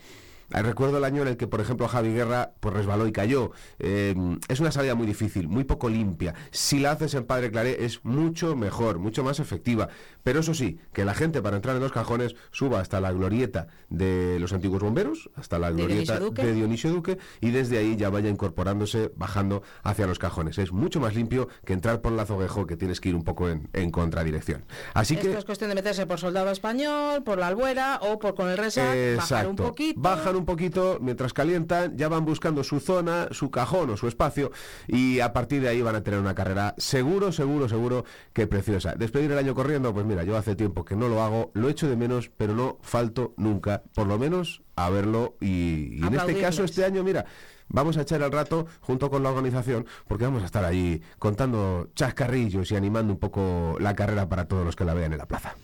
Recuerdo 0.49 0.97
el 0.97 1.03
año 1.03 1.21
en 1.21 1.29
el 1.29 1.37
que, 1.37 1.47
por 1.47 1.61
ejemplo, 1.61 1.87
Javi 1.87 2.13
Guerra 2.13 2.53
pues 2.59 2.73
resbaló 2.73 3.07
y 3.07 3.11
cayó. 3.11 3.51
Eh, 3.77 4.15
es 4.47 4.59
una 4.59 4.71
salida 4.71 4.95
muy 4.95 5.07
difícil, 5.07 5.47
muy 5.47 5.63
poco 5.63 5.89
limpia. 5.89 6.33
Si 6.51 6.79
la 6.79 6.91
haces 6.91 7.13
en 7.13 7.25
Padre 7.25 7.51
Claré 7.51 7.85
es 7.85 8.03
mucho 8.03 8.55
mejor, 8.55 8.99
mucho 8.99 9.23
más 9.23 9.39
efectiva. 9.39 9.89
Pero 10.23 10.39
eso 10.39 10.53
sí, 10.53 10.79
que 10.93 11.05
la 11.05 11.13
gente 11.13 11.41
para 11.41 11.55
entrar 11.55 11.75
en 11.75 11.81
los 11.81 11.91
cajones 11.91 12.35
suba 12.51 12.79
hasta 12.79 12.99
la 12.99 13.11
glorieta 13.11 13.67
de 13.89 14.37
los 14.39 14.53
antiguos 14.53 14.81
bomberos, 14.81 15.29
hasta 15.35 15.59
la 15.59 15.71
glorieta 15.71 16.13
de 16.13 16.19
Dionisio, 16.19 16.45
de 16.45 16.53
Dionisio 16.53 16.91
Duque, 16.91 17.17
y 17.41 17.51
desde 17.51 17.77
ahí 17.77 17.95
ya 17.95 18.09
vaya 18.09 18.29
incorporándose, 18.29 19.11
bajando 19.15 19.63
hacia 19.83 20.07
los 20.07 20.19
cajones. 20.19 20.57
Es 20.57 20.71
mucho 20.71 20.99
más 20.99 21.15
limpio 21.15 21.47
que 21.65 21.73
entrar 21.73 22.01
por 22.01 22.13
el 22.13 22.19
azoguejo, 22.19 22.65
que 22.65 22.75
tienes 22.75 22.99
que 22.99 23.09
ir 23.09 23.15
un 23.15 23.23
poco 23.23 23.49
en, 23.49 23.69
en 23.73 23.91
contradirección. 23.91 24.63
Así 24.93 25.15
Esto 25.15 25.31
que... 25.31 25.37
es 25.37 25.45
cuestión 25.45 25.69
de 25.69 25.75
meterse 25.75 26.05
por 26.05 26.19
soldado 26.19 26.51
español, 26.51 27.23
por 27.23 27.37
la 27.37 27.47
albuera 27.47 27.99
o 28.01 28.19
por 28.19 28.35
con 28.35 28.49
el 28.49 28.57
resac, 28.57 29.17
bajar 29.17 29.47
un 29.47 29.55
poquito. 29.55 29.99
Un 30.38 30.38
poquito, 30.45 30.97
mientras 31.01 31.33
calientan, 31.33 31.97
ya 31.97 32.09
van 32.09 32.25
buscando 32.25 32.63
su 32.63 32.79
zona, 32.79 33.27
su 33.31 33.51
cajón 33.51 33.89
o 33.89 33.97
su 33.97 34.07
espacio 34.07 34.51
y 34.87 35.19
a 35.19 35.33
partir 35.33 35.61
de 35.61 35.69
ahí 35.69 35.81
van 35.81 35.95
a 35.95 36.03
tener 36.03 36.19
una 36.19 36.35
carrera 36.35 36.75
seguro, 36.77 37.31
seguro, 37.31 37.69
seguro 37.69 38.05
que 38.33 38.47
preciosa. 38.47 38.95
Despedir 38.95 39.31
el 39.31 39.37
año 39.37 39.55
corriendo, 39.55 39.93
pues 39.93 40.05
mira, 40.05 40.23
yo 40.23 40.37
hace 40.37 40.55
tiempo 40.55 40.85
que 40.85 40.95
no 40.95 41.07
lo 41.07 41.21
hago, 41.21 41.51
lo 41.53 41.69
echo 41.69 41.89
de 41.89 41.95
menos, 41.95 42.29
pero 42.35 42.53
no 42.53 42.77
falto 42.81 43.33
nunca, 43.37 43.83
por 43.93 44.07
lo 44.07 44.17
menos 44.17 44.61
a 44.75 44.89
verlo 44.89 45.35
y, 45.41 45.99
y 45.99 46.03
en 46.05 46.13
este 46.13 46.39
caso 46.39 46.63
este 46.63 46.85
año, 46.85 47.03
mira, 47.03 47.25
vamos 47.69 47.97
a 47.97 48.01
echar 48.01 48.21
el 48.21 48.31
rato 48.31 48.67
junto 48.81 49.09
con 49.09 49.23
la 49.23 49.29
organización 49.29 49.85
porque 50.07 50.25
vamos 50.25 50.43
a 50.43 50.45
estar 50.45 50.65
ahí 50.65 51.01
contando 51.17 51.89
chascarrillos 51.95 52.71
y 52.71 52.75
animando 52.75 53.13
un 53.13 53.19
poco 53.19 53.77
la 53.79 53.95
carrera 53.95 54.27
para 54.27 54.47
todos 54.47 54.65
los 54.65 54.75
que 54.75 54.85
la 54.85 54.93
vean 54.93 55.13
en 55.13 55.19
la 55.19 55.27
plaza. 55.27 55.55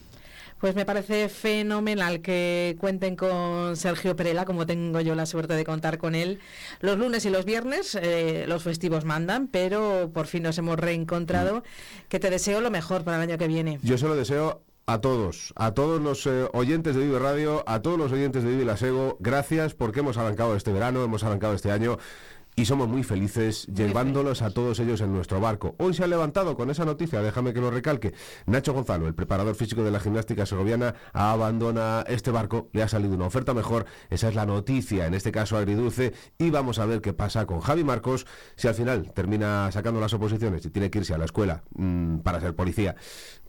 Pues 0.59 0.73
me 0.73 0.85
parece 0.85 1.29
fenomenal 1.29 2.21
que 2.21 2.77
cuenten 2.79 3.15
con 3.15 3.75
Sergio 3.75 4.15
Perela, 4.15 4.45
como 4.45 4.65
tengo 4.65 5.01
yo 5.01 5.13
la 5.13 5.25
suerte 5.25 5.53
de 5.53 5.65
contar 5.65 5.97
con 5.97 6.15
él. 6.15 6.39
Los 6.79 6.97
lunes 6.97 7.25
y 7.25 7.29
los 7.29 7.45
viernes 7.45 7.95
eh, 8.01 8.45
los 8.47 8.63
festivos 8.63 9.05
mandan, 9.05 9.47
pero 9.47 10.11
por 10.13 10.27
fin 10.27 10.43
nos 10.43 10.57
hemos 10.57 10.79
reencontrado. 10.79 11.63
Que 12.09 12.19
te 12.19 12.29
deseo 12.29 12.61
lo 12.61 12.71
mejor 12.71 13.03
para 13.03 13.17
el 13.17 13.29
año 13.29 13.37
que 13.37 13.47
viene. 13.47 13.79
Yo 13.83 13.97
se 13.97 14.07
lo 14.07 14.15
deseo 14.15 14.61
a 14.87 15.01
todos, 15.01 15.51
a 15.55 15.73
todos 15.73 15.99
los 15.99 16.27
eh, 16.27 16.47
oyentes 16.53 16.95
de 16.95 17.03
Vive 17.03 17.17
Radio, 17.17 17.63
a 17.67 17.81
todos 17.81 17.97
los 17.97 18.11
oyentes 18.11 18.43
de 18.43 18.51
Vive 18.51 18.65
Lasego, 18.65 19.17
gracias 19.19 19.73
porque 19.73 20.01
hemos 20.01 20.17
arrancado 20.17 20.55
este 20.55 20.71
verano, 20.71 21.03
hemos 21.03 21.23
arrancado 21.23 21.55
este 21.55 21.71
año 21.71 21.97
y 22.55 22.65
somos 22.65 22.87
muy 22.87 23.03
felices 23.03 23.67
muy 23.67 23.77
llevándolos 23.77 24.41
a 24.41 24.51
todos 24.51 24.79
ellos 24.79 25.01
en 25.01 25.13
nuestro 25.13 25.39
barco. 25.39 25.75
Hoy 25.79 25.93
se 25.93 26.03
ha 26.03 26.07
levantado 26.07 26.55
con 26.55 26.69
esa 26.69 26.85
noticia, 26.85 27.21
déjame 27.21 27.53
que 27.53 27.61
lo 27.61 27.71
recalque. 27.71 28.13
Nacho 28.45 28.73
Gonzalo, 28.73 29.07
el 29.07 29.15
preparador 29.15 29.55
físico 29.55 29.83
de 29.83 29.91
la 29.91 29.99
gimnástica 29.99 30.45
segoviana, 30.45 30.95
abandona 31.13 32.03
este 32.07 32.31
barco, 32.31 32.69
le 32.73 32.83
ha 32.83 32.87
salido 32.87 33.15
una 33.15 33.25
oferta 33.25 33.53
mejor, 33.53 33.85
esa 34.09 34.29
es 34.29 34.35
la 34.35 34.45
noticia, 34.45 35.05
en 35.05 35.13
este 35.13 35.31
caso 35.31 35.57
agridulce, 35.57 36.13
y 36.37 36.49
vamos 36.49 36.79
a 36.79 36.85
ver 36.85 37.01
qué 37.01 37.13
pasa 37.13 37.45
con 37.45 37.59
Javi 37.59 37.83
Marcos, 37.83 38.25
si 38.55 38.67
al 38.67 38.75
final 38.75 39.11
termina 39.13 39.71
sacando 39.71 39.99
las 39.99 40.13
oposiciones 40.13 40.65
y 40.65 40.69
tiene 40.69 40.89
que 40.89 40.99
irse 40.99 41.13
a 41.13 41.17
la 41.17 41.25
escuela 41.25 41.63
mmm, 41.75 42.17
para 42.19 42.39
ser 42.39 42.55
policía 42.55 42.95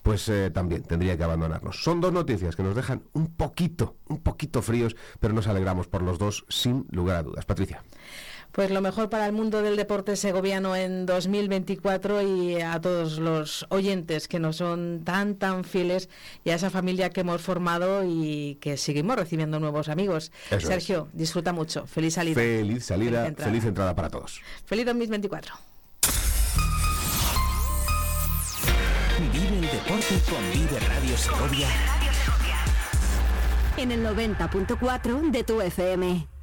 pues 0.02 0.28
eh, 0.28 0.52
también 0.52 0.84
tendría 0.84 1.16
que 1.16 1.24
abandonarnos. 1.24 1.82
Son 1.82 2.00
dos 2.00 2.12
noticias 2.12 2.54
que 2.54 2.62
nos 2.62 2.76
dejan 2.76 3.02
un 3.12 3.34
poquito, 3.34 3.96
un 4.06 4.22
poquito 4.22 4.62
fríos, 4.62 4.94
pero 5.18 5.34
nos 5.34 5.48
alegramos 5.48 5.88
por 5.88 6.02
los 6.02 6.16
dos 6.16 6.44
sin 6.48 6.86
lugar 6.92 7.16
a 7.16 7.22
dudas. 7.24 7.44
Patricia. 7.44 7.82
Pues 8.56 8.70
lo 8.70 8.80
mejor 8.80 9.10
para 9.10 9.26
el 9.26 9.32
mundo 9.32 9.60
del 9.60 9.76
deporte 9.76 10.16
segoviano 10.16 10.74
en 10.74 11.04
2024 11.04 12.22
y 12.22 12.62
a 12.62 12.80
todos 12.80 13.18
los 13.18 13.66
oyentes 13.68 14.28
que 14.28 14.38
nos 14.38 14.56
son 14.56 15.02
tan, 15.04 15.34
tan 15.34 15.62
fieles 15.62 16.08
y 16.42 16.48
a 16.48 16.54
esa 16.54 16.70
familia 16.70 17.10
que 17.10 17.20
hemos 17.20 17.42
formado 17.42 18.02
y 18.02 18.56
que 18.62 18.78
seguimos 18.78 19.16
recibiendo 19.16 19.60
nuevos 19.60 19.90
amigos. 19.90 20.32
Eso 20.50 20.68
Sergio, 20.68 21.08
es. 21.12 21.18
disfruta 21.18 21.52
mucho. 21.52 21.86
Feliz 21.86 22.14
salida. 22.14 22.36
Feliz 22.40 22.86
salida, 22.86 23.24
feliz 23.24 23.28
entrada, 23.28 23.50
feliz 23.50 23.64
entrada 23.66 23.94
para 23.94 24.08
todos. 24.08 24.40
Feliz 24.64 24.86
2024. 24.86 25.54
Vive 29.34 29.48
el 29.48 29.60
deporte 29.60 30.18
con 30.30 30.50
Vive 30.54 30.80
Radio 30.80 31.16
Segovia. 31.18 31.68
En 33.76 33.92
el 33.92 34.02
90.4 34.02 35.30
de 35.30 35.44
tu 35.44 35.60
FM. 35.60 36.35